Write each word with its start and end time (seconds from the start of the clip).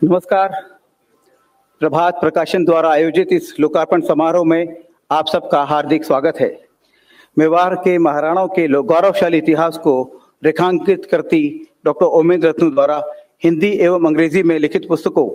नमस्कार। 0.00 0.52
प्रभात 1.80 2.20
प्रकाशन 2.20 2.64
द्वारा 2.64 2.90
आयोजित 2.90 3.32
इस 3.32 3.52
लोकार्पण 3.60 4.00
समारोह 4.00 4.44
में 4.44 4.76
आप 5.10 5.26
सबका 5.28 5.62
हार्दिक 5.62 6.04
स्वागत 6.04 6.36
है। 6.40 6.48
मेवाड़ 7.36 7.74
के 7.76 7.96
महाराणाओं 7.98 8.48
के 8.48 8.66
गौरवशाली 8.68 9.38
इतिहास 9.38 9.76
को 9.78 9.92
रेखांकित 10.44 11.04
करती 11.10 11.42
डॉक्टर 11.84 12.06
ओमेंद्र 12.06 12.48
रत्न 12.48 12.70
द्वारा 12.70 13.02
हिंदी 13.44 13.70
एवं 13.78 14.06
अंग्रेज़ी 14.06 14.42
में 14.42 14.58
लिखित 14.58 14.88
पुस्तकों, 14.88 15.28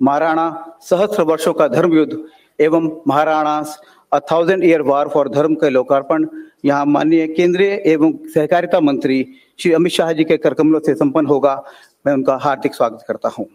महाराणा 0.00 0.76
सहस्त्र 0.80 1.22
वर्षों 1.22 1.52
का 1.52 1.68
धर्म 1.68 1.94
युद्ध 1.94 2.18
एवं 2.58 2.90
Maharana 3.08 3.62
a 4.12 4.18
thousand 4.32 4.64
year 4.64 4.82
war 4.82 5.08
for 5.08 5.28
dharma 5.28 5.54
का 5.54 5.68
लोकार्पण, 5.68 6.26
यहाँ 6.64 6.84
माननीय 6.86 7.26
केंद्रीय 7.28 7.82
एवं 7.86 8.12
सहकारिता 8.26 8.80
मंत्री 8.80 9.24
श्री 9.58 9.72
अमित 9.72 9.92
शाह 9.92 10.12
जी 10.12 10.24
के 10.24 10.36
करकमलों 10.38 10.80
से 10.80 10.94
संपन्न 10.96 11.26
होगा। 11.26 11.54
मैं 12.06 12.14
उनका 12.14 12.38
हार्दिक 12.42 12.74
स्वागत 12.74 13.04
करता 13.08 13.28
हूँ। 13.28 13.46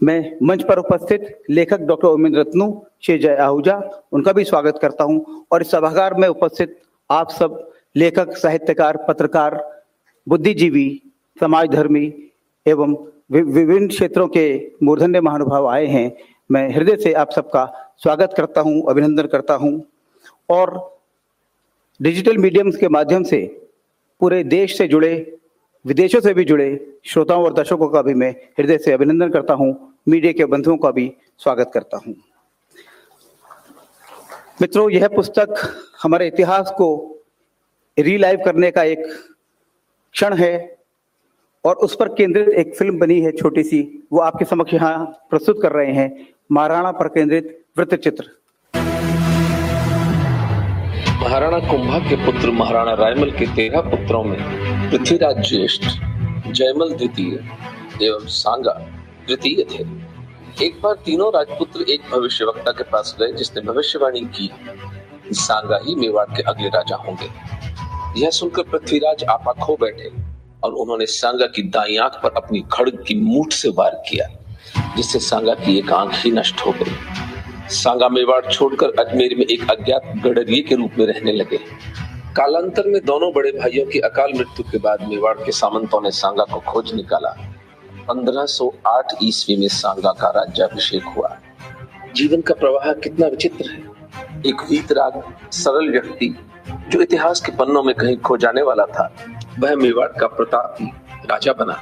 मैं 0.00 0.36
मंच 0.42 0.62
पर 0.62 0.78
उपस्थित 0.78 1.42
लेखक 1.50 1.80
डॉक्टर 1.80 2.08
उमेंद्र 2.08 2.40
रत्नू, 2.40 2.86
श्री 3.02 3.18
जय 3.18 3.34
आहूजा, 3.34 3.80
उनका 4.12 4.32
भी 4.32 4.44
स्वागत 4.44 4.78
करता 4.82 5.04
हूँ। 5.04 5.44
और 5.52 5.62
इस 5.62 5.70
सभागार 5.70 6.14
में 6.14 6.28
उपस्थित 6.28 6.76
आप 7.10 7.30
सब, 7.30 7.70
लेखक, 7.96 8.36
साहित्यकार, 8.36 8.96
पत्रकार, 9.08 9.82
बुद्धिजीवी 10.26 11.02
समाज 11.40 11.68
धर्मी 11.68 12.30
एवं 12.66 12.96
विभिन्न 13.30 13.88
क्षेत्रों 13.88 14.26
के 14.28 14.72
मूर्धन्य 14.82 15.20
महानुभाव 15.20 15.66
आए 15.66 15.86
हैं, 15.86 16.12
मैं 16.50 16.68
हृदय 16.70 16.96
से 16.96 17.12
आप 17.12 17.30
सबका 17.30 17.64
स्वागत 17.98 18.34
करता 18.36 18.60
हूँ, 18.60 18.82
अभिनंदन 18.88 19.26
करता 19.26 19.54
हूँ। 19.54 19.82
और 20.50 20.98
डिजिटल 22.00 22.38
मीडियम्स 22.38 22.76
के 22.76 22.88
माध्यम 22.88 23.22
से 23.22 23.40
पूरे 24.20 24.44
देश 24.44 24.78
से 24.78 24.88
जुड़े, 24.88 25.40
विदेशों 25.84 26.20
से 26.20 26.34
भी 26.34 26.44
जुड़े 26.44 26.98
श्रोताओं 27.04 27.44
और 27.44 27.52
दर्शकों 27.52 27.88
का 27.88 28.02
भी 28.02 28.14
मैं 28.14 28.30
हृदय 28.58 28.78
से 28.78 28.92
अभिनंदन 28.92 29.28
करता 29.28 29.54
हूँ। 29.54 29.74
मीडिया 30.08 30.32
के 30.32 30.44
बंधुओं 30.44 30.76
का 30.76 30.90
भी 30.90 31.12
स्वागत 31.38 31.70
करता 31.74 31.96
हूँ। 31.96 32.14
मित्रों, 34.60 34.90
यह 34.90 35.08
पुस्तक 35.08 35.54
हमारे 36.02 36.26
इतिहास 36.26 36.70
को 36.76 36.88
रीलाइव 37.96 38.40
करने 38.44 38.70
का 38.70 38.82
एक 38.84 39.02
क्षण 40.14 40.34
है 40.34 40.52
और 41.64 41.76
उस 41.76 41.96
पर 41.96 42.08
केंद्रित 42.14 42.48
एक 42.48 42.74
फ़िल्म 42.76 42.98
बनी 42.98 43.20
है 43.20 43.32
छोटी 43.32 43.62
सी, 43.62 44.06
वो 44.12 44.20
आपके 44.20 44.44
समक्ष 44.44 44.74
यहाँ 44.74 45.04
प्रस्तुत 45.30 45.62
कर 45.62 45.72
रहे 45.72 45.92
हैं, 45.92 46.26
महाराणा 46.52 46.92
पर 46.92 47.08
केंद्रित 47.08 47.64
वृत्त 47.78 47.94
चित्र 47.94 48.30
महाराणा 51.22 51.58
कुंभा 51.60 51.98
के 52.00 52.16
पुत्र 52.24 52.50
महाराणा 52.52 52.92
रायमल 52.94 53.30
के 53.30 53.46
तेरह 53.56 53.80
पुत्रों 53.90 54.22
में 54.24 54.38
पृथ्वीराज 54.90 55.48
ज्येष्ठ, 55.48 55.82
जयमल 56.48 56.92
द्वितीय 56.92 57.34
एवं 58.06 58.26
सांगा 58.34 58.74
तृतीय 59.28 59.64
थे। 59.64 59.84
एक 60.64 60.80
बार 60.82 60.94
तीनों 61.04 61.32
राजपुत्र 61.34 61.82
एक 61.82 62.00
भविष्यवक्ता 62.12 62.72
के 62.72 62.84
पास 62.84 63.16
गए, 63.20 63.32
जिसने 63.32 63.62
भविष्यवाणी 63.62 64.20
की 64.36 64.50
सांगा 65.32 65.78
ही 65.84 65.94
मेवाड़ 65.94 66.26
के 66.36 66.42
अगले 66.42 66.68
राजा 66.68 66.96
होंगे। 66.96 67.28
यह 68.20 68.30
सुनकर 68.30 68.62
पृथ्वीराज 68.62 69.24
आपा 69.24 69.52
खो 69.52 69.76
बैठे 69.80 70.10
और 70.64 70.72
उन्होंने 70.72 71.06
सांगा 71.06 71.46
की 71.46 71.62
दाई 71.62 71.96
आँख 71.96 72.20
पर 72.22 72.30
अपनी 72.36 72.64
खड़ग 72.72 73.04
की 73.06 73.14
मूठ 73.14 73.52
से 73.52 73.68
वार 73.68 74.02
किया, 74.08 74.26
जिससे 74.96 75.18
सांगा 75.18 75.54
की 75.54 75.78
एक 75.78 75.92
आँख 75.92 76.14
ही 76.14 76.30
नष्ट 76.30 76.60
हो 76.60 76.72
गई। 76.72 77.68
सांगा 77.68 78.08
मेवाड़ 78.08 78.44
छोड़कर 78.52 79.04
अजमेर 79.04 79.34
में 79.38 79.44
एक 79.44 79.70
अज्ञात 79.70 80.12
गडरिये 80.24 80.62
के 80.62 80.74
रूप 80.74 80.98
में 80.98 81.06
रहने 81.06 81.32
लगे। 81.32 81.58
कालांतर 82.36 82.86
में 82.86 83.00
दोनों 83.04 83.32
बड़े 83.32 83.50
भाइयों 83.50 83.86
की 83.86 83.98
अकाल 83.98 84.32
मृत्यु 84.34 84.64
के 84.70 84.78
बाद 84.78 85.06
मेवाड़ 85.08 85.36
के 85.36 85.52
सामंतों 85.52 86.00
ने 86.00 86.10
सांगा 86.10 86.44
को 86.44 86.60
खोज 86.60 86.94
निकाला। 86.94 87.36
1508 88.10 89.14
ईस्वी 89.22 89.56
में 89.56 89.68
सांगा 89.68 90.12
का 90.12 90.28
राज्याभिषेक 90.28 91.04
हुआ। 91.04 91.36
जीवन 92.16 92.40
का 92.40 92.54
प्रवाह 92.54 92.92
कितना 92.92 93.26
विचित्र 93.26 93.70
है। 93.70 93.78
एक 94.46 94.62
वीतराग 94.70 95.22
सरल 95.52 95.90
व्यक्ति 95.90 96.34
जो 96.88 97.00
इतिहास 97.00 97.40
के 97.40 97.52
पन्नों 97.52 97.82
में 97.82 97.94
कहीं 97.94 98.16
खो 98.16 98.36
जाने 98.36 98.62
वाला 98.62 98.84
था। 98.86 99.12
वह 99.58 99.74
मेवाड़ 99.76 100.08
का 100.20 100.26
प्रतापी 100.26 100.84
राजा 101.30 101.52
बना 101.52 101.80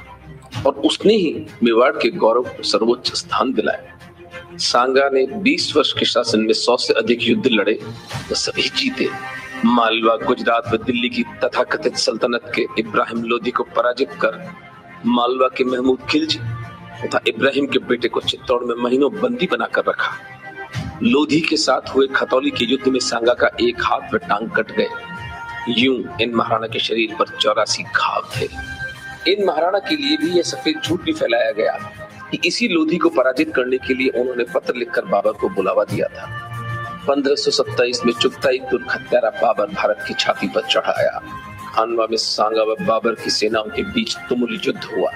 और 0.65 0.73
उसने 0.85 1.13
ही 1.13 1.45
मेवाड़ 1.63 1.91
के 1.91 2.09
गौरव 2.09 2.43
को 2.43 2.63
सर्वोच्च 2.63 3.13
स्थान 3.13 3.53
दिलाया। 3.53 4.57
सांगा 4.57 5.09
ने 5.09 5.25
20 5.41 5.75
वर्ष 5.75 5.93
के 5.93 6.05
शासन 6.05 6.39
में 6.39 6.53
100 6.53 6.77
से 6.77 6.93
अधिक 6.93 7.19
युद्ध 7.21 7.47
लड़े 7.47 7.73
तो 8.29 8.35
सभी 8.35 8.69
जीते। 8.77 9.09
मालवा 9.65 10.15
गुजरात 10.17 10.73
व 10.73 10.77
दिल्ली 10.77 11.09
की 11.09 11.23
तथाकथित 11.43 11.95
सल्तनत 11.97 12.51
के 12.55 12.65
इब्राहिम 12.79 13.23
लोधी 13.23 13.51
को 13.51 13.63
पराजित 13.75 14.11
कर 14.13 14.33
मालवा 15.05 15.47
के 15.47 15.63
महमूद 15.63 15.99
खिलजी 16.09 16.39
तथा 17.03 17.19
इब्राहिम 17.27 17.65
के 17.65 17.79
बेटे 17.79 18.07
को 18.07 18.21
चित्तौड़ 18.21 18.63
में 18.63 18.75
महीनों 18.75 19.11
बंदी 19.13 19.47
बनाकर 19.51 19.83
रखा। 19.87 20.11
लोधी 21.03 21.39
के 21.41 21.57
साथ 21.57 21.95
हुए 21.95 22.07
खतौली 22.07 22.51
के 22.51 22.65
युद्ध 22.65 22.87
में 22.87 22.99
सांगा 22.99 23.33
का 23.33 23.49
एक 23.61 23.83
हाथ 23.83 24.13
व 24.13 24.17
टांग 24.17 24.49
कट 24.49 24.71
गए। 24.71 24.87
यूँ 25.69 26.17
इन 26.21 26.35
महाराणा 26.35 26.67
के 26.67 26.79
शरीर 26.79 27.15
पर 27.19 27.37
चौरासी 27.39 27.83
घाव 27.83 28.29
थे। 28.35 28.47
इन 29.31 29.45
महाराणा 29.45 29.79
के 29.79 29.95
लिए 29.95 30.17
भी 30.17 30.29
यह 30.31 30.41
सफ़ेद 30.41 30.81
झूठ 30.85 31.01
भी 31.01 31.13
फैलाया 31.13 31.51
गया 31.51 31.77
कि 32.31 32.39
इसी 32.45 32.67
लोधी 32.67 32.97
को 32.97 33.09
पराजित 33.09 33.53
करने 33.55 33.77
के 33.77 33.93
लिए 33.93 34.09
उन्होंने 34.09 34.43
पत्र 34.43 34.75
लिखकर 34.75 35.05
बाबर 35.05 35.31
को 35.31 35.49
बुलावा 35.49 35.83
दिया 35.83 36.07
था। 36.07 36.27
1527 37.09 38.05
में 38.05 38.13
चुगताई 38.13 38.59
तुर्क 38.59 38.91
हत्यारा 38.91 39.29
बाबर 39.29 39.65
भारत 39.65 40.05
की 40.07 40.13
छाती 40.13 40.47
पर 40.47 40.61
चढ़ाया। 40.61 41.21
खानवा 41.77 42.05
में 42.11 42.17
सांगा 42.17 42.63
व 42.63 42.75
बाबर 42.81 43.15
की 43.15 43.29
सेनाओं 43.29 43.69
के 43.69 43.83
बीच 43.83 44.15
तुमुल 44.29 44.59
युद्ध 44.65 44.83
हुआ। 44.83 45.09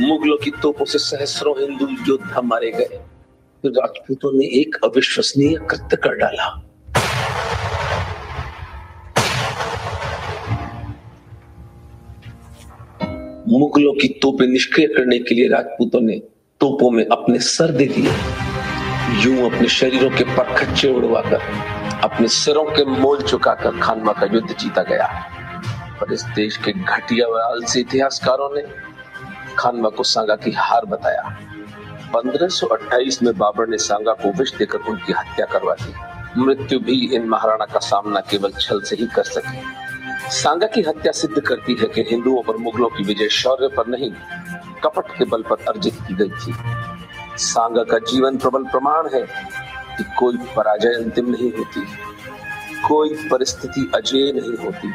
मुगलों 0.00 0.36
की 0.36 0.50
तोपों 0.62 0.84
से 0.84 0.98
सहस्रों 0.98 1.54
हिंदू 1.60 1.88
योद्धा 2.08 2.40
मारे 2.40 2.70
गए। 2.70 3.00
फिर 3.64 3.72
राजपूतों 3.72 4.32
ने 4.32 4.44
एक 4.60 4.76
अविश्वसनीय 4.84 5.56
कृत्य 5.70 5.96
कर 5.96 6.14
डाला। 6.14 6.46
मुगलों 13.48 13.92
की 13.92 14.08
तोपें 14.22 14.46
निष्क्रिय 14.46 14.86
करने 14.86 15.18
के 15.18 15.34
लिए 15.34 15.48
राजपूतों 15.48 16.00
ने 16.00 16.18
तोपों 16.60 16.90
में 16.90 17.04
अपने 17.06 17.38
सर 17.38 17.72
दे 17.72 17.86
दिए। 17.86 18.12
यूँ 19.24 19.50
अपने 19.50 19.68
शरीरों 19.68 20.10
के 20.10 20.24
परखच्चे 20.36 20.92
उड़वाकर, 20.92 21.40
अपने 22.04 22.28
सिरों 22.28 22.64
के 22.64 22.84
मोल 22.84 23.22
चुकाकर 23.22 23.80
खानवा 23.80 24.12
का 24.12 24.34
युद्ध 24.34 24.48
जीता 24.48 24.82
गया। 24.82 25.33
पर 26.00 26.12
इस 26.12 26.22
देश 26.36 26.56
के 26.56 26.72
घटिया 26.72 27.26
व 27.28 27.40
आलसी 27.40 27.80
इतिहासकारों 27.80 28.48
ने 28.54 28.62
खानवा 29.58 29.90
को 29.90 30.02
सांगा 30.02 30.36
की 30.36 30.50
हार 30.50 30.84
बताया। 30.86 31.22
1528 32.14 33.22
में 33.22 33.36
बाबर 33.38 33.68
ने 33.68 33.78
सांगा 33.78 34.12
को 34.12 34.32
विष 34.32 34.54
देकर 34.54 34.78
उनकी 34.78 35.12
हत्या 35.12 35.46
करवा 35.46 35.74
दी। 35.74 35.94
मृत्यु 36.36 36.78
भी 36.80 36.98
इन 37.14 37.28
महाराणा 37.28 37.64
का 37.64 37.78
सामना 37.78 38.20
केवल 38.20 38.52
छल 38.60 38.80
से 38.80 38.96
ही 38.96 39.06
कर 39.06 39.22
सके। 39.22 40.30
सांगा 40.30 40.66
की 40.66 40.82
हत्या 40.82 41.12
सिद्ध 41.12 41.40
करती 41.40 41.74
है 41.74 41.88
कि 41.88 42.04
हिंदुओं 42.10 42.42
पर 42.42 42.56
मुगलों 42.56 42.88
की 42.88 43.04
विजय 43.04 43.28
शौर्य 43.28 43.68
पर 43.68 43.86
नहीं, 43.86 44.10
कपट 44.84 45.16
के 45.18 45.24
बल 45.24 45.42
पर 45.42 45.64
अर्जित 45.68 45.98
की 46.08 46.14
गई 46.14 46.28
थी। 46.28 46.54
सांगा 47.38 47.82
का 47.82 47.98
जीवन 48.10 48.36
प्रबल 48.36 48.64
प्रमाण 48.64 49.08
है 49.14 49.22
कि 49.96 50.04
कोई 50.18 50.36
पराजय 50.56 50.94
अंतिम 50.94 51.30
नहीं 51.30 51.50
होती, 51.52 51.80
कोई 52.88 53.14
परिस्थिति 53.30 53.90
अजय 53.94 54.32
नहीं 54.32 54.56
होती। 54.64 54.92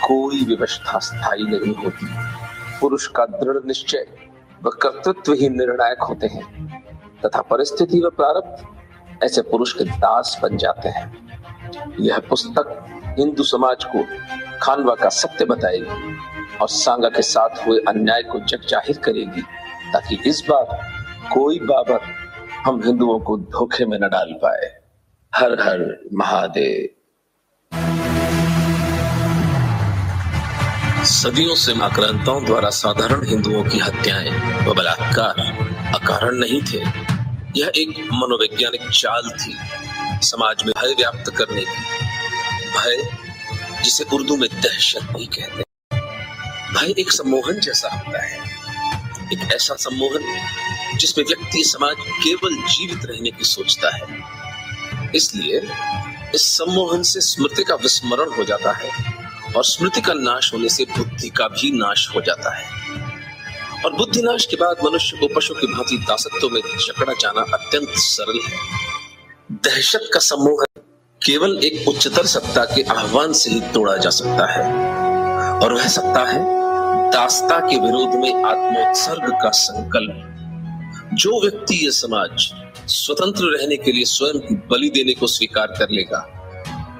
कोई 0.00 0.44
व्यवस्था 0.44 0.98
स्थायी 1.00 1.44
नहीं 1.46 1.74
होती। 1.74 2.06
पुरुष 2.80 3.06
का 3.16 3.24
दृढ़ 3.26 3.58
निश्चय 3.66 4.06
व 4.62 4.70
कर्तृत्व 4.82 5.32
ही 5.32 5.48
निर्णायक 5.48 6.02
होते 6.02 6.26
हैं, 6.26 6.44
तथा 7.24 7.40
परिस्थिति 7.50 8.00
व 8.00 8.10
प्रारब्ध 8.16 9.24
ऐसे 9.24 9.42
पुरुष 9.42 9.72
के 9.72 9.84
दास 9.84 10.38
बन 10.42 10.56
जाते 10.56 10.88
हैं। 10.88 11.06
यह 12.00 12.18
पुस्तक 12.28 12.76
हिंदू 13.18 13.42
समाज 13.44 13.84
को 13.86 14.02
खानवा 14.62 14.94
का 14.94 15.08
सत्य 15.10 15.44
बताएगी 15.44 16.16
और 16.56 16.68
सांगा 16.70 17.08
के 17.08 17.22
साथ 17.22 17.66
हुए 17.66 17.78
अन्याय 17.88 18.22
को 18.22 18.38
जग 18.40 18.66
ज़ाहिर 18.68 18.98
करेगी, 19.04 19.42
ताकि 19.92 20.18
इस 20.26 20.42
बार 20.48 20.78
कोई 21.32 21.58
बाबर 21.62 22.00
हम 22.64 22.82
हिंदुओं 22.84 23.18
को 23.20 23.36
धोखे 23.38 23.84
में 23.86 23.98
न 23.98 24.08
डाल 24.08 24.32
पाए। 24.42 24.70
हर 25.32 25.60
हर 25.60 25.80
महादेव। 26.14 26.88
सदियों 31.04 31.54
से 31.54 31.72
आक्रांताओं 31.82 32.44
द्वारा 32.44 32.70
साधारण 32.70 33.28
हिंदुओं 33.28 33.64
की 33.64 33.78
हत्याएँ 33.78 34.30
व 34.66 34.74
बलात्कार 34.74 35.40
अकारण 35.94 36.34
नहीं 36.34 36.62
थे। 36.62 36.78
यह 37.60 37.72
एक 37.76 37.88
मनोवैज्ञानिक 37.88 38.90
चाल 38.90 39.30
थी 39.30 39.56
समाज 40.26 40.62
में 40.66 40.74
भय 40.78 40.94
व्याप्त 40.94 41.30
करने 41.30 41.60
की। 41.60 41.82
भय 42.78 43.16
जिसे 43.82 44.04
उर्दू 44.12 44.36
में 44.36 44.48
दहशत 44.54 45.02
भी 45.02 45.26
कहते 45.26 45.62
हैं। 45.62 45.64
भय 46.74 46.94
एक 46.98 47.12
सम्मोहन 47.12 47.60
जैसा 47.60 47.88
होता 47.88 48.24
है। 48.24 48.38
एक 49.32 49.52
ऐसा 49.54 49.74
सम्मोहन 49.74 50.48
जिसमें 50.96 51.24
व्यक्ति 51.24 51.64
समाज 51.64 51.96
केवल 52.00 52.54
जीवित 52.54 53.04
रहने 53.04 53.30
की 53.30 53.44
सोचता 53.44 53.96
है। 53.96 54.22
इसलिए 55.14 55.60
इस 56.34 56.42
सम्मोहन 56.58 57.02
से 57.02 57.20
स्मृति 57.20 57.64
का 57.64 57.74
विस्मरण 57.74 58.36
हो 58.36 58.44
जाता 58.44 58.72
है। 58.72 59.13
और 59.56 59.64
स्मृति 59.64 60.00
का 60.00 60.12
नाश 60.12 60.54
होने 60.54 60.68
से 60.68 60.84
बुद्धि 60.84 61.28
का 61.28 61.48
भी 61.48 61.70
नाश 61.70 62.08
हो 62.14 62.20
जाता 62.20 62.56
है। 62.56 62.64
और 63.84 63.92
बुद्धिनाश 63.92 64.46
के 64.46 64.56
बाद 64.56 64.76
मनुष्य 64.84 65.16
को 65.16 65.28
पशु 65.36 65.54
की 65.54 65.66
भांति 65.66 65.98
दासत्व 65.98 66.48
में 66.48 66.60
जकड़ा 66.60 67.12
जाना 67.12 67.40
अत्यंत 67.40 67.88
सरल 67.88 68.38
है। 68.46 68.58
दहशत 69.52 70.10
का 70.14 70.20
समूह 70.20 70.64
केवल 71.22 71.60
एक 71.64 71.88
उच्चतर 71.88 72.26
सत्ता 72.26 72.64
के 72.64 72.82
आह्वान 72.82 73.32
से 73.32 73.50
ही 73.50 73.60
तोड़ा 73.60 73.96
जा 73.96 74.10
सकता 74.10 74.52
है। 74.52 74.64
और 75.60 75.72
वह 75.72 75.86
सत्ता 75.86 76.24
है 76.24 76.38
दासता 77.10 77.60
के 77.60 77.76
विरोध 77.76 78.14
में 78.14 78.44
आत्मोत्सर्ग 78.44 79.32
का 79.42 79.50
संकल्प। 79.50 80.30
जो 81.14 81.42
व्यक्ति 81.42 81.84
ये 81.84 81.90
समाज 81.90 82.52
स्वतंत्र 82.88 83.44
रहने 83.44 83.76
के 83.76 83.92
लिए 83.92 84.04
स्वयं 84.04 84.40
की 84.40 84.54
बलि 84.54 84.90
देने 84.90 85.14
को 85.14 85.26
स्वीकार 85.26 85.66
कर 85.66 85.90
लेगा, 85.90 86.18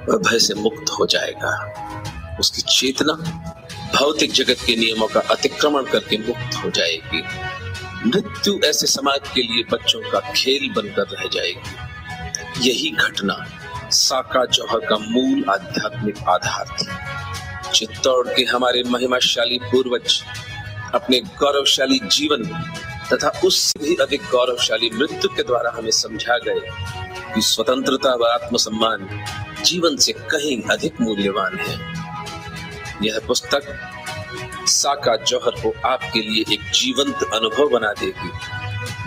वह 0.08 0.16
भय 0.18 0.38
से 0.38 0.54
मुक्त 0.54 0.90
हो 0.90 1.06
जाएगा। 1.06 1.80
उसकी 2.40 2.62
चेतना 2.70 3.12
भौतिक 3.94 4.32
जगत 4.32 4.64
के 4.66 4.76
नियमों 4.76 5.06
का 5.06 5.20
अतिक्रमण 5.20 5.84
करके 5.84 6.19
मुक्त 6.19 6.56
हो 6.64 6.70
जाएगी। 6.70 7.22
मृत्यु 8.06 8.58
ऐसे 8.64 8.86
समाज 8.86 9.28
के 9.34 9.42
लिए 9.42 9.64
बच्चों 9.72 10.00
का 10.10 10.20
खेल 10.32 10.72
बनकर 10.76 11.02
रह 11.02 11.28
जाएगी। 11.28 12.69
यही 12.69 12.90
घटना 12.90 13.44
साका 13.90 14.44
जौहर 14.44 14.78
का 14.78 14.96
मूल 14.98 15.44
आध्यात्मिक 15.50 16.19
आधार 16.28 16.76
थी। 16.81 16.86
चित्तौड़ 17.70 18.28
के 18.28 18.42
हमारे 18.42 18.82
महिमाशाली 18.82 19.58
पूर्वज 19.58 20.22
अपने 20.94 21.20
गौरवशाली 21.20 21.98
जीवन 21.98 22.44
तथा 23.12 23.28
उससे 23.44 23.84
भी 23.84 23.94
अधिक 23.94 24.22
गौरवशाली 24.22 24.90
मृत्यु 24.94 25.28
के 25.28 25.42
द्वारा 25.42 25.72
हमें 25.76 25.90
समझा 25.90 26.38
गए 26.38 26.60
कि 27.34 27.42
स्वतंत्रता 27.42 28.14
व 28.14 28.25
आत्मसम्मान 28.25 29.08
जीवन 29.64 29.96
से 29.96 30.12
कहीं 30.12 30.62
अधिक 30.62 31.00
मूल्यवान 31.00 31.58
है। 31.58 31.94
यह 33.02 33.20
पुस्तक 33.26 33.62
साका 34.67 35.17
जौहर 35.17 35.50
को 35.50 35.73
आपके 35.88 36.20
लिए 36.20 36.44
एक 36.52 36.61
जीवंत 36.61 37.23
अनुभव 37.35 37.69
बना 37.69 37.93
देगी 37.93 38.31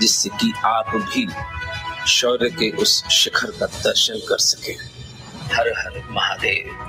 जिससे 0.01 0.29
कि 0.29 0.53
आप 0.65 0.95
भी 0.95 1.27
शौर्य 2.07 2.49
के 2.49 2.71
उस 2.71 3.03
शिखर 3.07 3.51
का 3.51 3.65
दर्शन 3.65 4.19
कर 4.29 4.37
सके। 4.37 4.71
हर 5.55 5.69
हर 5.77 6.03
महादेव। 6.11 6.87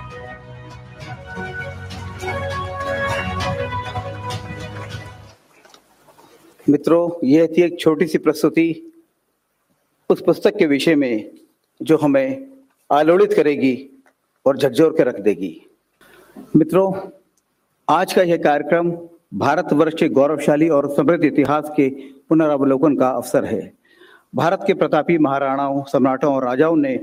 मित्रों 6.71 7.27
यह 7.27 7.47
थी 7.47 7.62
एक 7.62 7.81
छोटी 7.81 8.06
सी 8.06 8.19
प्रस्तुति 8.19 8.93
उस 10.11 10.23
पुस्तक 10.23 10.56
के 10.56 10.67
विषय 10.67 10.95
में 10.95 11.31
जो 11.83 11.97
हमें 11.97 12.47
आलोड़ित 12.93 13.33
करेगी 13.33 14.05
और 14.47 14.59
झकझोर 14.59 14.93
के 14.97 15.03
रख 15.03 15.21
देगी। 15.21 15.68
मित्रों, 16.38 16.93
आज 17.88 18.12
का 18.12 18.23
यह 18.23 18.37
कार्यक्रम 18.37 18.90
भारतवर्ष 19.35 19.94
के 19.94 20.08
गौरवशाली 20.08 20.69
और 20.69 20.88
समृद्ध 20.94 21.25
इतिहास 21.25 21.70
के 21.76 21.88
पुनरावलोकन 22.29 22.96
का 22.96 23.08
अवसर 23.08 23.44
है। 23.44 23.73
भारत 24.35 24.64
के 24.67 24.75
प्रतापी 24.75 25.19
महाराणाओं, 25.19 25.82
सम्राटों 25.82 26.35
और 26.35 26.44
राजाओं 26.44 26.76
ने 26.76 26.94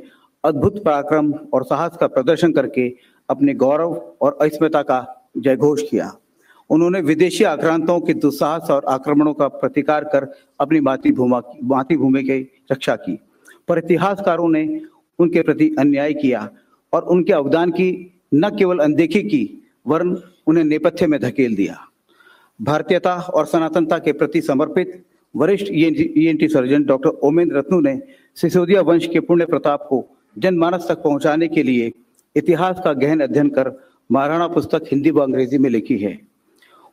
अद्भुत 0.43 0.83
पराक्रम 0.83 1.31
और 1.53 1.63
साहस 1.63 1.97
का 1.97 2.07
प्रदर्शन 2.07 2.53
करके 2.53 2.87
अपने 3.29 3.53
गौरव 3.53 3.95
और 4.21 4.37
अस्मिता 4.41 4.81
का 4.81 5.29
जयघोष 5.37 5.81
किया। 5.81 6.11
उन्होंने 6.69 7.01
विदेशी 7.01 7.43
आक्रांतों 7.43 7.99
के 7.99 8.13
दुस्साहस 8.13 8.71
और 8.71 8.85
आक्रमणों 8.85 9.33
का 9.33 9.47
प्रतिकार 9.47 10.03
कर 10.03 10.31
अपनी 10.59 10.79
मातृभूमि 10.79 12.23
की 12.23 12.39
रक्षा 12.71 12.95
की। 12.95 13.19
पर 13.67 13.77
इतिहासकारों 13.77 14.49
ने 14.49 14.81
उनके 15.19 15.41
प्रति 15.41 15.75
अन्याय 15.79 16.13
किया 16.13 16.49
और 16.93 17.03
उनके 17.03 17.33
अवदान 17.33 17.71
की 17.71 18.11
न 18.33 18.49
केवल 18.49 18.79
अनदेखी 18.79 19.21
की, 19.23 19.63
वरन 19.87 20.17
उन्हें 20.47 20.63
नेपथ्य 20.63 21.07
में 21.07 21.19
धकेल 21.21 21.55
दिया। 21.55 21.77
भारतीयता 22.59 23.15
और 23.15 23.45
सनातनता 23.45 23.97
के 23.99 24.11
प्रति 24.13 24.41
समर्पित 24.41 25.03
वरिष्ठ 25.35 25.65
ENT 25.71 26.47
surgeon 26.47 26.83
doctor 26.83 27.09
Omendra 27.09 27.57
Ratnu 27.57 27.79
ने 27.81 27.99
सिसोदिया 28.35 28.81
वंश 28.81 29.07
के 29.07 29.19
पुण्य 29.19 29.45
प्रताप 29.45 29.85
को 29.89 30.05
जनमानस 30.37 30.87
तक 30.89 31.01
पहुँचाने 31.03 31.47
के 31.47 31.63
लिए 31.63 31.91
इतिहास 32.35 32.81
का 32.83 32.93
गहन 32.93 33.19
अध्ययन 33.19 33.49
कर 33.49 33.71
महाराणा 34.09 34.47
पुस्तक 34.47 34.85
हिंदी 34.91 35.11
व 35.11 35.21
अंग्रेज़ी 35.21 35.57
में 35.57 35.69
लिखी 35.69 35.97
है। 35.97 36.17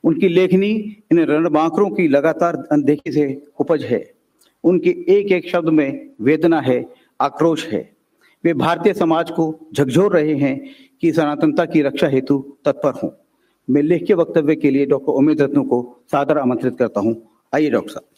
उनकी 0.05 0.29
लेखनी 0.29 0.71
इन 1.13 1.19
रणबांकरों 1.19 1.91
की 1.91 2.09
लगातार 2.09 2.57
अनदेखी 2.73 3.13
से 3.13 3.43
उपज 3.61 3.85
है। 3.85 4.05
उनके 4.65 4.91
एक 5.09 5.33
एक 5.33 5.49
शब्द 5.49 5.69
में 5.69 6.11
वेदना 6.21 6.61
है, 6.61 6.85
आक्रोश 7.21 7.67
है। 7.69 7.91
वे 8.45 8.55
भारतीय 8.55 8.95
समाज 8.95 9.31
को 9.31 9.45
झकझोर 9.75 10.13
रहे 10.13 10.35
हैं 10.35 10.71
कि 11.03 11.13
सनातनता 11.13 11.65
की 11.67 11.83
रक्षा 11.83 12.09
हेतु 12.09 12.39
तत्पर 12.65 12.93
हूँ। 12.93 13.11
मैं 13.69 13.83
लेख 13.83 14.05
के 14.07 14.15
वक्तव्य 14.15 14.55
के 14.57 14.71
लिए 14.71 14.87
डॉक्टर 14.87 15.13
उमेद 15.13 15.41
रत्नू 15.43 15.63
को 15.65 15.79
सादर 16.13 16.39
आमंत्रित 16.39 16.77
करता 16.79 17.01
हूँ। 17.01 17.15
आइए 17.53 17.71
डॉक्टर 17.71 17.91
साहब। 17.91 18.09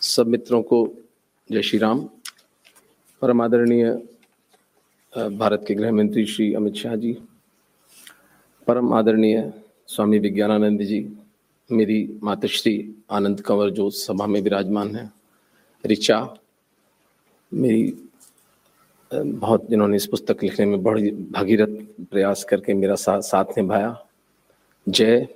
सब 0.00 0.26
मित्रों 0.26 0.62
को 0.62 0.78
जय 1.50 1.62
श्री 1.62 1.78
राम। 1.78 2.00
परम 3.22 3.42
आदरणीय 3.42 3.90
भारत 5.12 5.64
के 5.68 5.74
गृह 5.74 5.92
मंत्री 5.92 6.24
श्री 6.26 6.52
अमित 6.54 6.74
शाह 6.74 6.96
जी, 6.96 7.12
परम 8.66 8.92
आदरणीय 8.94 9.52
स्वामी 9.88 10.18
विज्ञानानंद 10.18 10.80
जी, 10.80 11.00
मेरी 11.70 12.18
मातश्री 12.22 12.74
आनंद 13.10 13.40
कंवर 13.40 13.70
जो 13.70 13.88
सभा 13.90 14.26
में 14.26 14.40
विराजमान 14.40 14.94
है, 14.96 15.10
ऋचा, 15.84 16.20
मेरी 17.52 18.07
बहुत 19.14 19.70
जिन्होंने 19.70 19.96
इस 19.96 20.06
पुस्तक 20.06 20.42
लिखने 20.42 20.66
में 20.66 20.82
बड़ी 20.82 21.10
भगीरथ 21.10 21.68
प्रयास 22.10 22.44
करके 22.44 22.74
मेरा 22.74 22.94
साथ 22.94 23.20
साथ 23.20 23.44
निभाया। 23.44 24.06
जय, 24.88 25.28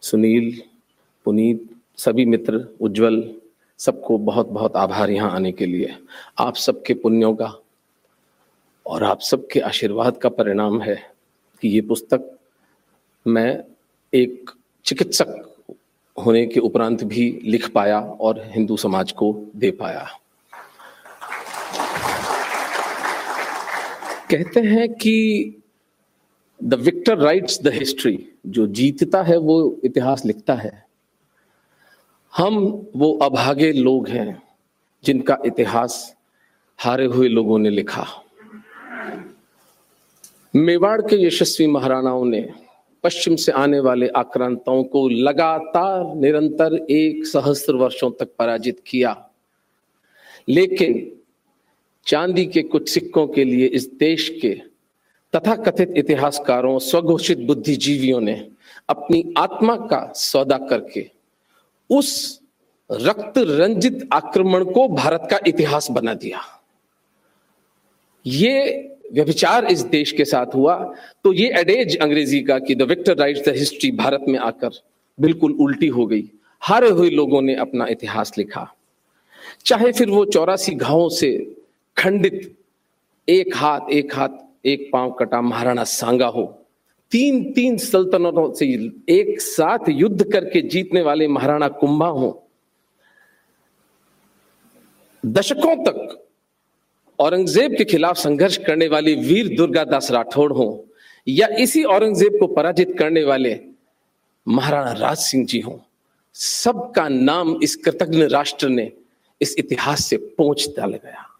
सुनील, 0.00 0.62
पुनीत, 1.24 1.70
सभी 1.96 2.24
मित्र, 2.24 2.76
उज्जवल, 2.80 3.34
सबको 3.78 4.18
बहुत 4.18 4.48
बहुत 4.48 4.76
आभार 4.76 5.10
यहाँ 5.10 5.30
आने 5.30 5.52
के 5.52 5.66
लिए। 5.66 5.96
आप 6.38 6.54
सबके 6.54 6.94
पुण्यों 6.94 7.34
का 7.34 7.58
और 8.86 9.04
आप 9.04 9.20
सबके 9.20 9.60
आशीर्वाद 9.60 10.16
का 10.16 10.28
परिणाम 10.28 10.82
है 10.82 11.12
कि 11.62 11.68
ये 11.68 11.80
पुस्तक 11.80 12.38
मैं 13.26 13.64
एक 14.14 14.50
चिकित्सक 14.84 15.56
होने 16.18 16.46
के 16.46 16.60
उपरांत 16.60 17.04
भी 17.04 17.40
लिख 17.44 17.70
पाया 17.70 18.00
और 18.00 18.40
हिंदू 18.46 18.76
समाज 18.76 19.12
को 19.12 19.50
दे 19.56 19.70
पाया। 19.70 20.06
कहते 24.34 24.60
हैं 24.60 24.94
कि 24.94 25.54
the 26.64 26.74
victor 26.74 27.18
writes 27.18 27.62
the 27.62 27.68
history 27.68 28.28
जो 28.46 28.66
जीतता 28.66 29.22
है, 29.22 29.36
वो 29.36 29.80
इतिहास 29.84 30.26
लिखता 30.26 30.54
है। 30.54 30.86
हम 32.36 32.86
वो 32.96 33.12
अभागे 33.12 33.72
लोग 33.72 34.08
हैं, 34.08 34.42
जिनका 35.04 35.38
इतिहास 35.46 36.16
हारे 36.78 37.06
हुए 37.06 37.28
लोगों 37.28 37.58
ने 37.58 37.70
लिखा। 37.70 38.06
मेवाड़ 40.56 41.02
के 41.02 41.26
यशस्वी 41.26 41.66
महाराणाओं 41.66 42.24
ने 42.24 42.48
पश्चिम 43.02 43.36
से 43.36 43.52
आने 43.52 43.80
वाले 43.80 44.08
आक्रांताओं 44.08 44.84
को 44.84 45.08
लगातार 45.08 46.14
निरंतर 46.16 46.86
एक 46.90 47.26
सहस्त्र 47.26 47.74
वर्षों 47.74 48.10
तक 48.10 48.28
पराजित 48.38 48.80
किया। 48.86 49.30
लेकिन 50.48 51.20
चांदी 52.06 52.44
के 52.46 52.62
कुछ 52.62 52.88
सिक्कों 52.88 53.26
के 53.26 53.44
लिए 53.44 53.66
इस 53.66 53.88
देश 53.98 54.28
के 54.42 54.54
तथा 55.32 55.54
कथित 55.56 55.94
इतिहासकारों, 55.96 56.78
स्वघोषित 56.78 57.38
बुद्धिजीवियों 57.38 58.20
ने 58.20 58.34
अपनी 58.88 59.34
आत्मा 59.38 59.76
का 59.76 60.12
सौदा 60.16 60.58
करके 60.70 61.10
उस 61.90 62.40
रक्त 62.90 63.38
रंजित 63.38 64.08
आक्रमण 64.12 64.64
को 64.64 64.86
भारत 64.88 65.26
का 65.30 65.38
इतिहास 65.46 65.90
बना 65.90 66.14
दिया। 66.14 66.40
ये 68.24 68.90
व्यभिचार 69.12 69.64
इस 69.66 69.80
देश 69.86 70.12
के 70.12 70.24
साथ 70.24 70.54
हुआ 70.54 70.76
तो 71.24 71.32
ये 71.32 71.48
एडेज 71.60 71.96
अंग्रेज़ी 71.96 72.40
का 72.42 72.58
कि 72.58 72.74
the 72.74 72.82
victor 72.82 73.16
write 73.16 73.44
the 73.46 73.54
history 73.56 73.90
Bharat 73.92 74.24
में 74.28 74.38
आकर 74.38 74.80
बिल्कुल 75.18 75.52
उल्टी 75.60 75.88
हो 75.88 76.06
गई। 76.06 76.24
हारे 76.62 76.88
हुए 76.88 77.10
लोगों 77.10 77.42
ने 77.42 77.54
अपना 77.56 77.86
इतिहास 77.86 78.32
लिखा। 78.38 78.66
चाहे 79.64 79.92
फिर 79.92 80.10
वो 80.10 80.24
चौरासी 80.26 80.74
घावों 80.74 81.08
से 81.08 81.30
खंडित, 81.96 82.56
एक 83.28 83.56
हाथ 83.56 83.90
एक 83.92 84.14
हाथ, 84.14 84.28
एक 84.64 84.88
पाँव 84.92 85.10
कटा 85.10 85.40
महाराणा 85.42 85.84
सांगा 85.84 86.26
हो। 86.26 86.44
तीन 87.12 87.42
तीन 87.52 87.76
सल्तनतों 87.78 88.52
से 88.54 88.66
एक 89.10 89.40
साथ 89.40 89.88
युद्ध 89.88 90.24
करके 90.32 90.60
जीतने 90.62 91.02
वाले 91.02 91.28
महाराणा 91.28 91.68
कुंभा 91.70 92.06
हो। 92.08 92.30
दशकों 95.24 95.74
तक 95.84 96.20
औरंगज़ेब 97.18 97.74
के 97.78 97.84
खिलाफ 97.84 98.16
संघर्ष 98.18 98.56
करने 98.56 98.88
वाले 98.88 99.14
वीर 99.16 99.54
दुर्गादास 99.56 100.10
राठौड़ 100.10 100.52
हो, 100.52 100.86
या 101.26 101.46
इसी 101.58 101.82
औरंगज़ेब 101.84 102.38
को 102.40 102.46
पराजित 102.46 102.96
करने 102.98 103.22
वाले 103.24 103.58
महाराणा 104.46 104.92
राज 104.92 105.16
सिंह 105.18 105.46
जी 105.46 105.60
हो, 105.60 105.80
सबका 106.36 107.08
नाम 107.08 107.58
इस 107.62 107.76
कृतज्ञ 107.76 108.26
राष्ट्र 108.28 108.68
ने 108.68 108.90
इस 109.40 109.54
इतिहास 109.58 110.04
से 110.04 110.16
पहुँच 110.16 110.68
डाल 110.76 110.92
गया। 110.94 111.30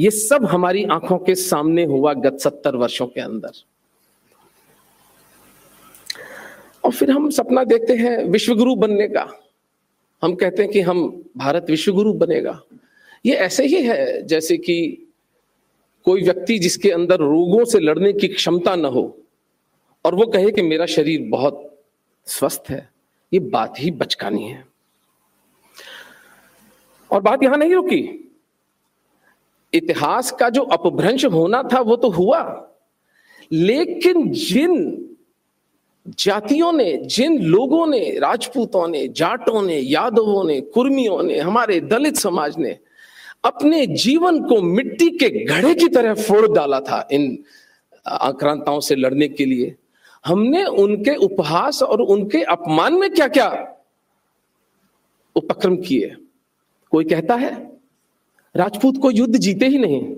ये 0.00 0.10
सब 0.10 0.44
हमारी 0.44 0.84
आँखों 0.84 1.18
के 1.18 1.34
सामने 1.34 1.84
हुआ 1.84 2.12
गत 2.14 2.38
सत्तर 2.40 2.76
वर्षों 2.76 3.06
के 3.06 3.20
अंदर। 3.20 3.50
और 6.84 6.92
फिर 6.92 7.10
हम 7.10 7.28
सपना 7.30 7.64
देखते 7.64 7.94
हैं 7.94 8.24
विश्वगुरु 8.24 8.74
बनने 8.76 9.08
का 9.08 9.26
हम 10.22 10.34
कहते 10.34 10.62
हैं 10.62 10.70
कि 10.72 10.80
हम 10.80 11.00
भारत 11.36 11.66
विश्वगुरु 11.70 12.12
बनेगा। 12.12 12.60
ये 13.24 13.34
ऐसे 13.36 13.66
ही 13.66 13.82
है 13.82 14.22
जैसे 14.26 14.56
कि 14.56 14.76
कोई 16.06 16.22
व्यक्ति 16.22 16.58
जिसके 16.58 16.90
अंदर 16.90 17.18
रोगों 17.18 17.64
से 17.64 17.78
लड़ने 17.78 18.12
की 18.12 18.28
क्षमता 18.28 18.74
न 18.76 18.84
हो 18.84 19.02
और 20.04 20.14
वो 20.14 20.26
कहे 20.26 20.50
कि 20.50 20.62
मेरा 20.62 20.86
शरीर 20.86 21.28
बहुत 21.30 21.64
स्वस्थ 22.26 22.70
है, 22.70 22.88
ये 23.32 23.40
बात 23.40 23.74
ही 23.78 23.90
बचकानी 23.90 24.48
है। 24.48 24.64
और 27.10 27.20
बात 27.20 27.42
यहाँ 27.42 27.56
नहीं 27.56 27.74
रुकी। 27.74 28.27
इतिहास 29.74 30.30
का 30.30 30.48
जो 30.48 30.62
अपभ्रंश 30.62 31.24
होना 31.24 31.62
था, 31.62 31.80
वो 31.80 31.96
तो 31.96 32.10
हुआ। 32.10 32.70
लेकिन 33.52 34.30
जिन 34.30 35.04
जातियों 36.08 36.72
ने, 36.72 36.96
जिन 36.96 37.38
लोगों 37.38 37.86
ने, 37.86 38.18
राजपूतों 38.18 38.88
ने, 38.88 39.08
जाटों 39.08 39.62
ने, 39.62 39.78
यादवों 39.78 40.44
ने, 40.44 40.60
कुर्मियों 40.60 41.22
ने, 41.22 41.38
हमारे 41.38 41.80
दलित 41.80 42.16
समाज 42.16 42.58
ने 42.58 42.78
अपने 43.44 43.86
जीवन 43.86 44.44
को 44.44 44.62
मिट्टी 44.62 45.10
के 45.10 45.44
घड़े 45.44 45.74
की 45.74 45.88
तरह 45.88 46.14
फोड़ 46.14 46.52
डाला 46.52 46.80
था 46.80 47.08
इन 47.12 47.38
आक्रांताओं 48.06 48.80
से 48.80 48.94
लड़ने 48.94 49.28
के 49.28 49.44
लिए, 49.44 49.76
हमने 50.26 50.64
उनके 50.64 51.14
उपहास 51.14 51.82
और 51.82 52.00
उनके 52.00 52.42
अपमान 52.42 52.94
में 52.94 53.10
क्या 53.10 53.28
क्या 53.28 53.74
उपक्रम 55.36 55.76
किए? 55.76 56.16
कोई 56.90 57.04
कहता 57.04 57.34
है? 57.34 57.67
राजपूत 58.54 58.98
को 59.02 59.10
युद्ध 59.10 59.36
जीते 59.36 59.66
ही 59.66 59.78
नहीं। 59.78 60.16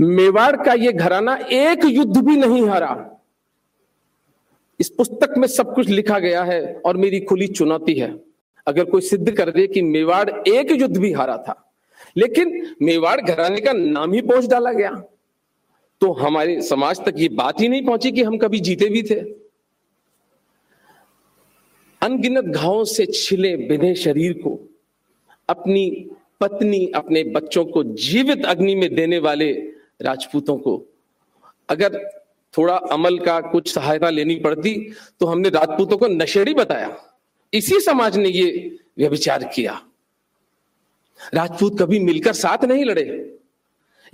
मेवाड़ 0.00 0.56
का 0.56 0.72
यह 0.74 0.92
घराना 0.92 1.34
एक 1.52 1.84
युद्ध 1.84 2.16
भी 2.18 2.36
नहीं 2.36 2.66
हारा। 2.68 2.94
इस 4.80 4.88
पुस्तक 4.88 5.34
में 5.38 5.46
सब 5.48 5.74
कुछ 5.74 5.88
लिखा 5.88 6.18
गया 6.18 6.42
है 6.44 6.62
और 6.76 6.96
मेरी 6.96 7.20
खुली 7.20 7.46
चुनौती 7.48 7.94
है। 7.94 8.14
अगर 8.66 8.84
कोई 8.84 9.00
सिद्ध 9.00 9.30
कर 9.30 9.50
दे 9.50 9.66
कि 9.66 9.82
मेवाड़ 9.82 10.30
एक 10.48 10.70
युद्ध 10.72 10.96
भी 10.96 11.12
हारा 11.12 11.36
था, 11.38 11.54
लेकिन 12.16 12.76
मेवाड़ 12.82 13.20
घराने 13.20 13.60
का 13.60 13.72
नाम 13.72 14.12
ही 14.12 14.20
पहुँच 14.22 14.46
डाला 14.46 14.72
गया 14.72 14.90
तो 16.00 16.12
हमारे 16.12 16.60
समाज 16.62 17.00
तक 17.04 17.14
ये 17.16 17.28
बात 17.30 17.60
ही 17.60 17.68
नहीं 17.68 17.84
पहुँची 17.86 18.12
कि 18.12 18.22
हम 18.22 18.36
कभी 18.38 18.60
जीते 18.60 18.88
भी 18.88 19.02
थे। 19.02 19.20
अनगिनत 22.02 22.44
घावों 22.46 22.84
से 22.84 23.06
छिले 23.06 23.56
बिने 23.58 23.94
शरीर 23.94 24.32
को 24.38 24.58
अपनी 25.48 25.84
पत्नी 26.44 26.86
अपने 26.94 27.22
बच्चों 27.32 27.64
को 27.66 27.84
जीवित 27.84 28.44
अग्नि 28.46 28.74
में 28.74 28.94
देने 28.94 29.18
वाले 29.18 29.52
राजपूतों 30.02 30.56
को, 30.58 30.82
अगर 31.68 31.98
थोड़ा 32.54 32.74
अमल 32.92 33.18
का 33.18 33.40
कुछ 33.42 33.72
सहायता 33.74 34.10
लेनी 34.10 34.34
पड़ती 34.36 34.74
तो 35.20 35.26
हमने 35.26 35.48
राजपूतों 35.50 35.96
को 35.98 36.08
नशेड़ी 36.08 36.54
बताया। 36.54 36.96
इसी 37.52 37.80
समाज 37.80 38.16
ने 38.16 38.28
ये 38.28 38.78
व्यभिचार 38.98 39.44
किया। 39.54 39.80
राजपूत 41.34 41.78
कभी 41.80 41.98
मिलकर 42.00 42.32
साथ 42.34 42.64
नहीं 42.64 42.84
लड़े। 42.84 43.04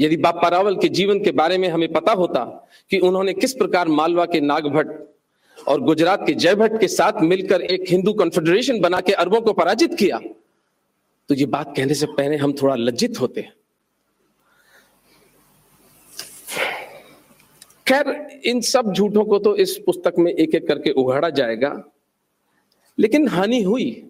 यदि 0.01 0.17
बापा 0.17 0.49
रावल 0.49 0.77
के 0.77 0.89
जीवन 0.91 1.23
के 1.25 1.31
बारे 1.33 1.59
में 1.59 1.69
हमें 1.69 1.93
पता 1.93 2.13
होता 2.13 2.45
कि 2.91 2.99
उन्होंने 2.99 3.33
किस 3.35 3.55
प्रकार 3.55 3.89
मालवा 3.91 4.25
के 4.27 4.41
नागभट्ट 4.41 5.69
और 5.69 5.81
गुजरात 5.81 6.27
के 6.27 6.35
जय 6.35 6.55
भट्ट 6.55 6.81
के 6.81 6.89
साथ 6.89 7.21
मिलकर 7.23 7.63
एक 7.63 7.85
हिंदू 7.89 8.13
कॉन्फेडरेशन 8.13 8.81
बना 8.81 9.01
के 9.01 9.13
अरबों 9.15 9.41
को 9.41 9.53
पराजित 9.53 9.95
किया 9.95 10.21
तो 11.31 11.35
ये 11.35 11.47
बात 11.47 11.73
कहने 11.77 11.95
से 11.95 12.07
पहले 12.09 12.37
हम 12.37 12.53
थोड़ा 12.53 12.75
लज्जित 12.75 13.21
होते 13.21 13.41
हैं। 13.41 13.53
खैर, 17.87 18.41
इन 18.45 18.61
सब 18.61 18.93
झूठों 18.93 19.25
को 19.25 19.39
तो 19.39 19.55
इस 19.57 19.77
पुस्तक 19.87 20.15
में 20.19 20.33
एक 20.33 20.55
एक 20.55 20.67
करके 20.69 20.91
उघाड़ा 20.93 21.31
जाएगा, 21.31 21.73
लेकिन 22.99 23.29
हानि 23.29 23.63
हुई। 23.63 24.05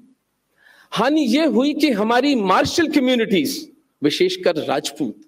हानि 0.93 1.21
यह 1.23 1.49
हुई 1.49 1.75
कि 1.75 1.91
हमारी 1.91 2.35
मार्शल 2.35 2.89
कम्युनिटीज 2.89 3.69
विशेषकर 4.03 4.65
राजपूत, 4.65 5.21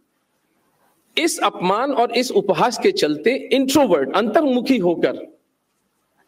इस 1.17 1.39
अपमान 1.41 1.93
और 1.93 2.17
इस 2.17 2.31
उपहास 2.33 2.79
के 2.79 2.93
चलते 2.93 3.37
इंट्रोवर्ट 3.53 4.17
अंतर्मुखी 4.17 4.79
होकर 4.79 5.27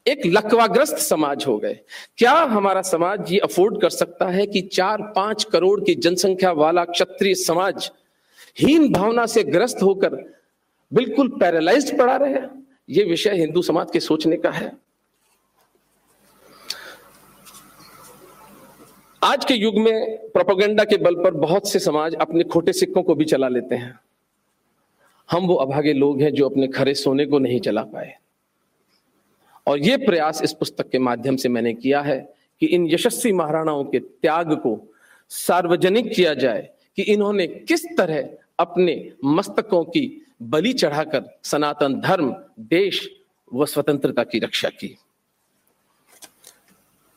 एक 0.06 0.26
लकवाग्रस्त 0.26 0.96
समाज 0.96 1.44
हो 1.46 1.56
गए। 1.58 1.78
क्या 2.18 2.32
हमारा 2.32 2.82
समाज 2.82 3.32
ये 3.32 3.38
अफोर्ड 3.38 3.80
कर 3.80 3.90
सकता 3.90 4.26
है 4.28 4.46
कि 4.46 4.61
चार 4.62 5.02
पाँच 5.16 5.44
करोड़ 5.44 5.80
की 5.80 5.94
जनसंख्या 5.94 6.50
वाला 6.52 6.84
क्षत्रिय 6.84 7.34
समाज 7.34 7.90
हीन 8.58 8.92
भावना 8.92 9.26
से 9.26 9.42
ग्रस्त 9.44 9.82
होकर 9.82 10.14
बिल्कुल 10.92 11.28
पैरालाइज्ड 11.28 11.99
पड़ा 11.99 12.16
रहे? 12.16 12.40
ये 12.88 13.04
विषय 13.04 13.30
हिंदू 13.30 13.62
समाज 13.62 13.90
के 13.90 14.00
सोचने 14.00 14.37
का 14.37 14.50
है। 14.50 14.70
आज 19.23 19.44
के 19.44 19.54
युग 19.54 19.78
में 19.78 20.28
प्रोपोगंडा 20.28 20.84
के 20.84 20.96
बल 20.96 21.14
पर 21.14 21.34
बहुत 21.34 21.68
से 21.68 21.78
समाज 21.78 22.14
अपने 22.14 22.44
खोटे 22.44 22.73
सिक्कों 22.73 23.02
को 23.02 23.14
भी 23.14 23.25
चला 23.25 23.49
लेते 23.49 23.75
हैं। 23.75 23.99
हम 25.28 25.46
वो 25.46 25.54
अभागे 25.54 25.92
लोग 25.92 26.20
हैं 26.23 26.32
जो 26.32 26.49
अपने 26.49 26.68
खरे 26.68 26.94
सोने 26.94 27.26
को 27.26 27.38
नहीं 27.38 27.61
चला 27.61 27.82
पाए। 27.84 28.14
और 29.66 29.78
ये 29.78 29.97
प्रयास 29.97 30.42
इस 30.42 30.52
पुस्तक 30.52 30.90
के 30.90 30.99
माध्यम 30.99 31.37
से 31.37 31.49
मैंने 31.49 31.73
किया 31.75 32.00
है 32.00 32.18
कि 32.62 32.66
इन 32.66 32.87
यशस्वी 32.87 33.33
महाराणाओं 33.33 33.85
के 33.85 33.99
त्याग 33.99 34.52
को 34.54 34.78
सार्वजनिक 35.30 36.12
किया 36.14 36.35
जाए 36.35 36.68
कि 36.97 37.02
इन्होंने 37.02 37.47
किस 37.47 37.87
तरह 37.97 38.28
अपने 38.59 38.94
मस्तकों 39.25 39.83
की 39.85 40.04
बलि 40.42 40.73
चढ़ाकर 40.73 41.25
सनातन 41.44 42.00
धर्म, 42.00 42.35
देश 42.61 43.09
व 43.52 43.66
स्वतंत्रता 43.66 44.25
की 44.25 44.38
रक्षा 44.38 44.68
की। 44.68 44.97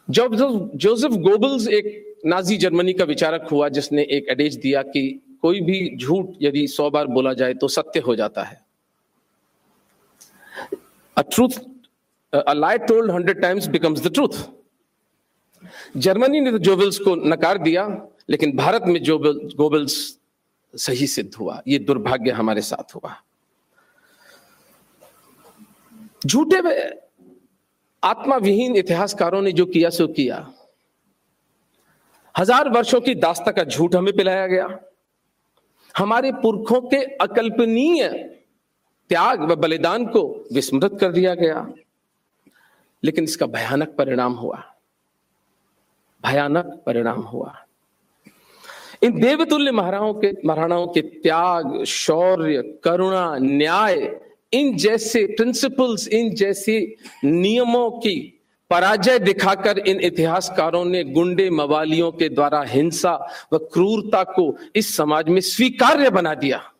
जोसेफ 0.08 0.72
जोसेफ 0.75 1.12
गोबल्स 1.22 1.68
एक 1.68 2.22
नाजी 2.25 2.58
जर्मनी 2.58 2.94
का 2.94 3.04
विचारक 3.04 3.48
हुआ, 3.51 3.70
जिसने 3.70 4.04
एक 4.04 4.30
एडेज 4.30 4.56
दिया 4.56 4.82
कि 4.84 5.22
कोई 5.42 5.62
भी 5.62 5.96
झूठ 5.98 6.25
यदि 6.42 6.68
सौ 6.68 6.89
बार 6.89 7.08
बोला 7.08 7.34
जाए 7.34 7.54
तो 7.54 7.68
सत्य 7.68 8.00
हो 8.00 8.16
जाता 8.16 8.44
है। 8.44 8.62
A 11.18 11.22
truth 11.22 11.60
a 12.34 12.54
lie 12.54 12.78
told 12.86 13.12
hundred 13.12 13.42
times 13.42 13.68
becomes 13.70 14.02
the 14.02 14.14
truth 14.14 14.38
Germany 15.98 16.40
ने 16.42 16.52
तो 16.52 16.58
जोबल्स 16.60 17.00
को 17.00 17.16
नकार 17.16 17.58
दिया, 17.58 17.88
लेकिन 18.30 18.56
भारत 18.56 18.84
में 18.88 19.02
जोबल 19.04 19.40
गोबल्स 19.58 19.96
सही 20.74 21.08
सिद्ध 21.08 21.34
हुआ। 21.36 21.62
ये 21.68 21.80
दुर्भाग्य 21.80 22.32
हमारे 22.32 22.62
साथ 22.64 22.96
हुआ। 22.96 23.16
झूठे 26.26 26.60
आत्मा 28.04 28.36
विहीन 28.38 28.76
इतिहासकारों 28.76 29.42
ने 29.42 29.52
जो 29.52 29.66
किया, 29.68 29.90
सो 29.90 30.08
किया। 30.10 30.46
हज़ार 32.36 32.70
वर्षों 32.70 33.02
की 33.02 33.16
दास्ता 33.18 33.52
का 33.52 33.64
झूठ 33.64 33.96
हमें 33.96 34.16
पिलाया 34.16 34.48
गया। 34.48 34.68
हमारे 35.96 36.32
पुरखों 36.42 36.82
के 36.84 37.04
अकल्पनीय 37.18 38.08
त्याग 39.10 39.42
व 39.42 39.56
बलिदान 39.58 40.06
को 40.08 40.24
विस्मृत 40.54 40.98
कर 41.02 41.12
दिया 41.12 41.34
गया। 41.36 41.68
लेकिन 43.04 43.24
इसका 43.24 43.46
भयानक 43.46 43.88
परिणाम 43.88 44.34
हुआ। 44.34 44.63
भयानक 46.25 46.84
परिणाम 46.86 47.22
हुआ। 47.22 47.56
इन 49.04 49.20
देवतुल्य 49.20 49.72
महाराणाओं 49.72 50.13
के 50.13 50.32
महाराणाओं 50.46 50.88
के 50.88 51.01
त्याग, 51.01 51.84
शौर्य, 51.84 52.62
करुणा, 52.84 53.38
न्याय, 53.38 54.20
इन 54.54 54.77
जैसे 54.77 55.25
प्रिंसिपल्स 55.25 56.08
इन 56.08 56.34
जैसे 56.34 56.96
नियमों 57.24 57.92
की 57.92 58.34
पराजय 58.70 59.20
दिखाकर 59.20 59.80
इन 59.80 60.00
इतिहासकारों 60.00 60.86
ने 60.86 61.04
गुंडे 61.04 61.50
मवालियों 61.50 62.12
के 62.12 62.30
द्वारा 62.30 62.63
हिंसा 62.63 63.32
व 63.54 63.58
क्रूरता 63.58 64.24
को 64.24 64.58
इस 64.75 64.98
समाज 64.98 65.30
में 65.30 65.42
स्वीकार्य 65.42 66.10
बना 66.10 66.34
दिया। 66.36 66.72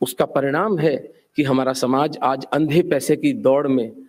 उसका 0.00 0.24
परिणाम 0.24 0.78
है 0.78 0.96
कि 1.36 1.42
हमारा 1.42 1.72
समाज 1.72 2.18
आज 2.22 2.44
अंधे 2.44 2.82
पैसे 2.82 3.16
की 3.16 3.32
दौड़ 3.32 3.66
में 3.66 4.07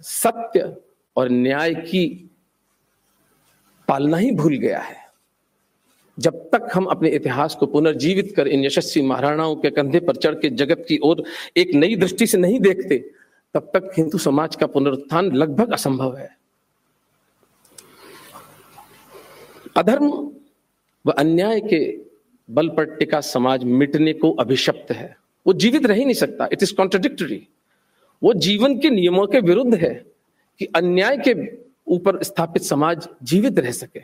सत्य 0.00 0.76
और 1.16 1.28
न्याय 1.28 1.74
की 1.74 2.30
पालना 3.88 4.16
ही 4.16 4.30
भूल 4.30 4.56
गया 4.56 4.80
है। 4.80 4.96
जब 6.18 6.38
तक 6.50 6.68
हम 6.74 6.84
अपने 6.84 7.08
इतिहास 7.08 7.54
को 7.54 7.66
पुनर्जीवित 7.66 8.32
कर 8.36 8.48
इन 8.48 8.64
यशस्वी 8.64 9.02
महाराणाओं 9.02 9.56
के 9.56 9.70
कंधे 9.70 10.00
पर 10.00 10.16
चढ़ 10.16 10.34
के 10.34 10.50
जगत 10.50 10.84
की 10.88 10.98
ओर 10.98 11.22
एक 11.56 11.74
नई 11.74 11.96
दृष्टि 11.96 12.26
से 12.26 12.38
नहीं 12.38 12.60
देखते, 12.60 12.98
तब 13.54 13.70
तक 13.74 13.92
हिंदू 13.96 14.18
समाज 14.18 14.56
का 14.56 14.66
पुनरुत्थान 14.66 15.30
लगभग 15.32 15.72
असंभव 15.72 16.16
है। 16.16 16.36
अधर्म 19.76 20.10
व 21.06 21.10
अन्याय 21.10 21.60
के 21.60 21.80
बल 22.48 22.68
पर 22.68 22.84
टिका 22.96 23.20
समाज 23.20 23.64
मिटने 23.64 24.12
को 24.12 24.30
अभिशप्त 24.32 24.92
है। 24.92 25.16
वो 25.46 25.52
जीवित 25.52 25.86
रह 25.86 25.94
ही 25.94 26.04
नहीं 26.04 26.14
सकता। 26.14 26.48
इट 26.52 26.62
इज़ 26.62 26.74
कॉन्ट्रडिक्टरी 26.74 27.48
वो 28.22 28.32
जीवन 28.34 28.78
के 28.78 28.90
नियमों 28.90 29.26
के 29.26 29.40
विरुद्ध 29.40 29.74
है 29.74 29.94
कि 30.60 30.66
अन्याय 30.76 31.16
के 31.18 31.34
ऊपर 31.86 32.22
स्थापित 32.22 32.62
समाज 32.62 33.08
जीवित 33.22 33.58
रह 33.58 33.70
सके। 33.70 34.00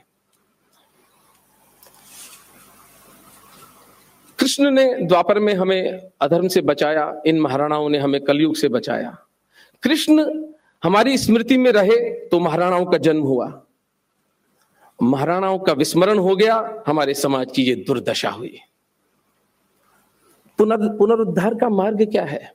कृष्ण 4.39 4.71
ने 4.71 4.85
द्वापर 5.03 5.39
में 5.39 5.55
हमें 5.55 6.11
अधर्म 6.21 6.49
से 6.49 6.61
बचाया, 6.61 7.23
इन 7.27 7.41
महाराणाओं 7.41 7.89
ने 7.89 7.99
हमें 7.99 8.21
कलयुग 8.25 8.57
से 8.57 8.69
बचाया। 8.69 9.17
कृष्ण 9.83 10.49
हमारी 10.83 11.19
स्मृति 11.19 11.57
में 11.59 11.71
रहे 11.73 11.99
तो 12.29 12.41
महाराणाओं 12.41 12.85
का 12.87 12.99
जन्म 12.99 13.23
हुआ। 13.23 13.47
महाराणाओं 15.03 15.59
का 15.59 15.73
विस्मरण 15.73 16.19
हो 16.19 16.37
गया, 16.37 16.85
हमारे 16.87 17.15
समाज 17.15 17.53
की 17.57 17.63
ये 17.63 17.75
दुर्दशा 17.77 18.31
हुई। 18.31 18.59
पुनर, 20.59 20.89
पुनरुद्धार 20.89 21.55
का 21.55 21.69
मार्ग 21.69 22.05
क्या 22.11 22.25
है? 22.25 22.53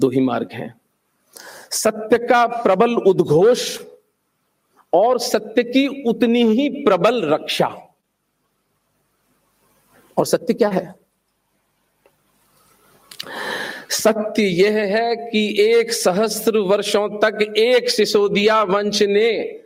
दो 0.00 0.08
ही 0.08 0.20
मार्ग 0.20 0.48
हैं। 0.52 0.80
सत्य 1.70 2.18
का 2.18 2.46
प्रबल 2.46 2.94
उद्घोष 2.94 3.80
और 4.92 5.18
सत्य 5.18 5.62
की 5.62 6.02
उतनी 6.02 6.42
ही 6.42 6.68
प्रबल 6.68 7.34
रक्षा। 7.34 7.66
और 10.16 10.26
सत्य 10.26 10.54
क्या 10.54 10.68
है? 10.68 10.94
सत्य 13.90 14.42
यह 14.42 14.72
है 14.72 15.16
कि 15.16 15.62
एक 15.62 15.92
सहस्त्र 15.92 16.58
वर्षों 16.58 17.08
तक 17.08 17.54
एक 17.56 17.90
सिसोदिया 17.90 18.62
वंश 18.62 19.02
ने 19.02 19.60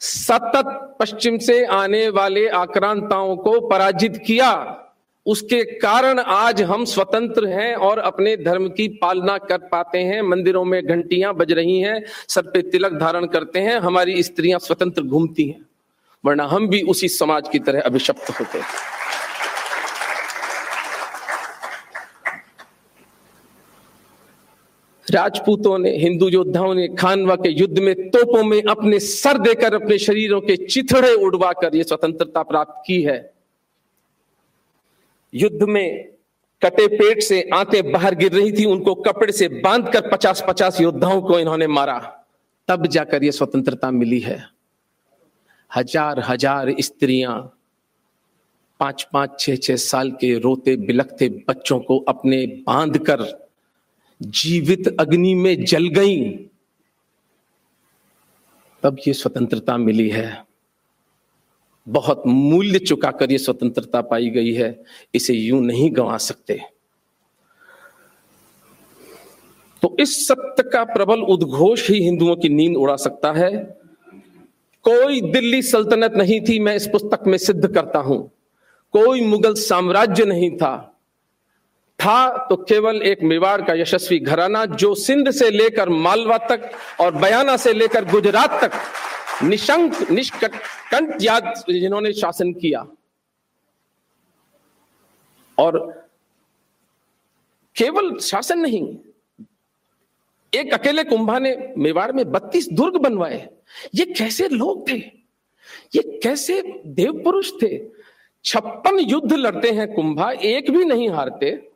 सतत 0.00 0.96
पश्चिम 1.00 1.38
से 1.38 1.64
आने 1.64 2.08
वाले 2.08 2.48
आक्रांताओं 2.48 3.36
को 3.36 3.68
पराजित 3.68 4.22
किया। 4.26 4.80
उसके 5.26 5.62
कारण 5.64 6.18
आज 6.18 6.62
हम 6.62 6.84
स्वतंत्र 6.84 7.46
हैं 7.46 7.74
और 7.74 7.98
अपने 7.98 8.36
धर्म 8.36 8.68
की 8.68 8.88
पालना 9.02 9.38
कर 9.38 9.58
पाते 9.58 9.98
हैं। 9.98 10.22
मंदिरों 10.22 10.64
में 10.64 10.86
घंटियाँ 10.86 11.34
बज 11.34 11.52
रही 11.52 11.78
हैं, 11.80 12.02
सर 12.28 12.42
पे 12.42 12.62
तिलक 12.62 12.92
धारण 12.92 13.26
करते 13.26 13.58
हैं, 13.58 13.78
हमारी 13.78 14.22
स्त्रियाँ 14.22 14.58
स्वतंत्र 14.58 15.02
घूमती 15.02 15.48
हैं, 15.48 15.64
वरना 16.24 16.44
हम 16.44 16.68
भी 16.68 16.82
उसी 16.82 17.08
समाज 17.08 17.48
की 17.48 17.58
तरह 17.58 17.80
अभिशप्त 17.80 18.30
होते 18.30 18.58
हैं। 18.58 18.66
राजपूतों 25.06 25.78
ने, 25.78 25.90
हिंदू 25.90 26.28
योद्धाओं 26.28 26.74
ने 26.74 26.88
खानवा 26.88 27.34
के 27.36 27.48
युद्ध 27.48 27.78
में 27.78 28.10
तोपों 28.10 28.42
में 28.44 28.62
अपने 28.62 28.98
सर 28.98 29.38
देकर 29.38 29.74
अपने 29.74 29.98
शरीरों 29.98 30.40
के 30.40 30.56
चिथड़े 30.56 31.14
उड़वाकर 31.14 31.74
यह 31.76 31.82
स्वतंत्रता 31.82 32.42
प्राप्त 32.42 32.82
की 32.86 33.02
है। 33.02 33.33
युद्ध 35.34 35.62
में 35.62 36.14
कटे 36.62 36.86
पेट 36.88 37.22
से 37.22 37.40
आंतें 37.54 37.92
बाहर 37.92 38.14
गिर 38.14 38.32
रही 38.32 38.52
थी, 38.52 38.64
उनको 38.64 38.94
कपड़े 38.94 39.32
से 39.32 39.48
बांधकर 39.48 40.10
पचास 40.10 40.44
पचास 40.48 40.80
योद्धाओं 40.80 41.22
को 41.22 41.38
इन्होंने 41.38 41.66
मारा। 41.66 41.98
तब 42.68 42.86
जाकर 42.86 43.24
यह 43.24 43.30
स्वतंत्रता 43.30 43.90
मिली 43.90 44.20
है। 44.20 44.38
हज़ार 45.70 46.20
हज़ार 46.20 46.74
स्त्रियाँ 46.80 47.38
पाँच 48.80 49.06
पाँच 49.12 49.38
छह 49.40 49.56
छह 49.56 49.76
साल 49.76 50.10
के 50.10 50.38
रोते, 50.38 50.76
बिलखते 50.76 51.28
बच्चों 51.48 51.78
को 51.80 51.98
अपने 51.98 52.46
बाँध 52.66 52.98
कर 52.98 53.22
जीवित 54.20 54.96
अग्नि 55.00 55.34
में 55.34 55.64
जल 55.64 55.88
गई। 55.88 56.24
तब 58.82 58.96
ये 59.06 59.12
स्वतंत्रता 59.12 59.76
मिली 59.76 60.08
है। 60.08 60.26
बहुत 61.86 62.22
मूल्य 62.26 62.78
चुकाकर 62.78 63.32
ये 63.32 63.38
स्वतंत्रता 63.38 64.00
पाई 64.00 64.30
गई 64.30 64.52
है, 64.52 64.84
इसे 65.14 65.34
यूँ 65.34 65.60
नहीं 65.60 65.90
गंवा 65.96 66.16
सकते। 66.18 66.60
तो 69.82 69.96
इस 70.00 70.26
सत्य 70.28 70.62
का 70.62 70.84
प्रबल 70.84 71.20
उद्घोष 71.22 71.88
ही 71.90 72.02
हिंदुओं 72.02 72.36
की 72.36 72.48
नींद 72.48 72.76
उड़ा 72.76 72.96
सकता 72.96 73.32
है। 73.32 73.50
कोई 74.84 75.20
दिल्ली 75.22 75.60
सल्तनत 75.62 76.14
नहीं 76.14 76.40
थी, 76.40 76.58
मैं 76.58 76.74
इस 76.76 76.86
पुस्तक 76.86 77.26
में 77.26 77.38
सिद्ध 77.38 77.66
करता 77.66 77.98
हूँ। 77.98 78.18
कोई 78.94 79.20
मुगल 79.20 79.54
साम्राज्य 79.54 80.24
नहीं 80.24 80.50
था। 80.56 80.90
था 81.98 82.46
तो 82.48 82.56
केवल 82.58 83.02
एक 83.02 83.22
मेवाड़ 83.22 83.60
का 83.62 83.74
यशस्वी 83.74 84.18
घराना, 84.18 84.64
जो 84.66 84.94
सिंध 84.94 85.30
से 85.30 85.50
लेकर 85.50 85.88
मालवा 85.88 86.38
तक 86.38 86.70
और 87.00 87.14
बयाना 87.14 87.56
से 87.56 87.72
लेकर 87.72 88.04
गुजरात 88.04 88.62
तक 88.64 88.72
निशंक 89.42 90.10
निष्कंठ 90.10 91.22
याद 91.22 91.52
जिन्होंने 91.70 92.12
शासन 92.12 92.52
किया। 92.52 92.86
और 95.58 95.78
केवल 97.76 98.18
शासन 98.18 98.58
नहीं, 98.58 98.96
एक 100.52 100.72
अकेले 100.74 101.04
कुंभा 101.04 101.38
ने 101.38 101.74
मेवाड़ 101.78 102.10
में 102.12 102.24
बत्तीस 102.32 102.68
दुर्ग 102.68 102.96
बनवाए। 102.96 103.48
ये 103.94 104.04
कैसे 104.04 104.48
लोग 104.48 104.88
थे? 104.88 104.96
ये 105.94 106.20
कैसे 106.22 106.62
देव 106.86 107.22
पुरुष 107.24 107.52
थे? 107.62 107.78
छप्पन 108.44 108.98
युद्ध 108.98 109.32
लड़ते 109.32 109.70
हैं 109.70 109.92
कुंभा, 109.94 110.30
एक 110.30 110.70
भी 110.70 110.84
नहीं 110.84 111.08
हारते। 111.10 111.73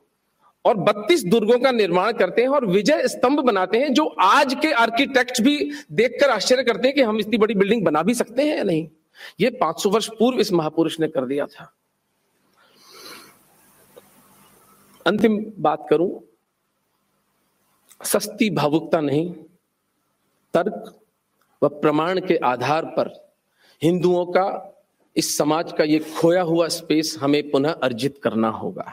और 0.65 0.77
32 0.79 1.25
दुर्गों 1.25 1.59
का 1.59 1.71
निर्माण 1.71 2.13
करते 2.13 2.43
हैं 2.43 2.49
और 2.49 2.67
विजय 2.67 3.07
स्तंभ 3.09 3.41
बनाते 3.41 3.79
हैं, 3.79 3.93
जो 3.95 4.05
आज 4.05 4.55
के 4.55 4.73
आर्किटेक्ट 4.73 5.41
भी 5.43 5.73
देखकर 5.93 6.31
आश्चर्य 6.31 6.63
करते 6.65 6.89
हैं 6.89 6.95
कि 6.97 7.03
हम 7.03 7.19
इतनी 7.21 7.39
बड़ी 7.39 7.55
बिल्डिंग 7.55 7.85
बना 7.85 8.03
भी 8.03 8.15
सकते 8.15 8.43
हैं 8.43 8.57
या 8.57 8.63
नहीं। 8.63 8.89
ये 9.41 9.51
500 9.53 9.91
वर्ष 9.91 10.09
पूर्व 10.09 10.41
इस 10.41 10.53
महापुरुष 10.53 10.99
ने 11.01 11.09
कर 11.09 11.27
दिया 11.27 11.47
था। 11.47 11.73
अंतिम 15.07 15.39
बात 15.59 15.87
करूँ, 15.91 16.21
सस्ती 18.05 18.51
भावुकता 18.51 19.01
नहीं, 19.01 19.31
तर्क 20.55 20.95
व 21.63 21.69
प्रमाण 21.69 22.21
के 22.21 22.37
आधार 22.37 22.85
पर 22.97 23.09
हिंदुओं 23.83 24.25
का, 24.27 24.75
इस 25.17 25.37
समाज 25.39 25.73
का 25.73 25.85
ये 25.85 25.99
खोया 25.99 26.43
हुआ 26.43 26.69
स्पेस 26.69 27.17
हमें 27.21 27.51
पुनः 27.51 27.71
अर्जित 27.73 28.21
करना 28.23 28.49
होगा। 28.51 28.93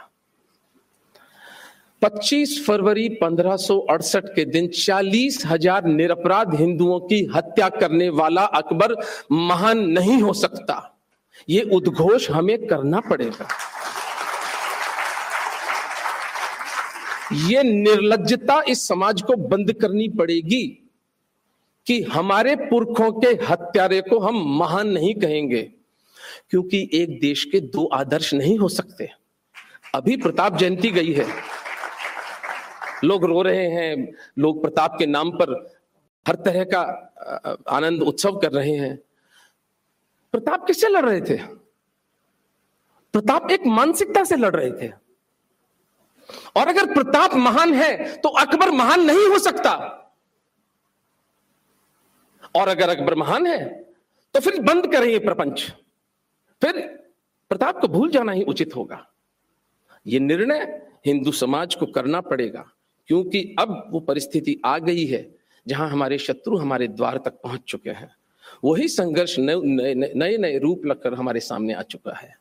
25 2.01 2.59
फरवरी 2.65 3.07
1568 3.11 4.29
के 4.35 4.45
दिन 4.45 4.67
चालीस 4.69 5.41
हज़ार 5.45 5.85
निरपराध 5.85 6.55
हिंदुओं 6.55 6.99
की 7.01 7.23
हत्या 7.35 7.69
करने 7.71 8.09
वाला 8.11 8.41
अकबर 8.55 8.95
महान 9.31 9.79
नहीं 9.89 10.21
हो 10.21 10.33
सकता। 10.35 10.75
ये 11.49 11.61
उद्घोष 11.73 12.29
हमें 12.31 12.65
करना 12.67 12.99
पड़ेगा। 12.99 13.47
ये 17.49 17.63
निर्लजता 17.63 18.61
इस 18.69 18.87
समाज 18.87 19.21
को 19.21 19.35
बंद 19.47 19.71
करनी 19.73 20.07
पड़ेगी 20.09 20.63
कि 21.87 22.01
हमारे 22.03 22.55
पुरखों 22.55 23.11
के 23.13 23.27
हत्यारे 23.45 24.01
को 24.01 24.19
हम 24.19 24.43
महान 24.59 24.87
नहीं 24.89 25.13
कहेंगे, 25.15 25.61
क्योंकि 26.49 26.89
एक 26.93 27.19
देश 27.19 27.43
के 27.45 27.59
दो 27.59 27.85
आदर्श 27.93 28.33
नहीं 28.33 28.57
हो 28.57 28.69
सकते। 28.69 29.09
अभी 29.95 30.17
प्रताप 30.17 30.57
जयंती 30.57 30.91
गई 30.91 31.13
है। 31.13 31.25
लोग 33.05 33.25
रो 33.25 33.41
रहे 33.41 33.67
हैं, 33.67 34.11
लोग 34.37 34.61
प्रताप 34.61 34.95
के 34.99 35.05
नाम 35.05 35.31
पर 35.31 35.53
हर 36.25 36.35
तरह 36.37 36.63
का 36.65 36.81
आनंद 37.69 38.01
उत्सव 38.03 38.37
कर 38.39 38.51
रहे 38.51 38.75
हैं। 38.75 38.95
प्रताप 40.33 40.65
किससे 40.67 40.89
लड़ 40.89 41.05
रहे 41.05 41.21
थे? 41.21 41.37
प्रताप 43.13 43.51
एक 43.51 43.65
मानसिकता 43.67 44.23
से 44.23 44.35
लड़ 44.35 44.55
रहे 44.55 44.71
थे। 44.71 44.91
और 46.55 46.67
अगर 46.67 46.93
प्रताप 46.93 47.33
महान 47.35 47.73
है 47.73 48.17
तो 48.17 48.29
अकबर 48.39 48.71
महान 48.71 49.01
नहीं 49.01 49.27
हो 49.29 49.37
सकता। 49.39 49.73
और 52.55 52.67
अगर 52.67 52.89
अकबर 52.89 53.15
महान 53.15 53.47
है 53.47 53.65
तो 54.35 54.39
फिर 54.39 54.59
बंद 54.63 54.91
करें 54.91 55.07
ये 55.07 55.19
प्रपंच। 55.19 55.61
फिर 56.61 56.79
प्रताप 57.51 57.79
को 57.79 57.87
भूल 57.87 58.09
जाना 58.11 58.31
ही 58.31 58.43
उचित 58.43 58.75
होगा। 58.75 59.05
यह 60.05 60.19
निर्णय 60.19 60.63
हिंदू 61.05 61.31
समाज 61.33 61.75
को 61.75 61.85
करना 61.85 62.21
पड़ेगा। 62.21 62.65
क्योंकि 63.09 63.55
अब 63.59 63.89
वो 63.91 63.99
परिस्थिति 63.99 64.59
आ 64.65 64.77
गई 64.79 65.05
है 65.05 65.27
जहाँ 65.65 65.89
हमारे 65.89 66.17
शत्रु 66.17 66.57
हमारे 66.57 66.87
द्वार 66.87 67.17
तक 67.17 67.33
पहुँच 67.43 67.61
चुके 67.67 67.89
हैं। 67.89 68.09
वही 68.63 68.87
संघर्ष 68.87 69.35
नए 69.39 70.37
नए 70.37 70.57
रूप 70.59 70.85
लगकर 70.85 71.13
हमारे 71.13 71.39
सामने 71.39 71.73
आ 71.73 71.81
चुका 71.83 72.13
है। 72.13 72.33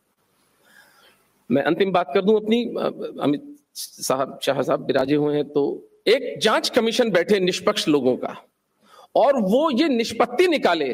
मैं 1.51 1.63
अंतिम 1.63 1.93
बात 1.93 2.11
कर 2.15 2.23
दूँ 2.23 2.37
अपनी 2.37 2.65
अमित 3.23 3.57
साहब, 3.75 4.39
शाह 4.43 4.63
साहब 4.63 4.87
विराजे 4.87 5.15
हुए 5.15 5.35
हैं 5.37 5.49
तो 5.49 5.91
एक 6.07 6.39
जाँच 6.39 6.69
कमीशन 6.69 7.11
बैठे 7.11 7.41
निष्पक्ष 7.41 7.89
लोगों 7.89 8.17
का 8.17 8.37
और 9.15 9.41
वो 9.41 9.71
ये 9.71 9.89
निष्पत्ति 9.89 10.47
निकाले 10.49 10.93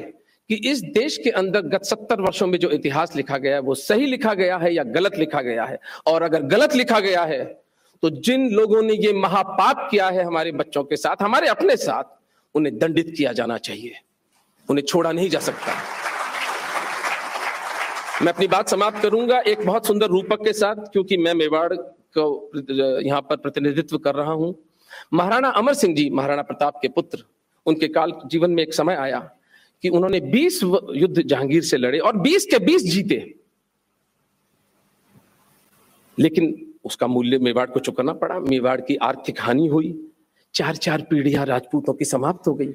कि 0.50 0.54
इस 0.70 0.80
देश 0.94 1.16
के 1.16 1.30
अंदर 1.30 1.62
गत 1.62 1.84
सत्तर 1.84 2.20
वर्षों 2.20 2.46
में 2.46 2.58
जो 2.58 2.70
इतिहास 2.70 3.14
लिखा 3.16 3.38
गया 3.38 3.54
है, 3.54 3.60
वो 3.60 3.74
सही 3.74 4.06
लिखा 4.06 4.34
गया 4.34 4.56
है 4.56 4.72
या 4.74 4.82
गलत 4.84 5.16
लिखा 5.18 5.42
गया 5.42 5.64
है। 5.64 5.78
और 6.06 6.22
अगर 6.22 6.42
गलत 6.44 6.74
लिखा 6.74 7.00
गया 7.00 7.24
है 7.24 7.59
तो 8.02 8.10
जिन 8.10 8.50
लोगों 8.50 8.82
ने 8.82 8.94
ये 8.94 9.12
महापाप 9.12 9.88
किया 9.90 10.08
है 10.08 10.24
हमारे 10.24 10.52
बच्चों 10.52 10.84
के 10.84 10.96
साथ, 10.96 11.16
हमारे 11.22 11.48
अपने 11.48 11.76
साथ, 11.76 12.04
उन्हें 12.54 12.78
दंडित 12.78 13.14
किया 13.16 13.32
जाना 13.32 13.58
चाहिए। 13.58 14.00
उन्हें 14.70 14.84
छोड़ा 14.84 15.12
नहीं 15.12 15.28
जा 15.30 15.40
सकता। 15.40 15.74
मैं 18.22 18.32
अपनी 18.32 18.46
बात 18.46 18.68
समाप्त 18.68 19.02
करूँगा 19.02 19.40
एक 19.40 19.66
बहुत 19.66 19.86
सुंदर 19.86 20.06
रूपक 20.06 20.44
के 20.44 20.52
साथ, 20.52 20.76
क्योंकि 20.76 21.16
मैं 21.16 21.34
मेवाड़ 21.34 21.74
को, 21.74 22.50
यहाँ 23.00 23.20
पर 23.20 23.36
प्रतिनिधित्व 23.36 23.98
कर 23.98 24.14
रहा 24.14 24.32
हूँ। 24.32 24.54
महाराणा 25.12 25.48
अमर 25.48 25.74
सिंह 25.74 25.94
जी, 25.94 26.10
महाराणा 26.10 26.42
प्रताप 26.42 26.78
के 26.82 26.88
पुत्र, 26.88 27.24
उनके 27.66 27.88
काल 27.88 28.12
जीवन 28.26 28.50
में 28.50 28.62
एक 28.62 28.74
समय 28.74 28.94
आया 28.94 29.18
कि 29.82 29.88
उन्होंने 29.88 30.20
20 30.20 30.62
युद्ध 30.94 31.22
जहांगीर 31.22 31.62
से 31.62 31.76
लड़े 31.76 31.98
और 31.98 32.16
20 32.16 32.46
के 32.46 32.58
20 32.58 32.82
जीते। 32.82 33.34
लेकिन 36.18 36.69
उसका 36.84 37.06
मूल्य 37.06 37.38
मेवाड़ 37.38 37.70
को 37.70 37.80
चुकाना 37.80 38.12
पड़ा। 38.12 38.38
मेवाड़ 38.40 38.80
की 38.80 38.96
आर्थिक 38.96 39.40
हानि 39.40 39.66
हुई। 39.66 40.06
चार 40.54 40.76
चार 40.76 41.02
पीढ़ियाँ 41.02 41.46
राजपूतों 41.46 41.92
की 41.92 42.04
समाप्त 42.04 42.48
हो 42.48 42.54
गई। 42.54 42.74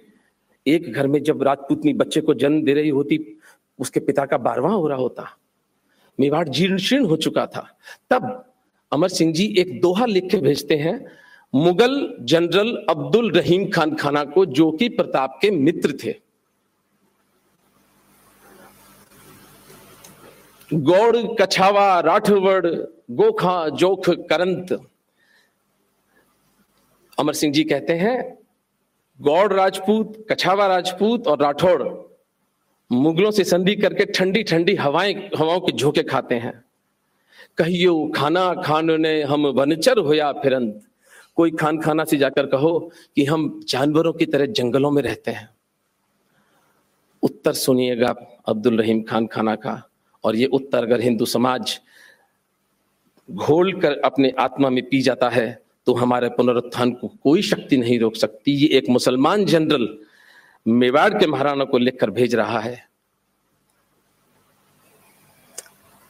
एक 0.67 0.93
घर 0.93 1.07
में 1.07 1.23
जब 1.23 1.43
राजपूतनी 1.43 1.93
बच्चे 1.93 2.21
को 2.21 2.33
जन्म 2.33 2.63
दे 2.63 2.73
रही 2.73 2.89
होती, 2.89 3.37
उसके 3.79 3.99
पिता 3.99 4.25
का 4.25 4.37
बारवा 4.37 4.69
हो 4.69 4.87
रहा 4.87 4.97
होता। 4.97 5.37
मेवाड़ 6.19 6.49
जीर्ण 6.49 6.77
शीर्ण 6.77 7.05
हो 7.05 7.17
चुका 7.17 7.45
था। 7.45 7.77
तब 8.09 8.53
अमर 8.91 9.07
सिंह 9.07 9.33
जी 9.33 9.55
एक 9.57 9.81
दोहा 9.81 10.05
लिख 10.05 10.31
के 10.31 10.37
भेजते 10.37 10.75
हैं, 10.75 11.05
मुगल 11.55 12.17
जनरल 12.21 12.85
अब्दुल 12.89 13.31
रहीम 13.31 13.69
खान 13.69 13.95
खाना 13.95 14.23
को 14.23 14.45
जो 14.45 14.71
कि 14.71 14.89
प्रताप 14.89 15.39
के 15.41 15.51
मित्र 15.51 15.97
थे। 16.03 16.24
गौड़ 20.73 21.17
कछावा 21.41 21.99
राठवड़ 21.99 22.67
गोखा, 23.11 23.69
जोख, 23.69 24.09
करंत। 24.09 24.87
अमर 27.19 27.33
सिंह 27.33 27.53
जी 27.53 27.63
कहते 27.63 27.93
हैं, 27.93 28.37
गौड़ 29.21 29.53
राजपूत, 29.53 30.25
कछावा 30.31 30.67
राजपूत 30.67 31.27
और 31.27 31.41
राठौड़ 31.41 31.83
मुगलों 32.91 33.31
से 33.31 33.43
संधि 33.43 33.75
करके 33.75 34.05
ठंडी 34.05 34.43
ठंडी 34.43 34.75
हवाएँ, 34.75 35.13
हवाओं 35.37 35.59
के 35.59 35.71
झोंके 35.71 36.03
खाते 36.03 36.35
हैं। 36.35 36.63
कहियो, 37.57 38.11
खाना 38.15 38.53
खान 38.53 39.01
ने 39.01 39.21
हम 39.23 39.47
वनचर 39.47 39.97
होया 39.97 40.31
फिरंत। 40.31 40.81
कोई 41.35 41.51
खान 41.51 41.81
खाना 41.81 42.03
से 42.05 42.17
जाकर 42.17 42.45
कहो 42.45 42.91
कि 43.15 43.25
हम 43.25 43.61
जानवरों 43.67 44.13
की 44.13 44.25
तरह 44.25 44.45
जंगलों 44.45 44.91
में 44.91 45.03
रहते 45.03 45.31
हैं। 45.31 45.49
उत्तर 47.23 47.53
सुनिएगा 47.53 48.15
अब्दुल 48.45 48.81
रहीम 48.81 49.01
खान 49.01 49.27
खाना 49.27 49.55
का। 49.55 49.89
और 50.25 50.35
ये 50.35 50.45
उत्तर 50.53 50.83
अगर 50.83 51.01
हिंदू 51.01 51.25
समाज 51.25 51.79
घोल 53.29 53.71
कर 53.81 53.97
अपने 54.01 54.33
आत्मा 54.39 54.69
में 54.69 54.83
पी 54.89 55.01
जाता 55.01 55.29
है 55.29 55.47
तो 55.87 55.93
हमारे 55.93 56.29
पुनरुत्थान 56.29 56.91
को 56.91 57.07
कोई 57.23 57.41
शक्ति 57.41 57.77
नहीं 57.77 57.99
रोक 57.99 58.15
सकती। 58.15 58.51
ये 58.51 58.67
एक 58.77 58.89
मुसलमान 58.89 59.45
जनरल 59.45 59.87
मेवाड़ 60.65 61.13
के 61.13 61.27
महाराणा 61.27 61.65
को 61.65 61.77
लिखकर 61.77 62.09
भेज 62.09 62.35
रहा 62.35 62.59
है। 62.59 62.83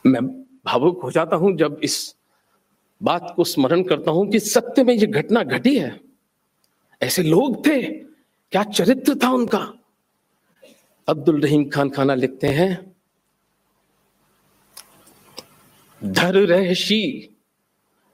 मैं 0.06 0.26
भावुक 0.66 1.02
हो 1.04 1.12
जाता 1.12 1.36
हूँ 1.36 1.56
जब 1.58 1.80
इस 1.84 2.16
बात 3.02 3.34
को 3.36 3.44
स्मरण 3.44 3.84
करता 3.84 4.12
हूँ 4.12 4.28
कि 4.32 4.40
सत्य 4.40 4.84
में 4.84 4.94
ये 4.94 5.08
घटना 5.08 5.44
घटी 5.44 5.78
है। 5.78 6.00
ऐसे 7.02 7.24
लोग 7.24 7.66
थे, 7.66 7.82
क्या 7.82 8.64
चरित्र 8.64 9.16
था 9.24 9.30
उनका? 9.30 9.60
अब्दुल 11.08 11.42
रहीम 11.42 11.70
खान 11.70 11.90
खाना 11.90 12.16
लिखते 12.16 12.48
हैं। 12.50 12.95
धर 16.06 16.36
रहशी 16.36 17.32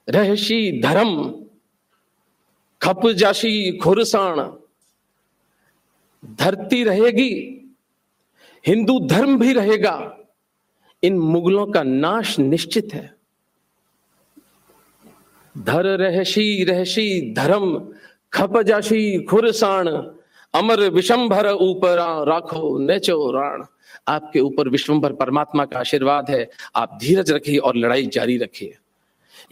रहशी 0.08 0.80
धर्म, 0.80 1.30
खप 2.82 3.06
जाशी 3.08 3.78
खुरसाण। 3.78 4.40
धरती 6.24 6.84
रहेगी, 6.84 7.32
हिंदू 8.66 8.98
धर्म 9.06 9.38
भी 9.38 9.52
रहेगा, 9.52 10.18
इन 11.02 11.18
मुगलों 11.18 11.66
का 11.66 11.82
नाश 11.82 12.38
निश्चित 12.38 12.94
है। 12.94 13.14
धर 15.58 15.84
रहशी 15.84 16.64
रहशी 16.64 17.34
धर्म, 17.34 17.94
खप 18.32 18.58
जाशी 18.62 19.22
खुरसाण 19.22 19.88
अमर 20.54 20.80
विशंभर 20.90 21.46
ऊपर 21.50 21.96
राखो, 22.26 22.78
नेचो 22.78 23.30
राण। 23.30 23.62
आपके 24.08 24.40
ऊपर 24.40 24.68
विश्वंभर 24.68 25.12
परमात्मा 25.12 25.64
का 25.64 25.78
आशीर्वाद 25.80 26.30
है। 26.30 26.48
आप 26.76 26.98
धीरज 27.02 27.30
रखिए 27.30 27.58
और 27.58 27.76
लड़ाई 27.76 28.06
जारी 28.06 28.36
रखिए। 28.38 28.76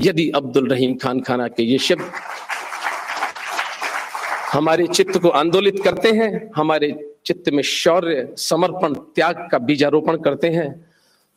यदि 0.01 0.29
अब्दुल 0.31 0.69
रहीम 0.69 0.95
खान 0.97 1.21
खाना 1.21 1.47
के 1.49 1.63
ये 1.63 1.79
शब्द 1.79 2.11
हमारे 4.53 4.87
चित्त 4.87 5.19
को 5.19 5.29
आंदोलित 5.31 5.81
करते 5.85 6.11
हैं, 6.11 6.51
हमारे 6.57 6.89
चित्त 7.27 7.51
में 7.51 7.63
शौर्य, 7.63 8.29
समर्पण, 8.39 8.95
त्याग 8.95 9.49
का 9.53 9.59
बीजारोपण 9.61 10.17
करते 10.19 10.49
हैं 10.49 10.69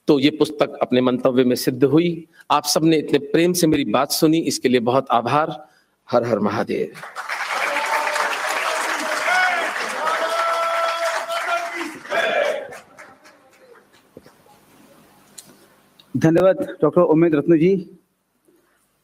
तो 0.08 0.20
ये 0.20 0.30
पुस्तक 0.30 0.78
अपने 0.82 1.02
मंतव्य 1.02 1.44
में 1.44 1.56
सिद्ध 1.56 1.84
हुई। 1.84 2.28
आप 2.52 2.66
सबने 2.66 2.98
इतने 2.98 3.20
प्रेम 3.28 3.54
से 3.54 3.68
मेरी 3.68 3.86
बात 3.88 4.12
सुनी, 4.12 4.38
इसके 4.40 4.70
लिए 4.70 4.80
बहुत 4.82 5.08
आभार। 5.12 5.56
हर 6.10 6.24
हर 6.24 6.40
महादेव। 6.40 6.92
धन्यवाद, 16.14 16.58
डॉक्टर 16.82 17.02
उमेद 17.04 17.36
रत्न 17.36 17.58
जी। 17.60 18.00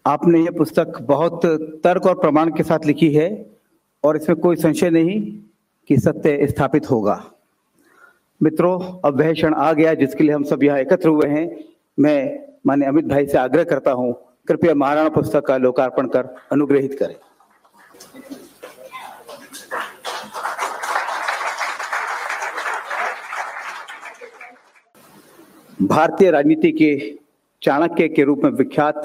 आपने 0.06 0.40
ये 0.40 0.52
पुस्तक 0.52 1.00
बहुत 1.04 1.46
तर्क 1.84 2.06
और 2.06 2.20
प्रमाण 2.20 2.52
के 2.54 2.64
साथ 2.64 2.86
लिखी 2.86 3.12
है 3.14 3.30
और 4.04 4.18
इसमें 4.18 4.40
कोई 4.40 4.56
संशय 4.56 4.90
नहीं 4.90 5.20
कि 5.90 5.98
सत्य 5.98 6.48
स्थापित 6.48 6.90
होगा। 6.92 7.24
मित्रों, 8.42 8.80
अब 9.06 9.20
वह 9.20 9.34
क्षण 9.34 9.54
आ 9.54 9.72
गया 9.74 9.94
जिसके 9.94 10.24
लिए 10.24 10.34
हम 10.34 10.44
सब 10.44 10.64
यहाँ 10.64 10.80
एकत्र 10.80 11.10
हुए 11.10 11.28
हैं। 11.30 11.48
मैं 11.98 12.40
माने 12.68 12.86
अमित 12.86 13.06
भाई 13.06 13.26
से 13.28 13.38
आग्रह 13.38 13.64
करता 13.64 13.92
हूँ, 13.92 14.14
कृपया 14.48 14.74
महाराणा 14.76 15.10
पुस्तक 15.10 15.46
का 15.48 15.58
लोकार्पण 15.58 16.08
कर, 16.08 16.36
अनुग्रहित 16.52 16.98
करें। 17.00 17.16
भारतीय 25.82 26.32
राजनीति 26.32 26.72
के 26.72 27.18
चाणक्य 27.62 28.08
के 28.08 28.24
रूप 28.24 28.42
में 28.44 28.52
विख्यात 28.52 28.96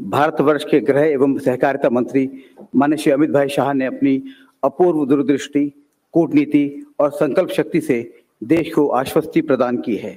भारतवर्ष 0.00 0.64
के 0.64 0.80
गृह 0.80 1.02
एवं 1.02 1.38
सहकारिता 1.38 1.90
मंत्री 1.90 2.28
मान्य 2.76 2.96
श्री 2.96 3.12
अमित 3.12 3.30
भाई 3.30 3.48
शाह 3.48 3.72
ने 3.72 3.86
अपनी 3.86 4.22
अपूर्व 4.62 5.04
दूरदृष्टि, 5.06 5.72
कूटनीति 6.12 6.86
और 6.98 7.10
संकल्प 7.10 7.48
शक्ति 7.48 7.80
से 7.80 8.14
देश 8.44 8.72
को 8.74 8.88
आश्वस्ति 8.88 9.40
प्रदान 9.40 9.76
की 9.76 9.96
है। 9.96 10.16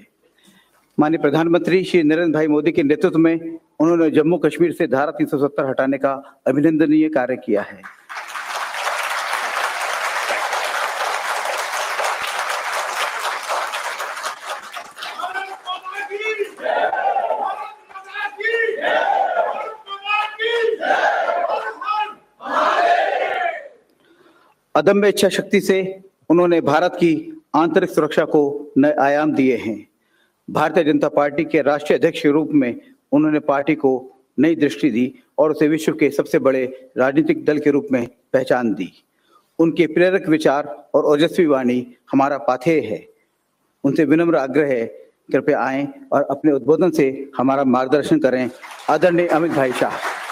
माननीय 0.99 1.21
प्रधानमंत्री 1.21 1.83
श्री 1.83 2.03
नरेंद्र 2.03 2.33
भाई 2.33 2.47
मोदी 2.47 2.71
के 2.71 2.83
नेतृत्व 2.83 3.17
में 3.17 3.59
उन्होंने 3.79 4.09
जम्मू 4.11 4.37
कश्मीर 4.37 4.71
से 4.71 4.87
धारा 4.87 5.11
370 5.11 5.69
हटाने 5.69 5.97
का 5.97 6.13
अभिनंदनीय 6.47 7.09
कार्य 7.09 7.35
किया 7.35 7.61
है। 7.61 7.81
अदम्य 24.75 25.09
इच्छा 25.09 25.29
शक्ति 25.29 25.61
से 25.61 26.03
उन्होंने 26.29 26.61
भारत 26.61 26.93
की 26.95 27.41
आंतरिक 27.55 27.89
सुरक्षा 27.89 28.25
को 28.25 28.71
नए 28.77 28.93
आयाम 28.93 29.33
दिए 29.33 29.55
हैं। 29.57 29.87
भारतीय 30.49 30.83
जनता 30.83 31.09
पार्टी 31.09 31.43
के 31.45 31.61
राष्ट्रीय 31.61 31.97
अध्यक्ष 31.97 32.21
के 32.21 32.29
रूप 32.29 32.49
में 32.53 32.81
उन्होंने 33.11 33.39
पार्टी 33.39 33.75
को 33.75 34.11
नई 34.39 34.55
दृष्टि 34.55 34.89
दी 34.89 35.13
और 35.37 35.51
उसे 35.51 35.67
विश्व 35.67 35.93
के 35.93 36.09
सबसे 36.09 36.39
बड़े 36.39 36.91
राजनीतिक 36.97 37.45
दल 37.45 37.59
के 37.59 37.71
रूप 37.71 37.87
में 37.91 38.07
पहचान 38.33 38.73
दी। 38.73 38.91
उनके 39.59 39.87
प्रेरक 39.87 40.29
विचार 40.29 40.89
और 40.93 41.05
ओजस्वी 41.05 41.45
वाणी 41.45 41.95
हमारा 42.11 42.37
पाथेय 42.37 42.79
है। 42.79 43.05
उनसे 43.83 44.05
विनम्र 44.05 44.35
आग्रह 44.35 44.67
है, 44.67 44.85
कृपया 45.31 45.59
आए 45.59 45.87
और 46.11 46.23
अपने 46.23 46.51
उद्बोधन 46.51 46.91
से 46.91 47.31
हमारा 47.37 47.63
मार्गदर्शन 47.63 48.19
करें। 48.19 48.49
आदरणीय 48.89 49.27
अमित 49.27 49.51
भाई 49.51 49.71
शाह। 49.71 50.24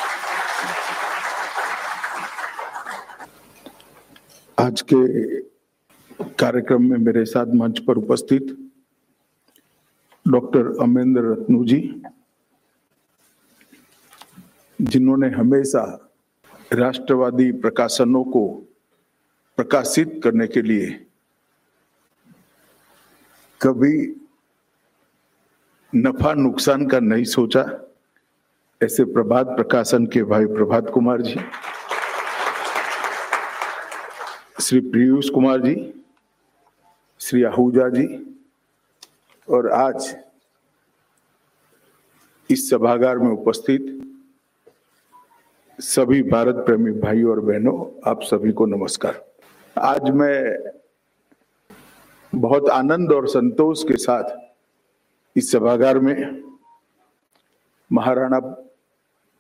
आज 4.64 4.82
के 4.92 4.98
कार्यक्रम 6.40 6.84
में 6.90 6.98
मेरे 6.98 7.24
साथ 7.26 7.54
मंच 7.56 7.80
पर 7.80 7.98
उपस्थित 7.98 8.56
डॉक्टर 10.26 10.68
अमेंद्र 10.82 11.22
रत्नू 11.32 11.64
जी, 11.66 11.80
जिन्होंने 14.80 15.30
हमेशा 15.30 15.84
राष्ट्रवादी 16.74 17.52
प्रकाशनों 17.66 18.24
को 18.26 18.46
प्रकाशित 19.58 20.20
करने 20.24 20.48
के 20.48 20.62
लिए 20.62 20.88
कभी 23.62 23.94
नफा 25.94 26.34
नुकसान 26.34 26.88
का 26.88 27.00
नहीं 27.00 27.24
सोचा, 27.36 27.66
ऐसे 28.82 29.06
प्रभात 29.14 29.56
प्रकाशन 29.56 30.06
के 30.06 30.24
भाई 30.24 30.46
प्रभात 30.46 30.90
कुमार 30.94 31.22
जी। 31.22 31.40
श्री 34.62 34.80
पीयूष 34.80 35.30
कुमार 35.30 35.62
जी, 35.62 36.04
श्री 37.20 37.44
आहूजा 37.44 37.88
जी, 37.90 38.06
और 39.50 39.72
आज 39.72 40.16
इस 42.52 42.70
सभागार 42.70 43.18
में 43.18 43.30
उपस्थित 43.30 43.88
सभी 45.80 46.22
भारत 46.24 46.56
प्रेमी 46.56 46.92
भाइयों 46.92 47.32
और 47.32 47.40
बहनों, 47.40 48.10
आप 48.10 48.22
सभी 48.22 48.52
को 48.52 48.66
नमस्कार। 48.66 49.22
आज 49.76 50.10
मैं 50.10 50.58
बहुत 52.34 52.70
आनंद 52.70 53.12
और 53.12 53.28
संतोष 53.28 53.84
के 53.84 53.98
साथ 53.98 55.38
इस 55.38 55.52
सभागार 55.52 56.00
में 56.00 56.44
महाराणा 57.92 58.40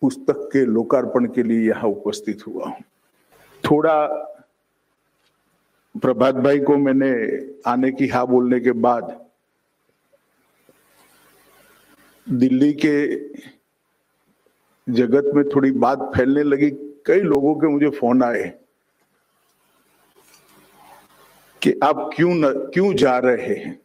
पुस्तक 0.02 0.50
के 0.54 0.66
लोकार्पण 0.66 1.26
के 1.26 1.44
लिए 1.44 1.68
यहाँ 1.70 1.90
उपस्थित 1.90 2.48
हुआ 2.48 2.66
हूँ। 2.66 2.84
थोड़ा 3.64 4.30
प्रभात 6.02 6.36
भाई 6.36 6.60
को 6.60 6.78
मैंने 6.78 7.12
आने 7.70 7.92
की 7.92 8.08
हा 8.08 8.26
बोलने 8.26 8.60
के 8.60 8.72
बाद 8.72 9.26
दिल्ली 12.30 12.74
के 12.74 13.16
जगत 14.94 15.32
में 15.36 15.50
थोड़ी 15.50 15.72
बात 15.72 16.12
फैलने 16.16 16.44
लगी। 16.44 16.72
कई 17.06 17.20
लोगों 17.20 17.56
के 17.56 17.68
मुझे 17.68 17.90
फ़ोन 17.90 18.24
आए 18.24 18.54
कि 21.62 21.80
आप 21.84 22.10
क्यों 22.16 22.36
न, 22.36 22.54
क्यों 22.54 22.94
जा 22.94 23.18
रहे 23.18 23.56
हैं? 23.56 23.80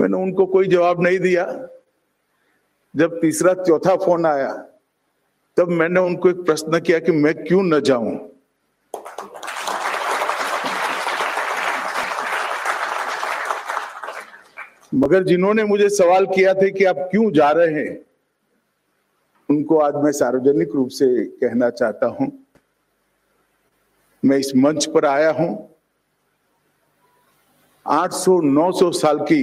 मैंने 0.00 0.16
उनको 0.16 0.46
कोई 0.46 0.68
जवाब 0.68 1.02
नहीं 1.02 1.18
दिया। 1.18 1.68
जब 2.96 3.20
तीसरा, 3.20 3.54
चौथा 3.54 3.96
फ़ोन 3.96 4.26
आया, 4.26 4.52
तब 5.56 5.68
मैंने 5.68 6.00
उनको 6.00 6.30
एक 6.30 6.36
प्रश्न 6.36 6.80
किया 6.80 6.98
कि 6.98 7.12
मैं 7.12 7.44
क्यों 7.44 7.62
न 7.62 7.80
जाऊँ? 7.80 8.33
मगर 14.94 15.22
जिन्होंने 15.24 15.64
मुझे 15.64 15.88
सवाल 15.88 16.26
किया 16.26 16.54
थे 16.54 16.70
कि 16.70 16.84
आप 16.84 16.96
क्यों 17.10 17.30
जा 17.32 17.50
रहे 17.50 17.74
हैं, 17.74 17.98
उनको 19.48 19.78
आज 19.78 19.94
मैं 19.94 20.12
सार्वजनिक 20.12 20.72
रूप 20.74 20.88
से 20.88 21.24
कहना 21.24 21.70
चाहता 21.70 22.06
हूँ। 22.06 22.30
मैं 24.22 24.38
इस 24.38 24.52
मंच 24.56 24.86
पर 24.86 25.04
आया 25.04 25.30
हूँ। 25.30 25.50
800 27.86 28.40
900 28.40 28.90
साल 28.92 29.18
की 29.18 29.42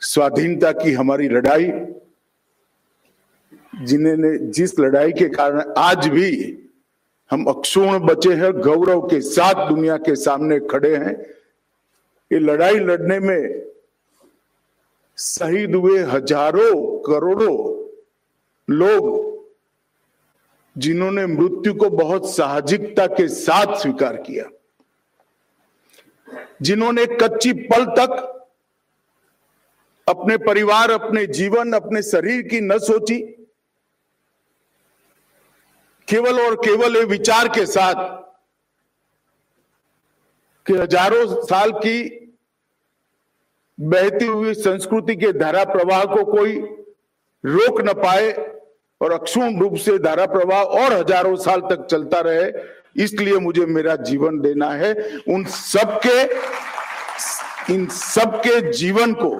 स्वाधीनता 0.00 0.72
की 0.72 0.92
हमारी 0.92 1.28
लड़ाई, 1.28 1.70
जिन्होंने 3.82 4.36
जिस 4.38 4.78
लड़ाई 4.80 5.12
के 5.12 5.28
कारण 5.28 5.72
आज 5.78 6.08
भी 6.08 6.30
हम 7.30 7.44
अक्षुण 7.44 7.98
बचे 7.98 8.34
हैं, 8.34 8.52
गौरव 8.52 9.00
के 9.00 9.20
साथ 9.20 9.68
दुनिया 9.68 9.96
के 9.96 10.16
सामने 10.16 10.60
खड़े 10.60 10.96
हैं, 10.96 11.14
ये 12.30 12.38
लड़ाई 12.38 12.78
लड़ने 12.78 13.18
में 13.18 13.73
शहीद 15.18 15.74
हुए 15.74 16.02
हज़ारों 16.04 16.98
करोड़ों 17.02 17.56
लोग 18.68 19.22
जिन्होंने 20.76 21.26
मृत्यु 21.26 21.74
को 21.74 21.88
बहुत 21.90 22.28
साहजिकता 22.30 23.06
के 23.06 23.26
साथ 23.28 23.74
स्वीकार 23.76 24.16
किया। 24.16 24.44
जिन्होंने 26.62 27.04
कच्ची 27.12 27.52
पल 27.52 27.84
तक 27.96 28.30
अपने 30.06 30.36
परिवार, 30.38 30.90
अपने 30.90 31.26
जीवन, 31.28 31.72
अपने 31.72 32.02
शरीर 32.02 32.42
की 32.48 32.60
न 32.60 32.78
सोची, 32.78 33.18
केवल 36.08 36.40
और 36.40 36.54
केवल 36.56 36.96
ये 36.96 37.04
विचार 37.06 37.48
के 37.48 37.66
साथ 37.66 37.94
कि 40.66 40.74
हज़ारों 40.74 41.24
साल 41.44 41.72
की 41.76 42.23
बहती 43.78 44.26
हुई 44.26 44.54
संस्कृति 44.54 45.16
के 45.16 45.32
धारा 45.34 45.64
प्रवाह 45.66 46.04
को 46.06 46.24
कोई 46.26 46.56
रोक 47.44 47.80
न 47.80 47.92
पाए 47.94 48.32
और 49.00 49.12
अक्षुण 49.12 49.58
रूप 49.60 49.74
से 49.76 49.98
धारा 49.98 50.26
प्रवाह 50.26 50.62
और 50.62 50.92
हज़ारों 50.92 51.34
साल 51.36 51.60
तक 51.62 51.86
चलता 51.90 52.20
रहे, 52.20 52.50
इसलिए 52.96 53.38
मुझे 53.38 53.66
मेरा 53.66 53.96
जीवन 54.02 54.40
देना 54.40 54.68
है। 54.72 54.92
उन 55.28 55.44
सबके, 55.46 56.22
इन 57.74 57.86
सबके 57.88 58.60
जीवन 58.72 59.12
को 59.14 59.30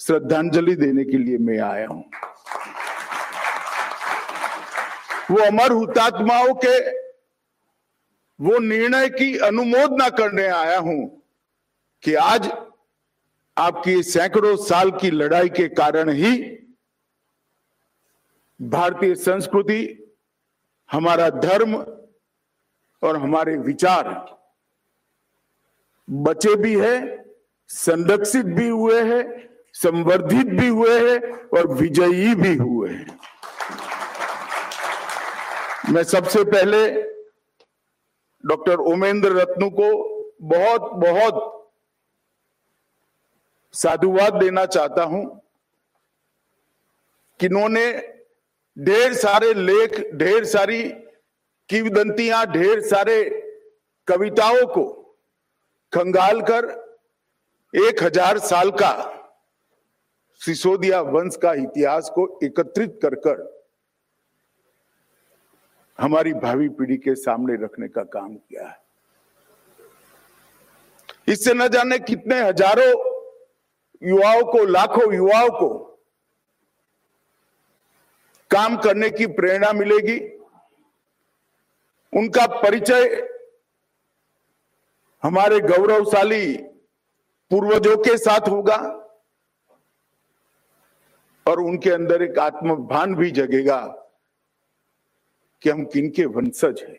श्रद्धांजलि 0.00 0.74
देने 0.76 1.04
के 1.04 1.18
लिए 1.18 1.38
मैं 1.40 1.58
आया 1.60 1.86
हूँ। 1.86 2.04
वो 5.30 5.38
अमर 5.38 5.72
हुतात्माओं 5.72 6.54
के, 6.64 6.78
वो 8.38 8.58
निर्णय 8.60 9.08
की 9.10 9.36
अनुमोदना 9.40 10.08
करने 10.10 10.46
आया 10.48 10.78
हूँ 10.78 11.00
कि 12.02 12.14
आज 12.16 12.50
आपकी 13.56 14.02
सैकड़ों 14.02 14.56
साल 14.56 14.90
की 14.90 15.10
लड़ाई 15.10 15.48
के 15.48 15.68
कारण 15.68 16.10
ही 16.10 16.38
भारतीय 18.60 19.14
संस्कृति, 19.14 20.12
हमारा 20.92 21.28
धर्म 21.30 21.74
और 23.02 23.16
हमारे 23.16 23.56
विचार 23.56 24.08
बचे 26.10 26.54
भी 26.56 26.74
है, 26.80 27.24
संरक्षित 27.68 28.46
भी 28.46 28.68
हुए 28.68 29.00
हैं, 29.02 29.48
संवर्धित 29.74 30.46
भी 30.46 30.68
हुए 30.68 30.98
हैं 31.00 31.32
और 31.48 31.66
विजयी 31.68 32.34
भी 32.34 32.54
हुए 32.54 32.90
हैं। 32.90 33.18
मैं 35.90 36.02
सबसे 36.04 36.44
पहले 36.44 36.90
डॉक्टर 38.44 38.80
ओमेंद्र 38.92 39.32
रत्नु 39.32 39.70
को 39.70 39.88
बहुत 40.42 40.80
बहुत 40.80 41.61
साधुवाद 43.74 44.34
देना 44.34 44.64
चाहता 44.66 45.02
हूँ 45.04 45.24
कि 47.40 47.46
इन्होंने 47.46 47.86
ढेर 48.76 49.14
सारे 49.14 49.52
लेख, 49.54 50.00
ढेर 50.14 50.44
सारी 50.44 50.82
किवदंतियाँ, 51.68 52.44
ढेर 52.46 52.80
सारे 52.80 53.16
कविताओं 54.08 54.66
को 54.66 54.84
खंगाल 55.92 56.40
कर 56.42 56.66
एक 57.74 58.02
हज़ार 58.02 58.38
साल 58.40 58.70
का 58.72 58.92
सिसोदिया 60.40 61.00
वंश 61.00 61.36
का 61.42 61.52
इतिहास 61.54 62.10
को 62.14 62.26
एकत्रित 62.44 62.98
कर 63.02 63.14
कर 63.26 63.48
हमारी 65.98 66.32
भावी 66.34 66.68
पीढ़ी 66.70 66.96
के 66.96 67.14
सामने 67.14 67.54
रखने 67.54 67.88
का 67.88 68.02
काम 68.04 68.34
किया 68.34 68.66
है। 68.68 68.80
इससे 71.28 71.54
न 71.54 71.68
जाने 71.68 71.98
कितने 72.00 72.40
हज़ारों 72.40 72.92
युवाओं 74.02 74.42
को, 74.42 74.64
लाखों 74.64 75.14
युवाओं 75.14 75.50
को 75.50 75.68
काम 78.50 78.76
करने 78.76 79.10
की 79.10 79.26
प्रेरणा 79.26 79.72
मिलेगी। 79.72 80.18
उनका 82.12 82.46
परिचय 82.62 83.28
हमारे 85.22 85.60
गौरवशाली 85.60 86.56
पूर्वजों 87.50 87.96
के 87.96 88.16
साथ 88.18 88.48
होगा 88.48 88.76
और 91.46 91.60
उनके 91.60 91.90
अंदर 91.90 92.22
एक 92.22 92.38
आत्मभान 92.38 93.14
भी 93.14 93.30
जगेगा 93.30 93.80
कि 95.62 95.70
हम 95.70 95.84
किनके 95.84 96.24
वंशज 96.26 96.82
हैं। 96.88 96.98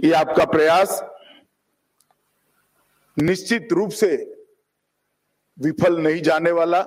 ये 0.00 0.12
आपका 0.12 0.44
प्रयास 0.44 1.02
निश्चित 3.16 3.72
रूप 3.72 3.90
से 3.90 4.16
विफल 5.58 5.98
नहीं 5.98 6.22
जाने 6.22 6.50
वाला, 6.52 6.82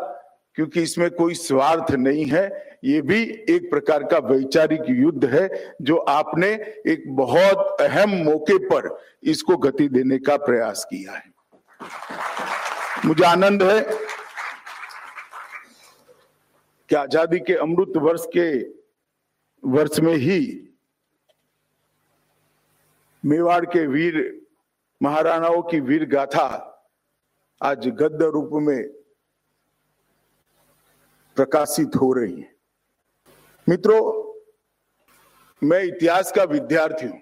क्योंकि 0.57 0.81
इसमें 0.81 1.09
कोई 1.11 1.33
स्वार्थ 1.35 1.91
नहीं 1.93 2.25
है। 2.25 2.47
ये 2.83 3.01
भी 3.01 3.21
एक 3.49 3.69
प्रकार 3.69 4.03
का 4.03 4.17
वैचारिक 4.19 4.81
युद्ध 4.89 5.25
है, 5.25 5.49
जो 5.81 5.95
आपने 5.97 6.51
एक 6.87 7.03
बहुत 7.15 7.81
अहम 7.81 8.15
मौके 8.23 8.57
पर 8.67 8.89
इसको 9.25 9.57
गति 9.57 9.87
देने 9.89 10.17
का 10.19 10.37
प्रयास 10.39 10.85
किया 10.89 11.13
है। 11.13 11.33
मुझे 13.05 13.23
आनंद 13.25 13.63
है 13.63 13.81
कि 16.89 16.95
आज़ादी 16.95 17.39
के 17.39 17.53
अमृत 17.55 17.97
वर्ष 17.97 18.25
के 18.35 18.47
वर्ष 19.63 19.99
में 19.99 20.15
ही 20.15 20.39
मेवाड़ 23.23 23.65
के 23.65 23.85
वीर, 23.87 24.15
महाराणाओं 25.01 25.61
की 25.61 25.79
वीर 25.81 26.05
गाथा 26.09 26.47
आज 27.61 27.87
गद्य 27.89 28.29
रूप 28.31 28.49
में 28.61 28.83
प्रकाशित 31.37 31.95
हो 31.95 32.11
रही 32.13 32.39
है। 32.41 32.53
मित्रों, 33.67 34.01
मैं 35.61 35.81
इतिहास 35.83 36.31
का 36.31 36.43
विद्यार्थी 36.43 37.07
हूँ। 37.07 37.21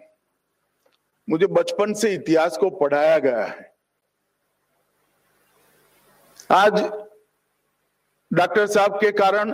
मुझे 1.27 1.47
बचपन 1.47 1.93
से 1.93 2.13
इतिहास 2.13 2.57
को 2.57 2.69
पढ़ाया 2.69 3.17
गया 3.19 3.43
है। 3.43 3.71
आज 6.51 6.81
डॉक्टर 8.31 8.67
साहब 8.67 8.99
के 9.01 9.11
कारण 9.11 9.53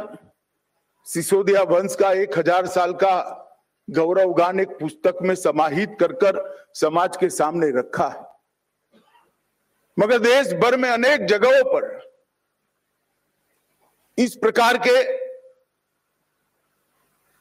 सिसोदिया 1.07 1.61
वंश 1.65 1.95
का 1.95 2.11
एक 2.13 2.37
हज़ार 2.37 2.67
साल 2.67 2.93
का 2.93 3.15
गौरव 3.87 4.33
गान 4.33 4.59
एक 4.59 4.77
पुस्तक 4.79 5.17
में 5.21 5.35
समाहित 5.35 5.97
कर 6.03 6.41
समाज 6.75 7.17
के 7.17 7.29
सामने 7.29 7.69
रखा 7.71 8.07
है। 8.07 8.27
मगर 9.99 10.19
देश 10.19 10.53
भर 10.53 10.77
में 10.77 10.89
अनेक 10.89 11.25
जगहों 11.25 11.63
पर 11.63 11.97
इस 14.17 14.35
प्रकार 14.35 14.77
के 14.77 14.97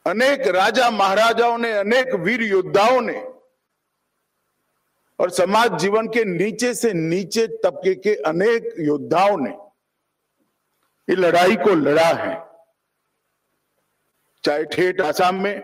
अनेक 0.09 0.47
राजा 0.47 0.89
महाराजाओं 0.89 1.57
ने 1.57 1.71
अनेक 1.71 2.13
वीर 2.15 2.41
योद्धाओं 2.41 3.01
ने 3.01 3.21
और 5.19 5.29
समाज 5.29 5.79
जीवन 5.79 6.07
के 6.07 6.25
नीचे 6.25 6.73
से 6.73 6.93
नीचे 6.93 7.47
तबके 7.47 7.95
के 7.95 8.15
अनेक 8.15 8.73
योद्धाओं 8.79 9.37
ने 9.37 9.49
ये 11.09 11.15
लड़ाई 11.15 11.55
को 11.55 11.73
लड़ा 11.75 12.07
है। 12.07 12.35
चाहे 14.43 14.63
ठेठ 14.63 15.01
आसाम 15.01 15.35
में 15.35 15.55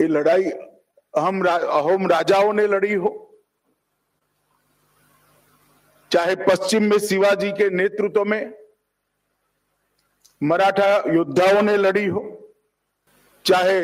ये 0.00 0.06
लड़ाई 0.08 0.50
हम 1.18 1.42
रा, 1.42 1.54
अहोम 1.54 2.06
राजाओं 2.08 2.52
ने 2.52 2.66
लड़ी 2.66 2.94
हो 2.94 3.25
चाहे 6.16 6.34
पश्चिम 6.38 6.82
में 6.82 6.98
शिवाजी 6.98 7.50
के 7.52 7.68
नेतृत्व 7.70 8.24
में 8.24 8.52
मराठा 10.40 10.86
योद्धाओं 11.14 11.62
ने 11.62 11.76
लड़ी 11.76 12.04
हो, 12.06 12.22
चाहे 13.44 13.82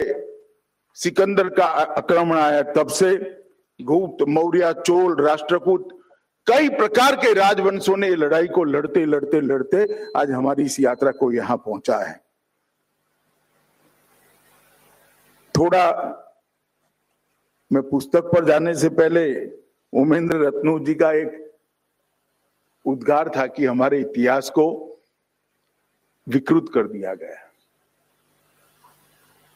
सिकंदर 0.96 1.48
का 1.48 1.64
आक्रमण 1.64 2.38
आया 2.38 2.62
तब 2.72 2.88
से, 2.90 3.10
गुप्त, 3.80 4.24
मौर्य, 4.28 4.72
चोल, 4.76 5.16
राष्ट्रकूट, 5.20 5.92
कई 6.46 6.68
प्रकार 6.70 7.16
के 7.16 7.32
राजवंशों 7.34 7.96
ने 7.96 8.08
लड़ाई 8.16 8.48
को 8.48 8.64
लड़ते 8.64 9.04
लड़ते 9.06 9.40
लड़ते 9.40 9.84
आज 10.16 10.30
हमारी 10.30 10.64
इस 10.64 10.80
यात्रा 10.80 11.10
को 11.10 11.30
यहाँ 11.32 11.56
पहुँचा 11.56 11.98
है। 11.98 12.16
थोड़ा 15.54 15.84
मैं 17.70 17.82
पुस्तक 17.90 18.32
पर 18.34 18.44
जाने 18.44 18.74
से 18.74 18.88
पहले 18.90 19.28
उमेंद्र 19.92 20.44
रत्नू 20.46 20.78
जी 20.78 20.94
का 20.94 21.12
एक 21.12 21.40
उद्गार 22.84 23.28
था 23.36 23.46
कि 23.46 23.66
हमारे 23.66 24.00
इतिहास 24.00 24.50
को 24.50 24.64
विकृत 26.28 26.66
कर 26.74 26.82
दिया 26.82 27.14
गया 27.14 27.48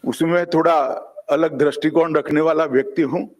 उसमें 0.05 0.47
थोड़ा 0.47 0.75
अलग 1.31 1.59
दृष्टिकोण 1.59 2.17
रखने 2.17 2.41
वाला 2.41 2.65
व्यक्ति 2.65 3.03
हूँ। 3.03 3.37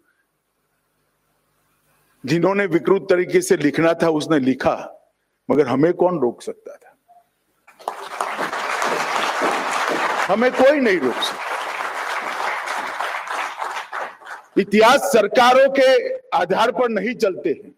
जिन्होंने 2.27 2.67
विकृत 2.67 3.07
तरीके 3.11 3.41
से 3.41 3.57
लिखना 3.57 3.95
था, 3.95 4.09
उसने 4.09 4.39
लिखा, 4.39 5.07
मगर 5.51 5.67
हमें 5.67 5.95
कौन 5.95 6.19
रोक 6.19 6.43
सकता 6.43 6.77
था? 6.77 6.93
हमें 10.33 10.53
कोई 10.53 10.81
नहीं 10.81 10.99
रोक 10.99 11.15
सकता। 11.15 11.45
इतिहास 14.61 15.01
सरकारों 15.01 15.69
के 15.69 16.19
आधार 16.37 16.73
पर 16.73 16.89
नहीं 16.89 17.15
चलते 17.15 17.51
हैं। 17.51 17.76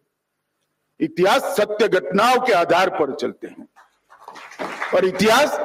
इतिहास 1.00 1.42
सत्य 1.56 1.88
घटनाओं 1.88 2.38
के 2.40 2.52
आधार 2.52 2.90
पर 2.90 3.14
चलते 3.14 3.46
हैं। 3.46 3.68
और 4.94 5.04
इतिहास, 5.04 5.58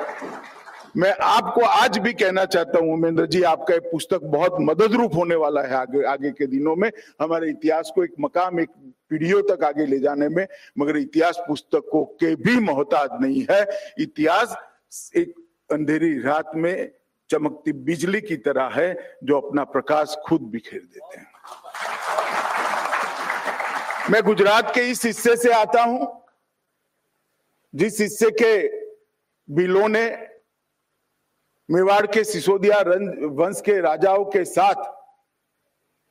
मैं 0.98 1.14
आपको 1.22 1.62
आज 1.62 1.98
भी 1.98 2.14
कहना 2.14 2.46
चाहता 2.46 2.80
हूँ, 2.80 2.94
उमेंद्र 2.94 3.26
जी, 3.26 3.42
आपका 3.44 3.76
एक 3.76 3.84
पुस्तक 3.84 4.24
बहुत 4.24 4.58
मदद 4.62 4.94
रूप 4.94 5.16
होने 5.16 5.36
वाला 5.36 5.62
है 5.62 5.74
आगे 5.74 6.04
आगे 6.04 6.32
के 6.32 6.48
दिनों 6.48 6.76
में। 6.76 6.92
हमारे 7.22 7.50
इतिहास 7.50 7.92
को 7.96 8.04
एक 8.04 8.14
मकाम, 8.20 8.60
एक 8.60 8.70
पीढ़ियों 9.10 9.42
तक 9.42 9.64
आगे 9.64 9.86
ले 9.86 10.00
जाने 10.00 10.28
में, 10.30 10.48
मगर 10.80 10.98
इतिहास 10.98 11.38
पुस्तकों 11.48 12.04
के 12.06 12.36
भी 12.36 12.60
मोहताज 12.60 13.10
नहीं 13.22 13.46
है। 13.52 13.66
इतिहास 14.00 14.56
एक 15.16 15.34
अंधेरी 15.72 16.20
रात 16.20 16.52
में 16.56 16.92
चमकती 17.30 17.72
बिजली 17.72 18.22
की 18.22 18.36
तरह 18.38 18.70
है, 18.74 19.18
जो 19.24 19.40
अपना 19.40 19.64
प्रकाश 19.64 20.16
खुद 20.26 20.42
बिखेर 20.42 20.80
देते 20.80 21.20
हैं। 21.20 21.32
मैं 24.12 24.22
गुजरात 24.24 24.74
के 24.76 24.82
इस 24.92 25.04
हिस्से 25.06 25.36
से 25.38 25.52
आता 25.54 25.82
हूँ, 25.84 26.08
जिस 27.74 28.00
हिस्से 28.02 28.30
के 28.32 28.68
बिलों 29.48 29.88
ने 29.88 30.06
मेवाड़ 31.70 32.06
के 32.08 32.24
सिसोदिया 32.24 32.80
वंश 33.34 33.62
के 33.66 33.80
राजाओं 33.82 34.26
के 34.26 34.44
साथ 34.46 34.84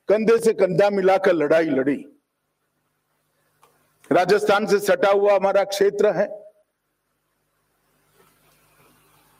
कंधे 0.08 0.38
से 0.38 0.52
कंधा 0.54 0.88
मिलाकर 0.90 1.32
लड़ाई 1.32 1.64
लड़ी। 1.66 2.04
राजस्थान 4.10 4.66
से 4.66 4.78
सटा 4.78 5.10
हुआ 5.10 5.34
हमारा 5.36 5.64
क्षेत्र 5.64 6.12
है। 6.16 6.28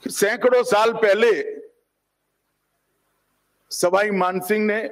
सैकड़ों 0.03 0.63
साल 0.65 0.93
पहले 0.95 1.33
सवाई 3.71 4.11
मानसिंह 4.11 4.65
ने 4.67 4.83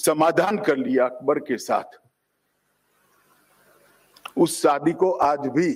समाधान 0.00 0.58
कर 0.58 0.76
लिया 0.76 1.04
अकबर 1.04 1.38
के 1.38 1.56
साथ। 1.58 1.98
उस 4.36 4.60
शादी 4.62 4.92
को 4.92 5.10
आज 5.10 5.46
भी 5.48 5.70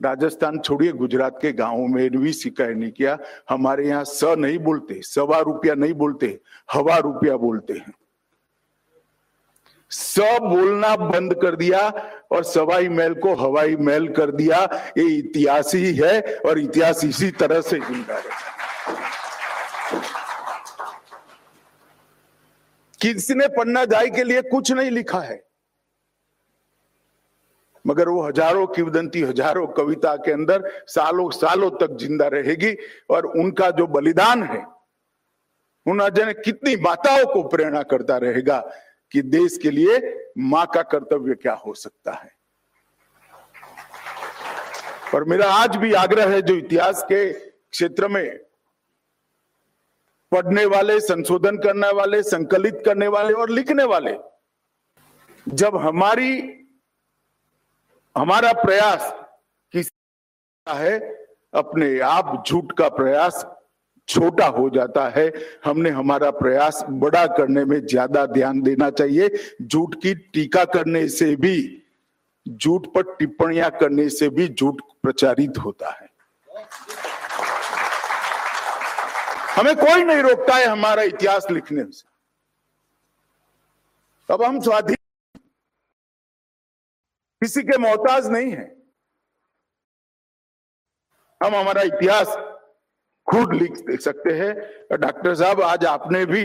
राजस्थान 0.00 0.58
छोड़िए, 0.58 0.92
गुजरात 0.92 1.38
के 1.42 1.52
गाँवों 1.52 1.86
में 1.88 2.10
भी 2.12 2.32
शिकायत 2.32 2.76
नहीं 2.76 2.90
किया। 2.92 3.18
हमारे 3.50 3.88
यहाँ 3.88 4.04
स 4.04 4.34
नहीं 4.38 4.58
बोलते, 4.58 5.00
सवा 5.02 5.38
रुपया 5.40 5.74
नहीं 5.74 5.94
बोलते, 5.94 6.38
हवा 6.72 6.96
रुपया 6.98 7.36
बोलते 7.36 7.72
हैं। 7.72 7.92
स 9.90 10.18
बोलना 10.42 10.94
बंद 10.96 11.34
कर 11.34 11.56
दिया 11.56 11.80
और 12.32 12.44
सवाई 12.44 12.88
महल 12.88 13.14
को 13.14 13.34
हवाई 13.36 13.76
महल 13.76 14.08
कर 14.08 14.30
दिया। 14.32 14.58
ये 14.98 15.04
इतिहास 15.08 15.74
ही 15.74 15.94
है 15.94 16.20
और 16.46 16.58
इतिहास 16.58 17.04
इसी 17.04 17.30
तरह 17.32 17.60
से 17.60 17.78
ज़िंदा 17.78 18.14
रहेगा 18.14 18.61
किसने 23.02 23.46
पन्ना 23.48 23.84
जाय 23.86 24.08
के 24.10 24.24
लिए 24.24 24.42
कुछ 24.42 24.70
नहीं 24.72 24.90
लिखा 24.90 25.20
है। 25.20 25.42
मगर 27.84 28.08
वो 28.08 28.22
हज़ारों 28.22 28.66
किवदंती 28.66 29.20
हज़ारों 29.20 29.66
कविता 29.68 30.14
के 30.16 30.32
अंदर 30.32 30.68
सालों 30.88 31.30
सालों 31.30 31.70
तक 31.78 31.96
ज़िंदा 32.00 32.26
रहेगी 32.28 32.76
और 33.10 33.26
उनका 33.26 33.70
जो 33.70 33.86
बलिदान 33.88 34.42
है, 34.42 34.64
उन 35.86 36.02
ने 36.18 36.32
कितनी 36.34 36.76
माताओं 36.76 37.24
को 37.26 37.42
प्रेरणा 37.48 37.82
करता 37.84 38.16
रहेगा 38.16 38.58
कि 39.12 39.22
देश 39.22 39.58
के 39.62 39.70
लिए 39.70 39.98
माँ 40.38 40.66
का 40.66 40.82
कर्तव्य 40.84 41.34
क्या 41.34 41.54
हो 41.56 41.74
सकता 41.74 42.12
है। 42.12 42.30
और 45.14 45.24
मेरा 45.24 45.46
आज 45.52 45.76
भी 45.76 45.92
आग्रह 45.94 46.30
है 46.30 46.40
जो 46.42 46.54
इतिहास 46.54 47.02
के 47.02 47.32
क्षेत्र 47.32 48.08
में 48.08 48.38
पढ़ने 50.32 50.64
वाले, 50.64 50.98
संशोधन 51.00 51.56
करने 51.58 51.92
वाले, 51.92 52.22
संकलित 52.22 52.82
करने 52.84 53.08
वाले 53.08 53.32
और 53.32 53.50
लिखने 53.50 53.84
वाले। 53.84 54.16
जब 55.46 55.76
हमारी, 55.76 56.30
हमारा 58.16 58.52
प्रयास 58.52 59.12
किस 59.74 59.90
है, 60.66 60.98
अपने 61.54 61.98
आप 62.00 62.42
झूठ 62.46 62.72
का 62.72 62.88
प्रयास 62.88 63.44
छोटा 64.08 64.46
हो 64.46 64.68
जाता 64.70 65.08
है। 65.08 65.30
हमने 65.64 65.90
हमारा 65.90 66.30
प्रयास 66.30 66.84
बड़ा 66.90 67.26
करने 67.26 67.64
में 67.64 67.80
ज़्यादा 67.86 68.24
ध्यान 68.26 68.60
देना 68.62 68.90
चाहिए। 68.90 69.30
झूठ 69.62 69.94
की 69.94 70.14
टीका 70.14 70.64
करने 70.64 71.06
से 71.08 71.34
भी, 71.36 71.82
झूठ 72.46 72.86
पर 72.86 73.02
टिप्पणियाँ 73.12 73.70
करने 73.70 74.08
से 74.08 74.28
भी 74.28 74.48
झूठ 74.48 74.80
प्रचारित 75.02 75.58
होता 75.58 75.90
है। 75.90 76.08
हमें 79.56 79.74
कोई 79.76 80.04
नहीं 80.04 80.22
रोकता 80.22 80.54
है 80.54 80.66
हमारा 80.66 81.02
इतिहास 81.02 81.46
लिखने 81.50 81.84
से। 81.92 82.10
अब 84.34 84.42
हम 84.42 84.60
स्वाधीन 84.60 84.96
किसी 87.42 87.62
के 87.62 87.78
मोहताज 87.78 88.26
नहीं 88.30 88.52
है। 88.52 88.64
हम 91.40 91.54
हमारा 91.56 91.82
इतिहास 91.82 92.36
खुद 93.26 93.52
लिख 93.52 94.00
सकते 94.00 94.32
हैं। 94.32 94.54
डॉक्टर 94.98 95.34
साहब, 95.34 95.62
आज 95.62 95.84
आपने 95.86 96.24
भी 96.26 96.44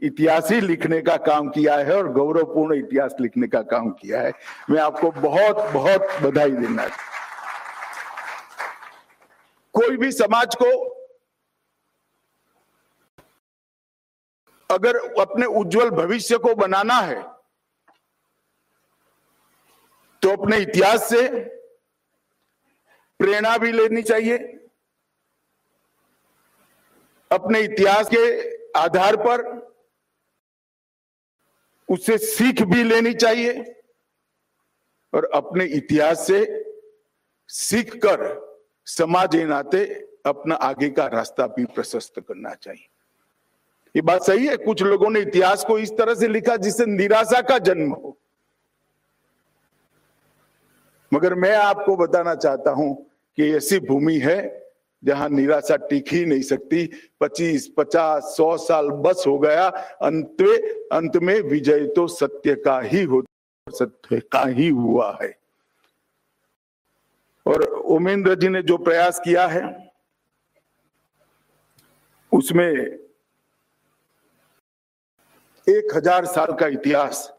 इतिहास 0.00 0.50
ही 0.50 0.60
लिखने 0.60 1.00
का 1.02 1.16
काम 1.16 1.48
किया 1.50 1.76
है 1.76 1.96
और 1.96 2.12
गौरवपूर्ण 2.12 2.74
इतिहास 2.74 3.14
लिखने 3.20 3.46
का 3.48 3.62
काम 3.62 3.90
किया 3.90 4.20
है। 4.20 4.32
मैं 4.70 4.80
आपको 4.80 5.10
बहुत 5.10 5.56
बहुत 5.72 6.00
बधाई 6.22 6.50
देना 6.50 6.88
कोई 9.74 9.96
भी 9.96 10.12
समाज 10.12 10.54
को 10.54 10.95
अगर 14.70 14.96
अपने 15.20 15.46
उज्जवल 15.46 15.90
भविष्य 15.90 16.38
को 16.38 16.54
बनाना 16.54 17.00
है 17.00 17.22
तो 20.22 20.30
अपने 20.32 20.56
इतिहास 20.58 21.08
से 21.08 21.28
प्रेरणा 23.20 23.56
भी 23.58 23.72
लेनी 23.72 24.02
चाहिए। 24.02 24.36
अपने 27.30 27.60
इतिहास 27.60 28.08
के 28.14 28.24
आधार 28.78 29.16
पर 29.16 29.44
उससे 31.88 32.18
सीख 32.18 32.62
भी 32.62 32.82
लेनी 32.82 33.12
चाहिए 33.14 33.62
और 35.12 35.30
अपने 35.34 35.64
इतिहास 35.76 36.26
से 36.26 36.40
सीख 37.50 37.94
कर 37.96 38.24
समाज 38.86 39.36
नाते 39.36 39.84
अपना 40.26 40.54
आगे 40.54 40.88
का 40.90 41.06
रास्ता 41.06 41.46
भी 41.46 41.64
प्रशस्त 41.64 42.20
करना 42.20 42.54
चाहिए। 42.54 42.88
ये 43.96 44.02
बात 44.02 44.22
सही 44.22 44.46
है? 44.46 44.56
कुछ 44.56 44.82
लोगों 44.82 45.10
ने 45.10 45.20
इतिहास 45.20 45.64
को 45.64 45.78
इस 45.78 45.90
तरह 45.98 46.14
से 46.14 46.28
लिखा 46.28 46.56
जिससे 46.56 46.86
निराशा 46.86 47.40
का 47.40 47.58
जन्म 47.58 47.92
हो। 47.92 48.16
मगर 51.12 51.34
मैं 51.34 51.54
आपको 51.56 51.96
बताना 51.96 52.34
चाहता 52.34 52.70
हूँ 52.70 52.94
कि 53.38 53.50
ऐसी 53.56 53.78
भूमि 53.78 54.16
है 54.18 54.38
जहाँ 55.02 55.28
निराशा 55.28 55.76
टिक 55.76 56.12
ही 56.12 56.24
नहीं 56.26 56.42
सकती। 56.42 56.86
पच्चीस, 57.20 57.68
पचास, 57.76 58.34
सौ 58.36 58.56
साल 58.56 58.88
बस 58.88 59.24
हो 59.26 59.38
गया। 59.38 59.66
अंत 60.02 60.42
अंत 60.92 61.16
में 61.16 61.40
विजय 61.40 61.86
तो 61.86 62.06
सत्य 62.08 62.54
का 62.54 62.78
ही 62.80 63.02
हो, 63.02 63.22
सत्य 63.66 64.20
का 64.32 64.44
ही 64.48 64.68
हुआ 64.68 65.18
है। 65.22 65.32
और 67.46 67.62
उमेंद्र 67.96 68.34
जी 68.34 68.48
ने 68.48 68.62
जो 68.62 68.76
प्रयास 68.76 69.20
किया 69.24 69.46
है, 69.46 69.64
उसमें 72.32 73.05
एक 75.66 75.94
हज़ार 75.94 76.26
साल 76.26 76.52
का 76.52 76.66
इतिहास 76.68 77.32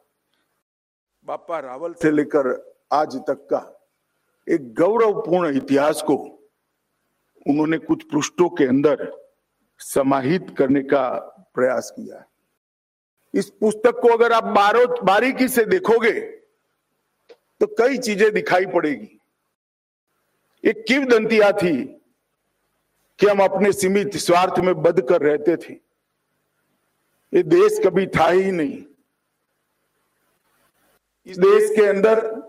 बापा 1.28 1.60
रावल 1.60 1.94
से 1.94 2.12
लेकर 2.12 2.48
आज 2.94 3.16
तक 3.28 3.48
का 3.52 3.62
एक 4.48 4.74
गौरवपूर्ण 4.74 5.56
इतिहास 5.58 6.02
को 6.02 6.16
उन्होंने 7.46 7.78
कुछ 7.78 8.04
पृष्ठों 8.04 8.50
के 8.50 8.66
अंदर 8.66 9.12
समाहित 9.82 10.54
करने 10.58 10.82
का 10.84 11.08
प्रयास 11.56 11.92
किया 11.96 12.24
इस 13.34 13.50
पुस्तक 13.52 14.00
को 14.02 14.10
अगर 14.10 14.32
आप 14.34 14.44
बारो, 14.44 14.86
बारीकी 15.04 15.48
से 15.48 15.66
देखोगे 15.66 16.20
तो 17.62 17.68
कई 17.80 17.98
चीज़ें 17.98 18.32
दिखाई 18.34 18.66
पड़ेगी। 18.68 19.20
एक 20.64 20.84
किवदंतिया 20.88 21.52
थी 21.54 21.76
कि 23.20 23.28
हम 23.28 23.44
अपने 23.44 23.72
सीमित 23.74 24.18
स्वार्थ 24.20 24.60
में 24.60 24.74
बद 24.82 25.02
कर 25.10 25.22
रहते 25.22 25.56
थे। 25.58 25.87
ये 27.34 27.44
देश 27.44 27.80
कभी 27.86 28.08
था 28.08 28.30
ही 28.30 28.52
नहीं। 28.52 28.84
इस 31.26 31.38
देश 31.40 31.70
के 31.76 31.86
अंदर 31.86 32.44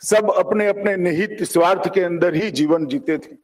सब 0.00 0.30
अपने 0.30 0.66
अपने 0.66 0.96
निहित 0.96 1.42
स्वार्थ 1.42 1.94
के 1.94 2.00
अंदर 2.00 2.34
ही 2.34 2.50
जीवन 2.50 2.86
जीते 2.86 3.18
थे। 3.18 3.36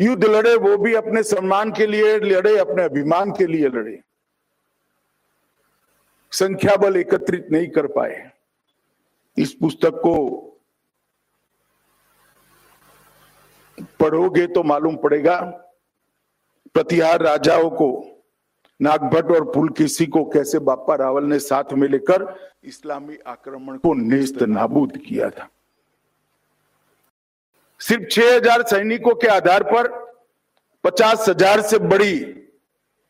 युद्ध 0.00 0.24
लड़े, 0.24 0.54
वो 0.56 0.76
भी 0.76 0.94
अपने 0.94 1.22
सम्मान 1.22 1.72
के 1.72 1.86
लिए 1.86 2.18
लड़े, 2.18 2.58
अपने 2.58 2.82
अभिमान 2.82 3.30
के 3.30 3.46
लिए 3.46 3.68
लड़े। 3.68 4.02
संख्या 6.32 6.76
बल 6.76 6.96
एकत्रित 6.96 7.48
नहीं 7.52 7.68
कर 7.68 7.86
पाए। 7.86 8.30
इस 9.38 9.52
पुस्तक 9.52 9.90
को 9.90 10.40
पढ़ोगे 14.00 14.46
तो 14.46 14.62
मालूम 14.62 14.96
पड़ेगा। 14.96 15.40
प्रतिहार 16.74 17.22
राजाओं 17.22 17.70
को 17.70 18.15
नागभट्ट 18.80 19.30
और 19.30 19.44
पुलकेसी 19.44 20.06
को 20.06 20.24
कैसे 20.24 20.58
बापा 20.58 20.94
रावल 20.94 21.24
ने 21.24 21.38
साथ 21.38 21.72
में 21.72 21.88
लेकर 21.88 22.24
इस्लामी 22.64 23.16
आक्रमण 23.26 23.76
को 23.76 23.94
नेस्त 23.94 24.42
नाबूद 24.42 24.96
किया 24.96 25.30
था? 25.30 25.48
सिर्फ़ 27.80 28.04
6000 28.04 28.62
सैनिकों 28.62 29.14
के 29.14 29.26
आधार 29.26 29.62
पर 29.62 29.88
पचास 30.84 31.28
हज़ार 31.28 31.60
से 31.60 31.78
बड़ी 31.78 32.18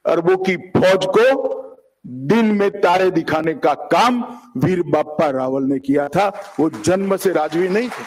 अरबों 0.04 0.36
की 0.36 0.56
फौज 0.56 1.06
को 1.06 1.62
दिन 2.06 2.46
में 2.56 2.70
तारे 2.80 3.10
दिखाने 3.10 3.54
का 3.54 3.74
काम 3.74 4.22
वीर 4.56 4.82
बापा 4.82 5.30
रावल 5.30 5.62
ने 5.62 5.78
किया 5.78 6.08
था। 6.08 6.28
वो 6.60 6.70
जन्म 6.70 7.16
से 7.16 7.32
राजवी 7.32 7.68
नहीं 7.68 7.88
थे। 7.88 8.04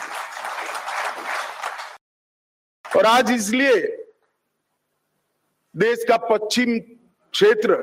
और 2.97 3.05
आज 3.05 3.32
इसलिए 3.32 3.76
देश 5.76 6.05
का 6.10 6.18
पश्चिम 6.18 6.80
क्षेत्र। 7.34 7.77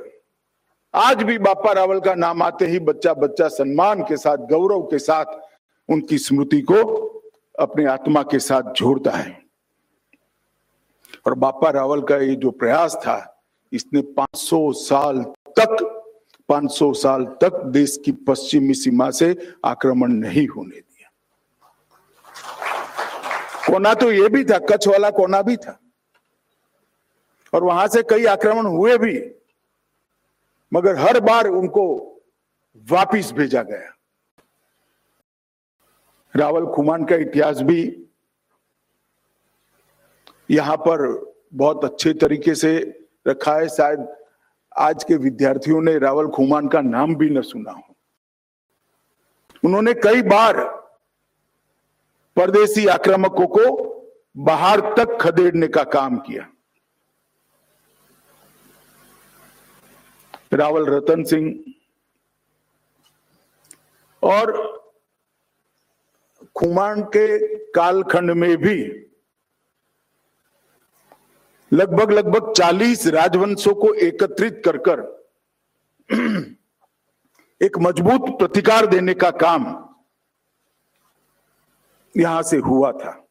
आज 0.94 1.22
भी 1.22 1.38
बापा 1.38 1.72
रावल 1.72 2.00
का 2.00 2.14
नाम 2.14 2.42
आते 2.42 2.66
ही 2.66 2.78
बच्चा 2.78 3.14
बच्चा 3.14 3.48
सम्मान 3.48 4.02
के 4.02 4.16
साथ, 4.16 4.36
गौरव 4.36 4.82
के 4.82 4.98
साथ 4.98 5.24
उनकी 5.88 6.18
स्मृति 6.18 6.60
को 6.60 6.82
अपने 7.58 7.84
आत्मा 7.84 8.22
के 8.22 8.38
साथ 8.38 8.62
जोड़ता 8.72 9.10
है। 9.10 9.44
और 11.26 11.34
बापा 11.34 11.70
रावल 11.70 12.02
का 12.02 12.16
ये 12.16 12.34
जो 12.34 12.50
प्रयास 12.50 12.94
था, 12.96 13.42
इसने 13.72 14.00
500 14.16 14.72
साल 14.72 15.22
तक 15.58 16.02
500 16.48 16.92
साल 16.92 17.24
तक 17.24 17.62
देश 17.66 17.98
की 18.04 18.12
पश्चिमी 18.12 18.74
सीमा 18.74 19.10
से 19.10 19.36
आक्रमण 19.64 20.12
नहीं 20.12 20.46
होने 20.48 20.76
दिया। 20.76 21.10
कोना 23.66 23.94
तो 23.94 24.12
ये 24.12 24.28
भी 24.28 24.44
था, 24.44 24.58
कच्छ 24.58 24.88
वाला 24.88 25.10
कोना 25.10 25.42
भी 25.42 25.56
था। 25.56 25.78
और 27.56 27.64
वहाँ 27.64 27.86
से 27.88 28.02
कई 28.02 28.24
आक्रमण 28.24 28.66
हुए 28.66 28.96
भी, 28.98 29.18
मगर 30.72 30.96
हर 30.96 31.20
बार 31.20 31.46
उनको 31.48 31.84
वापिस 32.90 33.32
भेजा 33.32 33.62
गया। 33.62 33.92
रावल 36.34 36.66
खुमान 36.66 37.04
का 37.04 37.16
इतिहास 37.16 37.60
भी 37.60 38.08
यहाँ 40.50 40.76
पर 40.76 41.04
बहुत 41.54 41.84
अच्छे 41.84 42.12
तरीके 42.14 42.54
से 42.54 42.76
रखा 43.28 43.54
है। 43.56 43.68
शायद 43.68 44.06
आज 44.78 45.04
के 45.04 45.16
विद्यार्थियों 45.16 45.80
ने 45.82 45.98
रावल 45.98 46.28
खुमान 46.28 46.68
का 46.68 46.80
नाम 46.80 47.14
भी 47.14 47.30
न 47.30 47.42
सुना 47.42 47.70
हो। 47.70 47.94
उन्होंने 49.64 49.94
कई 49.94 50.22
बार 50.22 50.60
परदेशी 52.36 52.86
आक्रामकों 52.86 53.46
को 53.46 53.64
बाहर 54.36 54.80
तक 54.94 55.18
खदेड़ने 55.20 55.68
का 55.68 55.84
काम 55.84 56.16
किया। 56.18 56.48
रावल 60.52 60.86
रतन 60.86 61.22
सिंह 61.24 61.64
और 64.22 64.52
खुमान 66.56 67.02
के 67.02 67.56
कालखंड 67.72 68.30
में 68.30 68.56
भी 68.56 68.76
लगभग 71.72 72.12
लगभग 72.12 72.52
40 72.52 73.06
राजवंशों 73.06 73.74
को 73.74 73.94
एकत्रित 73.94 74.62
कर 74.64 74.76
कर 74.88 75.00
एक 77.62 77.78
मज़बूत 77.78 78.38
प्रतिकार 78.38 78.86
देने 78.86 79.14
का 79.14 79.30
काम 79.30 79.64
यहाँ 82.16 82.42
से 82.42 82.56
हुआ 82.56 82.92
था। 82.92 83.26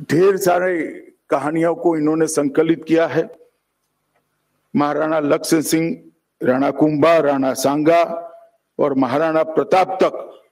ढेर 0.00 0.36
सारे 0.36 0.86
कहानियों 1.30 1.74
को 1.74 1.96
इन्होंने 1.96 2.26
संकलित 2.26 2.84
किया 2.88 3.06
है। 3.06 3.45
महाराणा 4.76 5.20
लक्ष्मण 5.20 5.60
सिंह, 5.60 6.10
राणा 6.42 6.70
कुंभा, 6.70 7.18
राणा 7.18 7.54
सांगा 7.54 8.02
और 8.78 8.94
महाराणा 8.94 9.42
प्रताप 9.42 9.98
तक। 10.02 10.42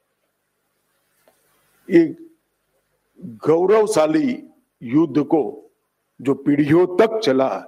एक 1.90 2.36
गौरवशाली 3.20 4.42
युद्ध 4.82 5.22
को, 5.22 5.70
जो 6.20 6.34
पीढ़ियों 6.34 6.86
तक 6.96 7.20
चला, 7.20 7.64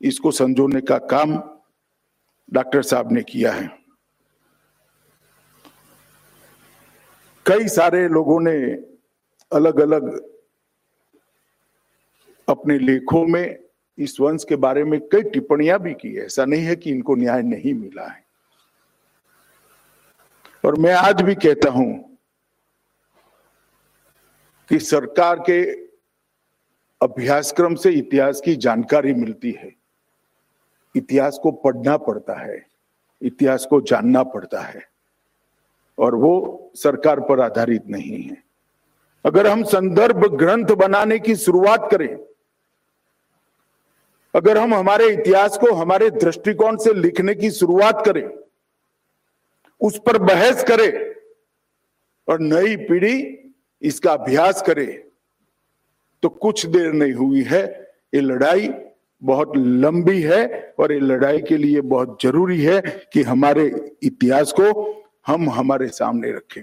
इसको 0.00 0.30
संजोने 0.30 0.80
का 0.80 0.98
काम 0.98 1.42
डॉक्टर 2.52 2.82
साहब 2.82 3.12
ने 3.12 3.22
किया 3.22 3.52
है। 3.52 3.86
कई 7.46 7.68
सारे 7.68 8.08
लोगों 8.08 8.40
ने 8.40 8.56
अलग 9.52 9.80
अलग 9.80 10.30
अपने 12.48 12.78
लेखों 12.78 13.26
में 13.26 13.65
इस 13.98 14.20
वंश 14.20 14.44
के 14.44 14.56
बारे 14.56 14.84
में 14.84 15.00
कई 15.00 15.22
टिप्पणियाँ 15.22 15.78
भी 15.78 15.94
की 15.94 16.18
ऐसा 16.18 16.44
नहीं 16.44 16.62
है 16.62 16.76
कि 16.76 16.90
इनको 16.90 17.14
न्याय 17.14 17.42
नहीं 17.42 17.74
मिला 17.74 18.06
है। 18.06 18.26
और 20.64 20.74
मैं 20.74 20.92
आज 20.92 21.22
भी 21.22 21.34
कहता 21.34 21.70
हूँ 21.70 22.18
कि 24.68 24.78
सरकार 24.78 25.38
के 25.38 25.86
अभ्यासक्रम 27.02 27.74
से 27.74 27.90
इतिहास 27.90 28.40
की 28.44 28.56
जानकारी 28.56 29.14
मिलती 29.14 29.50
है। 29.50 29.72
इतिहास 30.96 31.40
को 31.42 31.50
पढ़ना 31.50 31.96
पड़ता 31.96 32.34
है। 32.34 32.66
इतिहास 33.22 33.66
को 33.70 33.80
जानना 33.80 34.22
पड़ता 34.22 34.60
है। 34.60 34.82
और 35.98 36.14
वो 36.14 36.72
सरकार 36.74 37.20
पर 37.20 37.40
आधारित 37.40 37.86
नहीं 37.86 38.22
है। 38.22 38.42
अगर 39.24 39.46
हम 39.46 39.62
संदर्भ 39.64 40.36
ग्रंथ 40.36 40.66
बनाने 40.66 41.18
की 41.18 41.36
शुरुआत 41.36 41.88
करें 41.90 42.35
अगर 44.36 44.58
हम 44.58 44.74
हमारे 44.74 45.06
इतिहास 45.08 45.56
को 45.58 45.72
हमारे 45.74 46.10
दृष्टिकोण 46.12 46.76
से 46.76 46.92
लिखने 46.94 47.34
की 47.34 47.50
शुरुआत 47.52 48.04
करें, 48.06 48.28
उस 49.80 49.98
पर 50.06 50.18
बहस 50.20 50.64
करें 50.64 51.14
और 52.28 52.40
नई 52.42 52.76
पीढ़ी 52.86 53.16
इसका 53.82 54.12
अभ्यास 54.12 54.62
करे 54.62 54.86
तो 56.22 56.28
कुछ 56.28 56.66
देर 56.66 56.92
नहीं 56.92 57.12
हुई 57.14 57.42
है। 57.44 57.64
ये 58.14 58.20
लड़ाई 58.20 58.68
बहुत 59.22 59.52
लंबी 59.56 60.20
है 60.22 60.74
और 60.78 60.92
ये 60.92 61.00
लड़ाई 61.00 61.42
के 61.42 61.56
लिए 61.56 61.80
बहुत 61.82 62.22
ज़रूरी 62.22 62.60
है 62.62 62.80
कि 63.12 63.22
हमारे 63.24 63.66
इतिहास 64.02 64.52
को 64.52 64.70
हम 65.26 65.50
हमारे 65.50 65.88
सामने 65.90 66.30
रखें। 66.32 66.62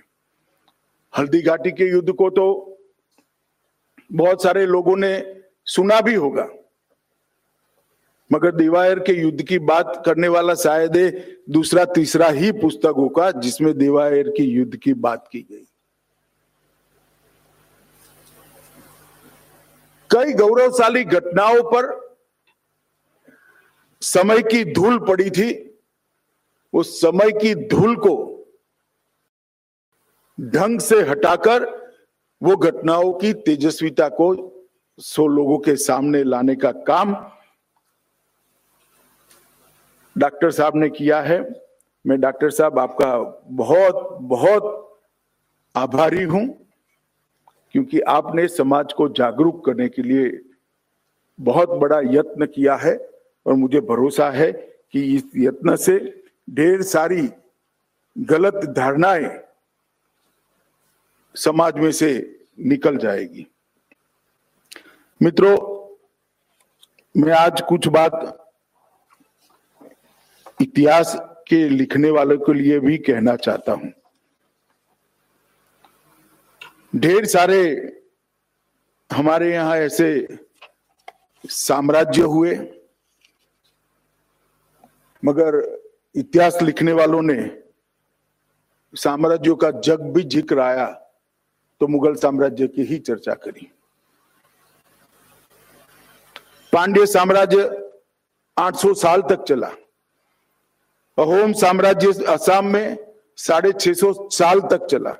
हल्दी 1.13 1.41
घाटी 1.41 1.71
के 1.71 1.89
युद्ध 1.91 2.11
को 2.11 2.29
तो 2.31 2.45
बहुत 4.09 4.43
सारे 4.43 4.65
लोगों 4.67 4.97
ने 4.97 5.21
सुना 5.67 6.01
भी 6.01 6.13
होगा। 6.15 6.47
मगर 8.33 8.55
देवायर 8.55 8.99
के 8.99 9.13
युद्ध 9.13 9.41
की 9.41 9.59
बात 9.59 10.03
करने 10.05 10.27
वाला 10.27 10.53
शायद 10.55 10.95
दूसरा 11.49 11.85
तीसरा 11.85 12.27
ही 12.27 12.51
पुस्तक 12.51 12.93
होगा 12.97 13.31
जिसमें 13.31 13.77
देवायर 13.77 14.29
की 14.29 14.43
युद्ध 14.43 14.75
की 14.75 14.93
बात 14.93 15.27
की 15.31 15.41
गई। 15.51 15.65
कई 20.09 20.33
गौरवशाली 20.33 21.03
घटनाओं 21.03 21.61
पर 21.63 21.91
समय 24.01 24.41
की 24.41 24.63
धूल 24.73 24.97
पड़ी 24.99 25.29
थी। 25.29 25.79
उस 26.73 27.01
समय 27.01 27.31
की 27.31 27.55
धूल 27.55 27.95
को 27.95 28.15
ढंग 30.41 30.79
से 30.79 31.01
हटाकर 31.01 31.65
वो 32.41 32.55
घटनाओं 32.55 33.13
की 33.13 33.33
तेजस्विता 33.33 34.07
को 34.09 34.33
सो 34.99 35.27
लोगों 35.27 35.57
के 35.59 35.75
सामने 35.75 36.23
लाने 36.23 36.55
का 36.55 36.71
काम 36.71 37.13
डॉक्टर 40.15 40.51
साहब 40.51 40.75
ने 40.75 40.89
किया 40.89 41.21
है। 41.21 41.39
मैं 42.05 42.19
डॉक्टर 42.21 42.49
साहब 42.49 42.79
आपका 42.79 43.17
बहुत 43.55 44.17
बहुत 44.21 44.79
आभारी 45.75 46.23
हूँ, 46.23 46.45
क्योंकि 47.75 47.99
आपने 47.99 48.47
समाज 48.47 48.93
को 48.93 49.07
जागरूक 49.09 49.63
करने 49.65 49.87
के 49.89 50.01
लिए 50.01 50.39
बहुत 51.39 51.69
बड़ा 51.79 51.99
यत्न 52.05 52.45
किया 52.45 52.75
है 52.75 52.95
और 53.45 53.53
मुझे 53.53 53.81
भरोसा 53.81 54.29
है 54.31 54.51
कि 54.51 55.01
इस 55.15 55.23
यत्न 55.37 55.75
से 55.75 55.97
ढेर 56.49 56.81
सारी 56.81 57.29
गलत 58.15 58.55
धारणाएँ 58.69 59.29
समाज 61.35 61.75
में 61.75 61.91
से 61.91 62.11
निकल 62.59 62.97
जाएगी। 62.97 63.45
मित्रों, 65.21 65.57
मैं 67.15 67.33
आज 67.33 67.61
कुछ 67.61 67.87
बात 67.87 68.42
इतिहास 70.63 71.15
के 71.47 71.67
लिखने 71.69 72.09
वालों 72.11 72.37
के 72.39 72.53
लिए 72.53 72.79
भी 72.79 72.97
कहना 72.99 73.35
चाहता 73.37 73.71
हूँ। 73.71 73.91
ढेर 76.95 77.25
सारे 77.27 77.59
हमारे 79.09 79.51
यहाँ 79.53 79.75
ऐसे 79.77 80.07
साम्राज्य 81.43 82.21
हुए, 82.23 82.55
मगर 85.23 85.61
इतिहास 86.15 86.61
लिखने 86.61 86.93
वालों 86.93 87.21
ने 87.21 87.37
साम्राज्यों 88.93 89.55
का 89.55 89.71
जग 89.81 90.01
भी 90.13 90.23
ज़िक्र 90.25 90.59
आया 90.61 90.85
तो 91.81 91.87
मुगल 91.87 92.15
साम्राज्य 92.15 92.67
की 92.67 92.83
ही 92.85 92.97
चर्चा 92.99 93.33
करी। 93.35 93.71
पांड्य 96.73 97.05
साम्राज्य 97.07 97.63
800 98.57 98.93
साल 98.95 99.21
तक 99.29 99.43
चला। 99.43 99.69
अहोम 101.17 101.51
साम्राज्य 101.53 102.11
असम 102.29 102.65
में 102.65 102.97
साढ़े 103.37 103.71
छह 103.71 103.93
सौ 103.93 104.13
साल 104.31 104.59
तक 104.61 104.85
चला। 104.85 105.15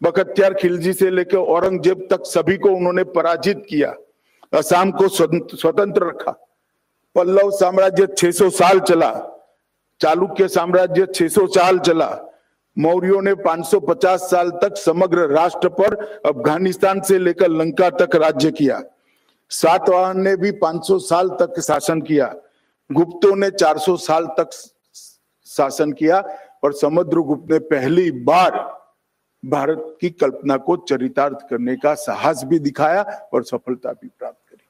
बखत्यार 0.00 0.54
खिलजी 0.54 0.92
से 0.92 1.10
लेकर 1.10 1.38
औरंगज़ेब 1.38 2.06
तक 2.10 2.24
सभी 2.26 2.56
को 2.56 2.70
उन्होंने 2.70 3.04
पराजित 3.12 3.62
किया। 3.68 3.94
असम 4.52 4.90
को 4.90 5.08
स्वतंत्र 5.08 6.08
रखा। 6.08 6.30
पल्लव 7.16 7.50
साम्राज्य 7.50 8.06
600 8.08 8.50
साल 8.50 8.80
चला। 8.80 9.12
चालुक्य 10.00 10.48
साम्राज्य 10.48 11.06
600 11.06 11.46
साल 11.48 11.78
चला। 11.78 12.10
मौर्यों 12.76 13.22
ने 13.22 13.34
550 13.36 14.28
साल 14.30 14.50
तक 14.62 14.76
समग्र 14.76 15.28
राष्ट्र 15.30 15.68
पर 15.70 15.94
अफ़गानिस्तान 16.26 17.00
से 17.00 17.18
लेकर 17.18 17.48
लंका 17.50 17.90
तक 17.96 18.16
राज्य 18.16 18.50
किया। 18.52 18.82
सातवाहन 19.50 20.20
ने 20.20 20.36
भी 20.36 20.52
500 20.58 20.98
साल 21.00 21.28
तक 21.40 21.60
शासन 21.60 22.00
किया। 22.02 22.34
गुप्तों 22.90 23.34
ने 23.36 23.50
400 23.52 23.96
साल 23.98 24.26
तक 24.38 24.50
शासन 25.46 25.92
किया 25.92 26.20
और 26.64 26.72
समुद्रगुप्त 26.72 27.50
ने 27.52 27.58
पहली 27.58 28.10
बार 28.10 28.60
भारत 29.42 29.96
की 30.00 30.10
कल्पना 30.10 30.56
को 30.56 30.76
चरितार्थ 30.88 31.48
करने 31.50 31.76
का 31.76 31.94
साहस 31.94 32.42
भी 32.44 32.58
दिखाया 32.58 33.02
और 33.32 33.44
सफलता 33.44 33.92
भी 33.92 34.08
प्राप्त 34.08 34.38
करी। 34.50 34.66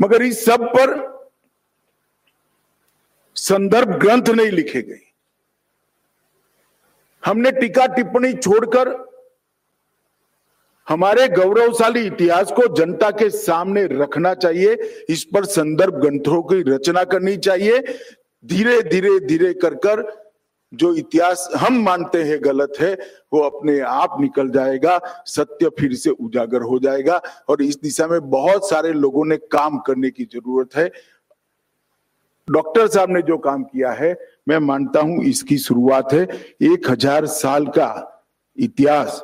मगर 0.00 0.22
इस 0.22 0.44
सब 0.44 0.64
पर 0.68 0.94
संदर्भ 3.36 3.98
ग्रंथ 4.00 4.28
नहीं 4.28 4.50
लिखे 4.50 4.82
गए। 4.82 5.00
हमने 7.22 7.50
टीका 7.50 7.86
टिप्पणी 7.86 8.32
छोड़कर 8.32 8.94
हमारे 10.86 11.26
गौरवशाली 11.28 12.06
इतिहास 12.06 12.52
को 12.52 12.66
जनता 12.76 13.10
के 13.10 13.28
सामने 13.30 13.84
रखना 13.86 14.34
चाहिए, 14.34 14.74
इस 15.08 15.24
पर 15.24 15.44
संदर्भ 15.44 15.94
ग्रंथों 15.94 16.42
की 16.42 16.62
रचना 16.62 17.04
करनी 17.04 17.36
चाहिए 17.36 17.82
धीरे 18.46 18.80
धीरे 18.82 19.18
धीरे 19.20 19.52
कर 19.54 19.74
कर 19.76 20.04
जो 20.72 20.92
इतिहास 20.94 21.48
हम 21.56 21.78
मानते 21.82 22.22
हैं 22.22 22.38
गलत 22.44 22.72
है, 22.80 22.92
वो 23.32 23.40
अपने 23.40 23.78
आप 23.80 24.16
निकल 24.20 24.48
जाएगा, 24.50 24.98
सत्य 25.26 25.68
फिर 25.78 25.94
से 25.94 26.10
उजागर 26.10 26.62
हो 26.62 26.78
जाएगा। 26.78 27.20
और 27.48 27.62
इस 27.62 27.78
दिशा 27.80 28.06
में 28.06 28.30
बहुत 28.30 28.68
सारे 28.70 28.92
लोगों 28.92 29.24
ने 29.24 29.36
काम 29.36 29.78
करने 29.78 30.10
की 30.10 30.24
ज़रूरत 30.24 30.76
है। 30.76 30.90
डॉक्टर 32.48 32.88
साहब 32.88 33.10
ने 33.10 33.22
जो 33.22 33.38
काम 33.38 33.62
किया 33.64 33.92
है, 33.92 34.16
मैं 34.48 34.58
मानता 34.58 35.00
हूँ 35.00 35.22
इसकी 35.24 35.58
शुरुआत 35.58 36.12
है। 36.12 36.22
एक 36.64 36.90
हज़ार 36.90 37.26
साल 37.26 37.66
का 37.68 38.22
इतिहास 38.58 39.22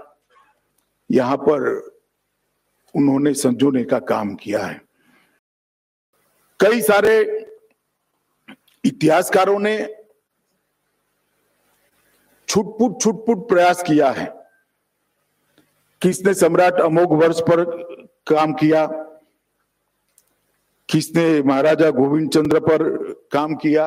यहाँ 1.11 1.37
पर 1.39 1.71
उन्होंने 2.95 3.35
संजोने 3.35 3.85
का 3.85 3.99
काम 3.99 4.35
किया 4.35 4.65
है। 4.65 4.81
कई 6.61 6.81
सारे 6.81 7.42
इतिहासकारों 8.85 9.59
ने 9.59 9.77
छुटपुट 12.49 13.01
छुटपुट 13.03 13.49
प्रयास 13.49 13.83
किया 13.83 14.11
है 14.11 14.27
किसने 16.03 16.35
सम्राट 16.35 16.81
अमोघ 16.81 17.13
वर्ष 17.13 17.41
पर 17.41 17.65
काम 18.27 18.53
किया, 18.53 18.87
किसने 20.89 21.43
महाराजा 21.43 21.91
गोविंद 21.91 22.31
चंद्र 22.31 22.61
पर 22.61 22.83
काम 23.33 23.55
किया 23.57 23.87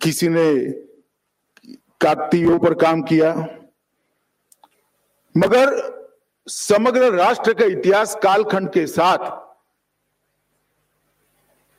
किसी 0.00 0.28
ने 0.28 0.48
काकतीयों 2.00 2.58
पर 2.58 2.74
काम 2.74 3.02
किया। 3.02 3.32
मगर 5.34 5.74
समग्र 6.46 7.10
राष्ट्र 7.14 7.54
का 7.54 7.64
इतिहास 7.66 8.14
कालखंड 8.22 8.70
के 8.72 8.86
साथ 8.86 9.30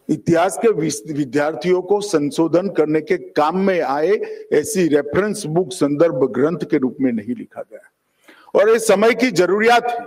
इतिहास 0.10 0.57
के 0.66 0.72
विद्यार्थियों 1.14 1.82
को 1.82 2.01
संशोधन 2.01 2.70
करने 2.70 3.01
के 3.01 3.18
काम 3.18 3.60
में 3.60 3.82
आए 3.82 4.12
ऐसी 4.53 4.88
रेफरेंस 4.88 5.43
बुक 5.45 5.72
संदर्भ 5.72 6.26
ग्रंथ 6.32 6.57
के 6.57 6.78
रूप 6.78 6.97
में 7.01 7.12
नहीं 7.12 7.36
लिखा 7.36 7.62
गया। 7.62 7.89
और 8.55 8.70
इस 8.70 8.88
समय 8.88 9.14
की 9.14 9.32
जरूरियात 9.32 9.86
है। 9.86 10.05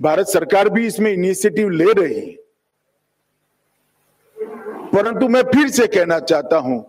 भारत 0.00 0.26
सरकार 0.26 0.68
भी 0.68 0.86
इसमें 0.86 1.12
इनिशिएटिव 1.12 1.68
ले 1.68 1.92
रही 1.92 2.20
है। 2.20 2.36
परंतु 4.88 5.28
मैं 5.28 5.42
फिर 5.42 5.68
से 5.68 5.86
कहना 5.86 6.18
चाहता 6.18 6.56
हूँ, 6.56 6.84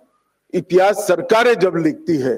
इतिहास 0.54 1.08
सरकारें 1.08 1.54
जब 1.54 1.76
लिखती 1.76 2.18
है, 2.18 2.38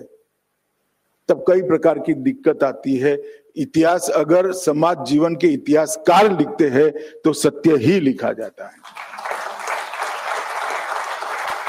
तब 1.30 1.43
कई 1.47 1.61
प्रकार 1.61 1.99
की 1.99 2.13
दिक्कत 2.13 2.63
आती 2.63 2.95
है। 2.97 3.17
इतिहास 3.55 4.09
अगर 4.09 4.51
समाज 4.51 5.05
जीवन 5.07 5.36
के 5.36 5.47
इतिहासकार 5.47 6.38
लिखते 6.38 6.67
हैं 6.67 6.91
तो 7.23 7.34
सत्य 7.34 7.78
ही 7.78 7.99
लिखा 7.99 8.32
जाता 8.34 8.65
है। 8.65 8.84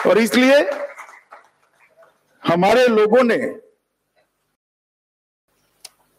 और 0.06 0.18
इसलिए 0.18 0.58
हमारे 2.42 2.86
लोगों 2.86 3.22
ने 3.22 3.38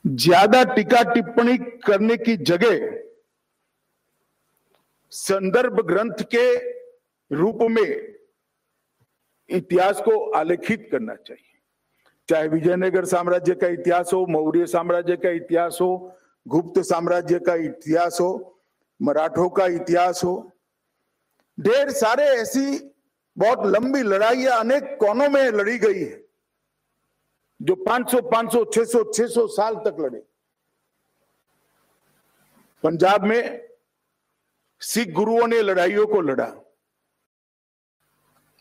ज़्यादा 0.06 0.64
टीका 0.74 1.02
टिप्पणी 1.14 1.58
करने 1.86 2.18
की 2.18 2.36
जगह 2.50 2.98
संदर्भ 5.12 5.80
ग्रंथ 5.88 6.24
के 6.34 6.46
रूप 7.32 7.62
में 7.72 8.18
इतिहास 9.50 10.02
को 10.02 10.20
आलेखित 10.32 10.88
करना 10.92 11.16
चाहिए। 11.16 11.44
चाहे 12.30 12.48
विजयनगर 12.48 13.06
साम्राज्य 13.06 13.56
का 13.56 13.68
इतिहास 13.68 14.14
हो, 14.14 14.26
मौर्य 14.26 14.66
साम्राज्य 14.68 15.16
का 15.16 15.30
इतिहास 15.30 15.78
हो, 15.82 16.18
गुप्त 16.46 16.80
साम्राज्य 16.82 17.40
का 17.40 17.56
इतिहास 17.56 18.18
हो, 18.22 18.60
मराठों 19.00 19.50
का 19.50 19.66
इतिहास 19.66 20.24
हो, 20.24 20.52
ढेर 21.58 21.90
सारे 21.92 22.24
ऐसी 22.24 22.78
बहुत 23.38 23.66
लंबी 23.66 24.02
लड़ाई 24.04 24.46
अनेक 24.46 24.84
कोनों 25.00 25.30
में 25.30 25.44
लड़ी 25.52 25.78
गई 25.80 26.00
है, 26.00 26.22
जो 27.60 27.76
500 27.76 28.22
500 28.22 28.64
600 28.66 29.04
600 29.12 29.48
साल 29.48 29.76
तक 29.76 29.98
लड़े। 30.00 30.20
पंजाब 32.84 33.24
में 33.24 33.68
सिख 34.82 35.12
गुरुओं 35.14 35.48
ने 35.48 35.62
लड़ाइयों 35.62 36.06
को 36.08 36.22
लड़ा। 36.22 36.48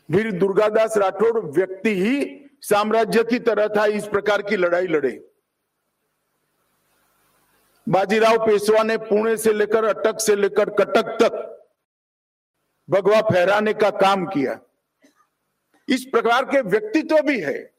वीर 0.09 0.31
दुर्गादास 0.31 0.97
राठौड़ 0.97 1.39
व्यक्ति 1.39 1.89
ही 1.95 2.43
साम्राज्य 2.61 3.23
की 3.23 3.39
तरह 3.39 3.67
था, 3.67 3.85
इस 3.85 4.07
प्रकार 4.07 4.41
की 4.41 4.57
लड़ाई 4.57 4.87
लड़े। 4.87 5.19
बाजीराव 7.87 8.37
पेशवा 8.45 8.83
ने 8.83 8.97
पुणे 8.99 9.35
से 9.37 9.53
लेकर 9.53 9.85
अटक 9.85 10.19
से 10.19 10.35
लेकर 10.35 10.69
कटक 10.69 11.17
तक 11.21 11.43
भगवा 12.89 13.21
फहराने 13.21 13.73
का 13.73 13.89
काम 13.89 14.25
किया। 14.25 14.59
इस 15.87 16.03
प्रकार 16.05 16.45
के 16.45 16.61
व्यक्तित्व 16.61 17.19
भी 17.21 17.39
है, 17.39 17.73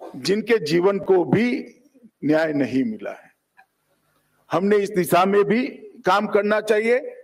जिनके 0.00 0.58
जीवन 0.58 0.98
को 1.00 1.24
भी 1.24 1.50
न्याय 2.24 2.52
नहीं 2.52 2.84
मिला 2.84 3.10
है। 3.10 3.30
हमने 4.50 4.76
इस 4.76 4.90
दिशा 4.90 5.24
में 5.24 5.42
भी 5.44 5.66
काम 6.06 6.26
करना 6.26 6.60
चाहिए 6.60 7.14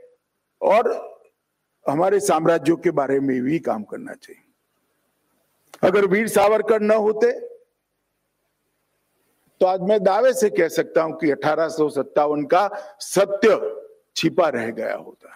और 0.61 0.91
हमारे 1.87 2.21
साम्राज्यों 2.21 2.77
के 2.77 2.91
बारे 2.93 3.19
में 3.21 3.41
भी 3.43 3.59
काम 3.61 3.83
करना 3.85 4.15
चाहिए। 4.15 4.43
अगर 5.83 6.07
वीर 6.07 6.29
सावरकर 6.29 6.81
न 6.83 6.91
होते 6.93 7.33
तो 9.61 9.67
आज 9.67 9.81
मैं 9.81 10.03
दावे 10.03 10.33
से 10.33 10.49
कह 10.51 10.69
सकता 10.69 11.03
हूँ 11.03 11.17
कि 11.19 11.31
अठारह 11.31 11.69
का 12.47 12.69
सत्य 13.01 13.59
छिपा 14.17 14.49
रह 14.49 14.71
गया 14.71 14.95
होता। 14.95 15.29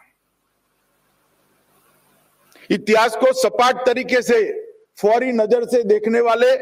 इतिहास 2.70 3.16
को 3.16 3.32
सपाट 3.32 3.84
तरीके 3.86 4.22
से, 4.22 4.40
फौरी 4.98 5.32
नज़र 5.32 5.64
से 5.66 5.82
देखने 5.84 6.20
वाले 6.20 6.56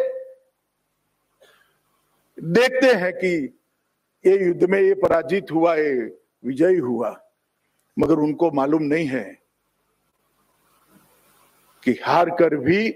देखते 2.38 2.92
हैं 2.94 3.12
कि 3.14 3.34
ये 4.24 4.38
युद्ध 4.38 4.64
में 4.64 4.80
ये 4.80 4.94
पराजित 4.96 5.50
हुआ, 5.52 5.74
ये 5.74 5.92
विजयी 6.44 6.78
हुआ, 6.78 7.16
मगर 7.96 8.18
उनको 8.18 8.50
मालूम 8.50 8.82
नहीं 8.84 9.06
है 9.06 9.26
कि 11.82 11.98
हार 12.02 12.30
कर 12.30 12.56
भी 12.56 12.88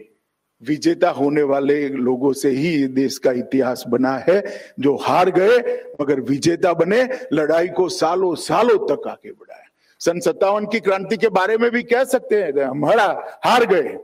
विजेता 0.63 1.11
होने 1.11 1.43
वाले 1.43 1.89
लोगों 1.89 2.33
से 2.33 2.51
ही 2.51 2.87
देश 2.89 3.19
का 3.19 3.33
इतिहास 3.33 3.85
बना 3.89 4.17
है, 4.29 4.43
जो 4.81 4.97
हार 4.97 5.31
गए 5.31 5.59
मगर 6.01 6.21
विजेता 6.21 6.73
बने, 6.75 7.03
लड़ाई 7.33 7.69
को 7.69 7.89
सालों 7.89 8.35
सालों 8.37 8.79
तक 8.87 9.09
आगे 9.09 9.31
बढ़ाए। 9.31 9.62
सन 10.05 10.21
सत्तावन 10.21 10.67
की 10.67 10.81
क्रांति 10.81 11.17
के 11.17 11.29
बारे 11.29 11.59
में 11.59 11.71
भी 11.71 11.83
कह 11.83 12.05
सकते 12.05 12.43
हैं 12.43 12.65
हम 12.65 12.87
हरा 12.87 13.41
हार 13.45 13.65
गए। 13.65 13.97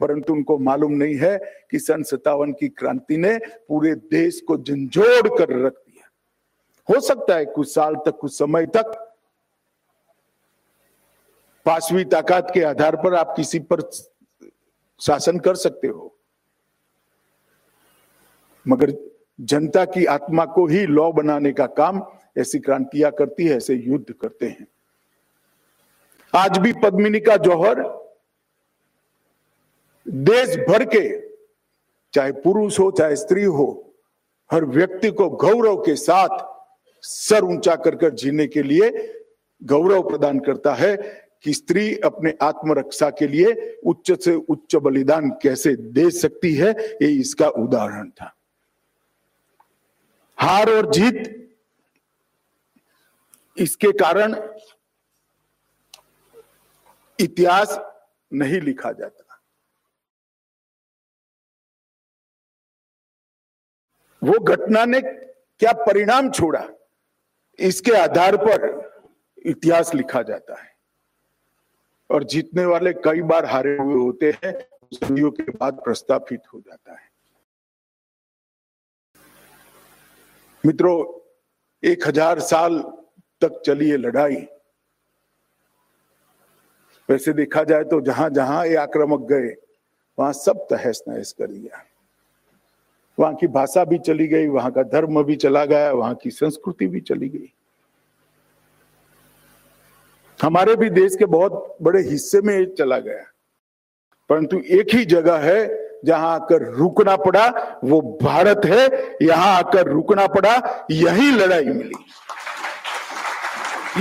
परंतु 0.00 0.32
उनको 0.32 0.58
मालूम 0.58 0.92
नहीं 0.92 1.14
है 1.14 1.38
कि 1.70 1.78
सन 1.78 2.02
सत्तावन 2.02 2.52
की 2.52 2.68
क्रांति 2.68 3.16
ने 3.16 3.38
पूरे 3.68 3.94
देश 3.94 4.40
को 4.40 4.56
झंझोड़ 4.56 5.38
कर 5.38 5.64
रख 5.66 5.72
दिया। 5.72 6.10
हो 6.90 7.00
सकता 7.00 7.34
है 7.34 7.44
कुछ 7.44 7.74
साल 7.74 7.94
तक, 7.94 8.10
कुछ 8.10 8.38
समय 8.38 8.66
तक 8.66 9.14
पांचवी 11.64 12.04
ताकत 12.04 12.46
के 12.54 12.62
आधार 12.62 12.96
पर 12.96 13.14
आप 13.14 13.34
किसी 13.36 13.58
पर 13.58 13.90
शासन 15.00 15.38
कर 15.38 15.54
सकते 15.54 15.88
हो। 15.88 16.18
मगर 18.68 18.94
जनता 19.40 19.84
की 19.84 20.04
आत्मा 20.04 20.44
को 20.44 20.66
ही 20.66 20.86
लॉ 20.86 21.12
बनाने 21.12 21.52
का 21.52 21.66
काम 21.66 22.06
ऐसी 22.38 22.58
क्रांतियाँ 22.58 23.12
करती 23.12 23.46
है, 23.46 23.56
ऐसे 23.56 23.74
युद्ध 23.74 24.12
करते 24.12 24.46
हैं। 24.46 24.66
आज 26.36 26.58
भी 26.58 26.72
पद्मिनी 26.82 27.18
का 27.20 27.36
जौहर 27.36 27.80
देश 30.06 30.56
भर 30.68 30.84
के, 30.84 31.02
चाहे 32.14 32.32
पुरुष 32.42 32.78
हो, 32.80 32.90
चाहे 32.90 33.16
स्त्री 33.16 33.44
हो, 33.44 33.66
हर 34.50 34.64
व्यक्ति 34.66 35.10
को 35.10 35.28
गौरव 35.30 35.76
के 35.82 35.94
साथ 35.96 36.38
सर 37.02 37.44
ऊँचा 37.44 37.74
कर 37.76 37.94
कर 37.96 38.10
जीने 38.14 38.46
के 38.46 38.62
लिए 38.62 38.90
गौरव 39.62 40.08
प्रदान 40.08 40.38
करता 40.40 40.74
है 40.74 40.96
कि 41.44 41.52
स्त्री 41.52 41.94
अपने 42.04 42.32
आत्मरक्षा 42.42 43.10
के 43.10 43.26
लिए 43.26 43.78
उच्च 43.86 44.12
से 44.24 44.34
उच्च 44.34 44.76
बलिदान 44.76 45.30
कैसे 45.42 45.74
दे 45.76 46.10
सकती 46.10 46.54
है, 46.54 46.70
ये 47.02 47.08
इसका 47.10 47.48
उदाहरण 47.48 48.08
था। 48.10 48.34
हार 50.38 50.70
और 50.70 50.90
जीत, 50.92 51.22
इसके 53.56 53.92
कारण 53.94 54.34
इतिहास 57.24 57.78
नहीं 58.32 58.60
लिखा 58.60 58.92
जाता। 58.92 59.20
वो 64.22 64.38
घटना 64.40 64.84
ने 64.84 65.00
क्या 65.00 65.72
परिणाम 65.78 66.30
छोड़ा? 66.30 66.66
इसके 67.58 67.92
आधार 67.92 68.36
पर 68.36 68.62
इतिहास 69.46 69.94
लिखा 69.94 70.22
जाता 70.22 70.60
है। 70.62 70.72
और 72.10 72.24
जीतने 72.24 72.64
वाले 72.66 72.92
कई 73.04 73.22
बार 73.22 73.46
हारे 73.46 73.76
हुए 73.76 73.94
होते 73.94 74.30
हैं, 74.34 74.52
सदियों 74.94 75.30
के 75.30 75.42
बाद 75.50 75.80
प्रस्तापित 75.84 76.40
हो 76.54 76.60
जाता 76.60 76.92
है। 76.92 77.08
मित्रों, 80.64 80.98
एक 81.82 82.06
हज़ार 82.08 82.40
साल 82.42 82.80
तक 83.42 83.62
चली 83.66 83.90
ये 83.90 83.96
लड़ाई 83.96 84.46
वैसे 87.10 87.32
देखा 87.32 87.64
जाए 87.64 87.84
तो 87.84 88.00
जहाँ 88.00 88.30
जहाँ 88.30 88.66
ये 88.66 88.74
आक्रामक 88.74 89.20
गए, 89.20 89.54
वहाँ 90.18 90.32
सब 90.32 90.66
तहस 90.70 91.02
नहस 91.08 91.32
कर 91.32 91.46
दिया। 91.46 91.84
वहाँ 93.18 93.34
की 93.34 93.46
भाषा 93.46 93.84
भी 93.84 93.98
चली 93.98 94.26
गई, 94.26 94.46
वहाँ 94.46 94.70
का 94.70 94.82
धर्म 94.82 95.22
भी 95.22 95.36
चला 95.36 95.64
गया, 95.64 95.92
वहाँ 95.92 96.14
की 96.14 96.30
संस्कृति 96.30 96.86
भी 96.86 97.00
चली 97.00 97.28
गई। 97.28 97.52
हमारे 100.42 100.76
भी 100.76 100.90
देश 100.90 101.16
के 101.16 101.24
बहुत 101.24 101.76
बड़े 101.82 102.02
हिस्से 102.02 102.40
में 102.40 102.74
चला 102.74 102.98
गया। 102.98 103.24
परंतु 104.28 104.58
एक 104.58 104.94
ही 104.94 105.04
जगह 105.04 105.36
है 105.38 105.84
जहाँ 106.04 106.34
आकर 106.34 106.62
रुकना 106.62 107.16
पड़ा, 107.16 107.78
वो 107.84 108.18
भारत 108.22 108.60
है। 108.64 109.16
यहाँ 109.22 109.58
आकर 109.58 109.86
रुकना 109.86 110.26
पड़ा, 110.26 110.86
यही 110.90 111.30
लड़ाई 111.30 111.64
मिली। 111.64 111.94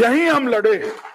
यही 0.03 0.25
हम 0.25 0.47
लड़े 0.47 0.75
हैं। 0.75 1.12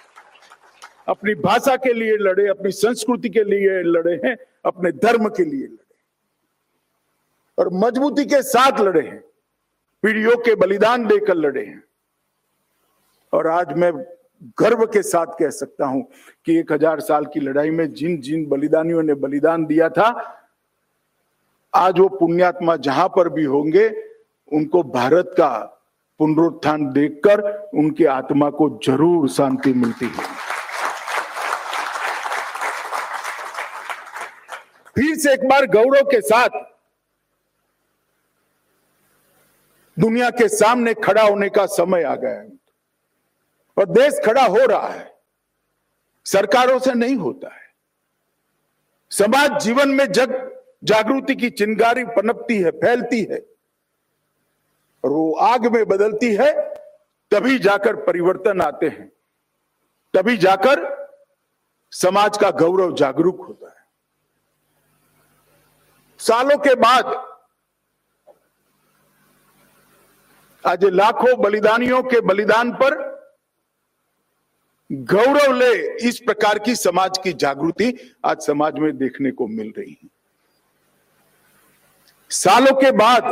अपनी 1.09 1.35
भाषा 1.37 1.77
के 1.77 1.93
लिए 1.93 2.17
लड़े, 2.19 2.47
अपनी 2.49 2.71
संस्कृति 2.73 3.29
के 3.29 3.45
लिए 3.45 3.83
लड़े 3.85 4.15
हैं, 4.25 4.37
अपने 4.67 4.93
धर्म 4.95 5.29
के 5.29 5.45
लिए 5.45 5.67
लड़े 5.67 5.87
और 7.59 7.71
मजबूती 7.75 8.25
के 8.25 8.43
साथ 8.45 8.81
लड़े 8.81 9.01
हैं, 9.01 9.23
पीढ़ियों 10.05 10.37
के 10.39 10.55
बलिदान 10.57 11.07
देकर 11.07 11.35
लड़े 11.37 11.65
हैं। 11.65 11.83
और 13.33 13.47
आज 13.49 13.73
मैं 13.77 13.93
गर्व 14.59 14.85
के 14.87 15.03
साथ 15.03 15.27
कह 15.39 15.51
सकता 15.51 15.87
हूँ 15.87 16.03
कि 16.47 16.59
एक 16.59 16.73
हज़ार 16.73 17.01
साल 17.01 17.25
की 17.25 17.41
लड़ाई 17.41 17.71
में 17.71 17.93
जिन 17.93 18.21
जिन 18.21 18.47
बलिदानियों 18.47 19.03
ने 19.03 19.15
बलिदान 19.17 19.65
दिया 19.67 19.89
था, 19.89 20.09
आज 21.73 21.99
वो 21.99 22.09
पुण्यात्मा 22.11 22.77
जहाँ 22.79 23.09
पर 23.17 23.29
भी 23.29 23.45
होंगे, 23.45 23.89
उनको 24.53 24.83
भारत 24.85 25.35
का 25.39 25.51
पुनरुत्थान 26.21 26.87
देखकर 26.93 27.43
उनकी 27.75 28.05
आत्मा 28.07 28.51
को 28.51 28.69
ज़रूर 28.85 29.29
शांति 29.29 29.73
मिलती 29.75 30.07
है। 30.07 30.38
फिर 34.99 35.17
से 35.17 35.33
एक 35.33 35.49
बार 35.49 35.67
गौरव 35.67 36.03
के 36.03 36.21
साथ 36.21 36.49
दुनिया 39.99 40.31
के 40.31 40.49
सामने 40.49 40.95
खड़ा 40.95 41.23
होने 41.23 41.49
का 41.49 41.67
समय 41.67 42.03
आ 42.03 42.15
गया 42.15 42.35
है। 42.35 42.53
और 43.79 43.85
देश 43.87 44.15
खड़ा 44.27 44.43
हो 44.43 44.67
रहा 44.67 44.89
है। 44.89 45.15
सरकारों 46.25 46.79
से 46.79 46.95
नहीं 46.95 47.17
होता 47.17 47.55
है। 47.55 47.69
समाज 49.11 49.63
जीवन 49.63 49.89
में 49.89 50.13
जग 50.13 50.61
जागृति 50.85 51.35
की 51.35 51.51
चिंगारी 51.51 52.05
पनपती 52.05 52.59
है, 52.59 52.71
फैलती 52.71 53.25
है। 53.25 53.47
और 55.05 55.11
वो 55.11 55.35
आग 55.35 55.67
में 55.67 55.85
बदलती 55.85 56.35
है, 56.35 56.75
तभी 57.31 57.59
जाकर 57.59 57.97
परिवर्तन 57.97 58.61
आते 58.61 58.89
हैं। 58.89 59.13
तभी 60.15 60.37
जाकर 60.37 61.09
समाज 61.93 62.39
का 62.39 62.51
गौरव 62.51 62.95
जागरूक 62.95 63.41
होता 63.41 63.71
है। 63.71 63.78
सालों 66.21 66.57
के 66.59 66.75
बाद 66.75 67.07
आज 70.65 70.85
लाखों 70.85 71.41
बलिदानियों 71.41 72.03
के 72.03 72.21
बलिदान 72.21 72.73
पर 72.73 72.97
गौरव 74.91 75.53
ले 75.53 75.73
इस 76.09 76.19
प्रकार 76.19 76.59
की 76.59 76.75
समाज 76.77 77.19
की 77.25 77.33
जागृति 77.33 77.93
आज 78.25 78.41
समाज 78.41 78.79
में 78.79 78.97
देखने 78.99 79.31
को 79.31 79.47
मिल 79.47 79.73
रही 79.79 79.99
है। 80.03 80.09
सालों 82.31 82.75
के 82.81 82.91
बाद 82.91 83.25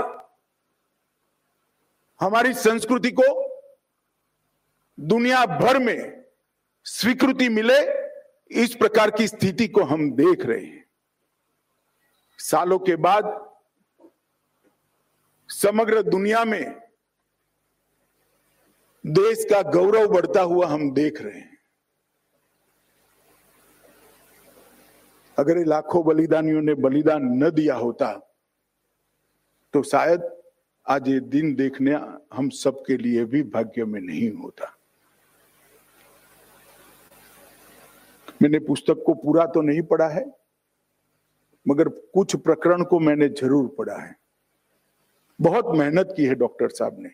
हमारी 2.20 2.55
संस्कृति 2.55 3.11
को 3.11 3.28
दुनिया 4.99 5.45
भर 5.47 5.78
में 5.78 6.24
स्वीकृति 6.87 7.49
मिले, 7.49 7.80
इस 8.62 8.74
प्रकार 8.74 9.11
की 9.11 9.28
स्थिति 9.28 9.68
को 9.68 9.84
हम 9.84 10.11
देख 10.12 10.47
रहे 10.47 10.64
हैं। 10.64 10.86
सालों 12.39 12.78
के 12.78 12.97
बाद 12.97 13.24
समग्र 15.49 16.03
दुनिया 16.03 16.45
में 16.45 16.80
देश 19.05 19.45
का 19.45 19.62
गौरव 19.62 20.12
बढ़ता 20.12 20.41
हुआ 20.43 20.66
हम 20.66 20.91
देख 20.93 21.20
रहे 21.22 21.39
हैं। 21.41 21.59
अगर 25.39 25.64
लाखों 25.66 26.05
बलिदानियों 26.05 26.62
ने 26.62 26.74
बलिदान 26.74 27.22
न 27.45 27.51
दिया 27.51 27.74
होता 27.74 28.12
तो 29.74 29.82
शायद 29.82 30.30
आज 30.87 31.09
ये 31.09 31.20
दिन 31.20 31.55
देखने 31.55 31.95
हम 32.37 32.49
सबके 32.55 32.97
लिए 32.97 33.24
भी 33.24 33.43
भाग्य 33.43 33.84
में 33.84 34.01
नहीं 34.01 34.30
होता। 34.32 34.72
मैंने 38.43 38.59
पुस्तक 38.59 39.03
को 39.07 39.14
पूरा 39.14 39.47
तो 39.47 39.61
नहीं 39.62 39.82
पढ़ा 39.82 40.09
है 40.09 40.24
मगर 41.66 41.88
कुछ 41.88 42.36
प्रकरण 42.36 42.84
को 42.84 42.98
मैंने 43.00 43.28
ज़रूर 43.28 43.74
पढ़ा 43.78 43.96
है। 43.96 44.14
बहुत 45.38 45.76
मेहनत 45.78 46.12
की 46.16 46.24
है 46.24 46.34
डॉक्टर 46.34 46.68
साहब 46.68 46.96
ने। 47.00 47.10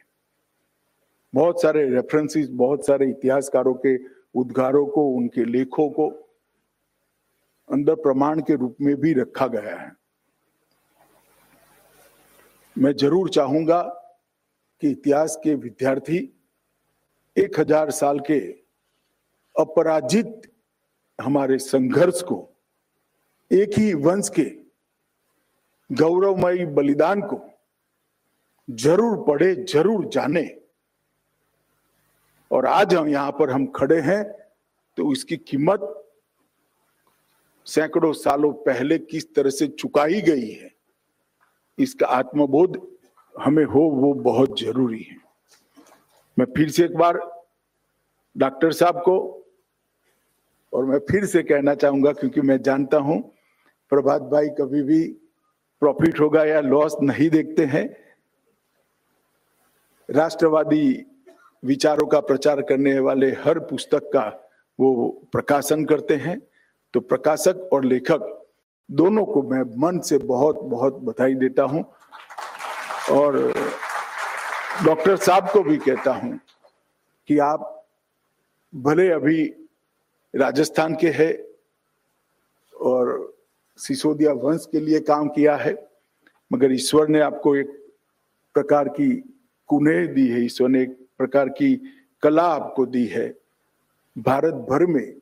बहुत 1.34 1.62
सारे 1.62 1.88
रेफरेंसेस 1.88 2.48
बहुत 2.50 2.86
सारे 2.86 3.08
इतिहासकारों 3.10 3.74
के 3.74 3.96
उद्गारों 4.40 4.86
को, 4.86 5.08
उनके 5.08 5.44
लेखों 5.44 5.88
को 5.90 6.08
अंदर 7.68 7.94
प्रमाण 7.94 8.40
के 8.40 8.54
रूप 8.54 8.76
में 8.80 8.94
भी 8.96 9.12
रखा 9.12 9.46
गया 9.46 9.76
है। 9.76 9.90
मैं 12.76 12.92
ज़रूर 12.92 13.28
चाहूँगा 13.30 13.80
कि 14.82 14.90
इतिहास 14.90 15.40
के 15.44 15.54
विद्यार्थी 15.54 16.18
एक 17.36 17.58
हज़ार 17.60 17.90
साल 17.90 18.20
के 18.20 18.38
अपराजित 19.56 20.50
हमारे 21.18 21.58
संघर्ष 21.58 22.22
को 22.22 22.51
एक 23.52 23.78
ही 23.78 23.92
वंश 23.96 24.28
के 24.30 24.44
गौरवमयी 25.90 26.64
बलिदान 26.66 27.20
को 27.22 27.40
ज़रूर 28.68 29.16
पढ़े, 29.24 29.54
ज़रूर 29.54 30.04
जाने। 30.08 30.44
और 32.50 32.66
आज 32.66 32.94
हम 32.94 33.08
यहाँ 33.08 33.32
पर 33.32 33.50
हम 33.50 33.66
खड़े 33.76 34.00
हैं 34.00 34.22
तो 34.98 35.12
इसकी 35.12 35.36
कीमत 35.38 35.88
सैकड़ों 37.66 38.12
सालों 38.14 38.52
पहले 38.62 38.98
किस 39.00 39.34
तरह 39.34 39.50
से 39.50 39.66
चुकाई 39.68 40.20
गई 40.22 40.48
है, 40.50 40.70
इसका 41.78 42.06
आत्मबोध 42.08 42.80
हमें 43.34 43.64
हो, 43.64 43.80
वो 43.80 44.12
बहुत 44.14 44.58
ज़रूरी 44.60 45.02
है। 45.02 45.16
मैं 46.36 46.46
फिर 46.56 46.70
से 46.70 46.84
एक 46.84 46.96
बार 46.96 47.20
डॉक्टर 48.36 48.72
साहब 48.72 49.02
को 49.04 49.18
और 50.72 50.84
मैं 50.84 50.98
फिर 51.10 51.24
से 51.26 51.42
कहना 51.42 51.74
चाहूँगा, 51.74 52.12
क्योंकि 52.12 52.40
मैं 52.40 52.60
जानता 52.62 52.96
हूँ 52.98 53.31
प्रभात 53.92 54.22
भाई 54.22 54.48
कभी 54.48 54.82
भी 54.82 55.02
प्रॉफिट 55.82 56.20
होगा 56.20 56.44
या 56.44 56.60
लॉस 56.60 56.94
नहीं 57.02 57.28
देखते 57.30 57.64
हैं। 57.64 57.84
राष्ट्रवादी 60.08 60.86
विचारों 61.62 62.06
का 62.06 62.20
प्रचार 62.20 62.62
करने 62.62 62.98
वाले 62.98 63.30
हर 63.44 63.58
पुस्तक 63.58 64.08
का 64.12 64.22
वो 64.78 65.08
प्रकाशन 65.32 65.84
करते 65.84 66.16
हैं। 66.16 66.38
तो 66.94 67.00
प्रकाशक 67.00 67.68
और 67.72 67.84
लेखक 67.84 68.24
दोनों 68.88 69.24
को 69.24 69.42
मैं 69.42 69.62
मन 69.78 69.98
से 70.00 70.18
बहुत 70.18 70.60
बहुत 70.62 70.96
बधाई 71.00 71.34
देता 71.34 71.62
हूँ। 71.62 71.84
और 73.10 73.36
डॉक्टर 74.84 75.16
साहब 75.16 75.50
को 75.50 75.62
भी 75.62 75.76
कहता 75.76 76.12
हूँ 76.12 76.38
कि 77.28 77.38
आप 77.40 77.68
भले 78.72 79.08
अभी 79.10 79.44
राजस्थान 80.34 80.94
के 80.94 81.10
हैं 81.10 81.32
और 82.74 83.32
सिसोदिया 83.78 84.32
वंश 84.32 84.66
के 84.72 84.80
लिए 84.80 85.00
काम 85.00 85.28
किया 85.28 85.56
है, 85.56 85.74
मगर 86.50 86.72
ईश्वर 86.72 87.08
ने 87.08 87.20
आपको 87.20 87.54
एक 87.56 87.70
प्रकार 88.54 88.88
की 88.88 89.10
कुनेह 89.68 90.06
दी 90.06 90.26
है, 90.28 90.44
ईश्वर 90.44 90.68
ने 90.68 90.82
एक 90.82 90.96
प्रकार 91.18 91.48
की 91.48 91.74
कला 92.22 92.42
आपको 92.44 92.86
दी 92.86 93.04
है। 93.06 93.28
भारत 94.16 94.54
भर 94.68 94.86
में 94.86 95.14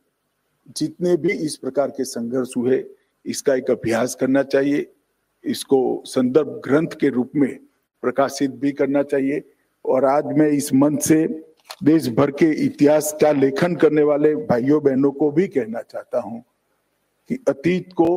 जितने 0.76 1.16
भी 1.16 1.32
इस 1.34 1.56
प्रकार 1.56 1.90
के 1.90 2.04
संघर्ष 2.04 2.56
हुए, 2.56 2.84
इसका 3.24 3.54
एक 3.54 3.70
अभ्यास 3.70 4.14
करना 4.14 4.42
चाहिए, 4.42 4.86
इसको 5.44 6.02
संदर्भ 6.06 6.60
ग्रंथ 6.64 6.98
के 7.00 7.08
रूप 7.08 7.30
में 7.36 7.58
प्रकाशित 8.02 8.50
भी 8.50 8.72
करना 8.72 9.02
चाहिए, 9.02 9.42
और 9.84 10.04
आज 10.04 10.26
मैं 10.38 10.48
इस 10.48 10.72
मंच 10.74 11.02
से 11.02 11.26
देश 11.84 12.08
भर 12.08 12.30
के 12.30 12.50
इतिहास 12.64 13.12
का 13.20 13.30
लेखन 13.32 13.74
करने 13.76 14.02
वाले 14.02 14.34
भाइयों 14.36 14.82
बहनों 14.82 15.10
को 15.12 15.30
भी 15.30 15.46
कहना 15.48 15.82
चाहता 15.82 16.20
हूँ 16.20 16.42
कि 17.30 17.38
अतीत 17.48 17.92
को 17.92 18.08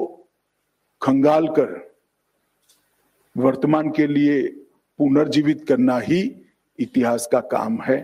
खंगाल 1.04 1.48
कर 1.48 1.72
वर्तमान 3.36 3.90
के 3.92 4.08
लिए 4.08 4.42
पुनर्जीवित 5.00 5.66
करना 5.68 5.98
ही 6.00 6.20
इतिहास 6.80 7.28
का 7.32 7.40
काम 7.40 7.78
है। 7.82 7.98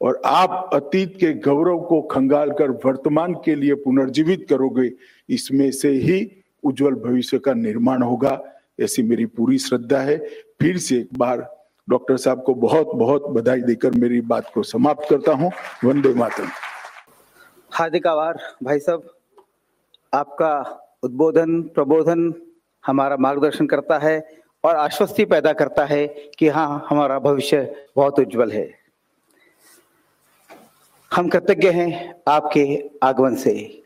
और 0.00 0.20
आप 0.24 0.70
अतीत 0.72 1.16
के 1.20 1.32
गौरव 1.34 1.78
को 1.80 2.00
खंगाल 2.02 2.50
कर 2.50 2.70
वर्तमान 2.84 3.34
के 3.34 3.54
लिए 3.54 3.74
पुनर्जीवित 3.74 4.46
करोगे, 4.50 4.90
इसमें 5.28 5.70
से 5.72 5.90
ही 5.90 6.18
उज्जवल 6.62 6.94
भविष्य 6.94 7.38
का 7.38 7.54
निर्माण 7.54 8.02
होगा, 8.02 8.40
ऐसी 8.80 9.02
मेरी 9.02 9.26
पूरी 9.26 9.58
श्रद्धा 9.58 9.98
है। 9.98 10.18
फिर 10.60 10.78
से 10.78 10.96
एक 10.96 11.18
बार 11.18 11.46
डॉक्टर 11.88 12.16
साहब 12.16 12.42
को 12.42 12.54
बहुत 12.54 12.94
बहुत 12.94 13.26
बधाई 13.30 13.60
देकर 13.60 13.90
मेरी 13.90 14.20
बात 14.22 14.50
को 14.54 14.62
समाप्त 14.62 15.08
करता 15.10 15.32
हूँ। 15.32 15.50
वंदे 15.84 16.12
मातरम। 16.14 16.48
हार्दिक 17.72 18.06
आभार 18.06 18.38
भाई 18.62 18.78
साहब। 18.78 19.08
आपका 20.12 20.84
उद्बोधन, 21.02 21.62
प्रबोधन 21.62 22.34
हमारा 22.86 23.16
मार्गदर्शन 23.16 23.66
करता 23.66 23.98
है 23.98 24.38
और 24.64 24.76
आश्वस्ति 24.76 25.24
पैदा 25.24 25.52
करता 25.52 25.84
है 25.84 26.06
कि 26.06 26.48
हाँ 26.48 26.86
हमारा 26.88 27.18
भविष्य 27.18 27.86
बहुत 27.96 28.18
उज्जवल 28.18 28.52
है। 28.52 28.78
हम 31.14 31.28
कृतज्ञ 31.28 31.70
हैं 31.70 32.14
आपके 32.28 32.90
आगमन 33.02 33.34
से। 33.34 33.82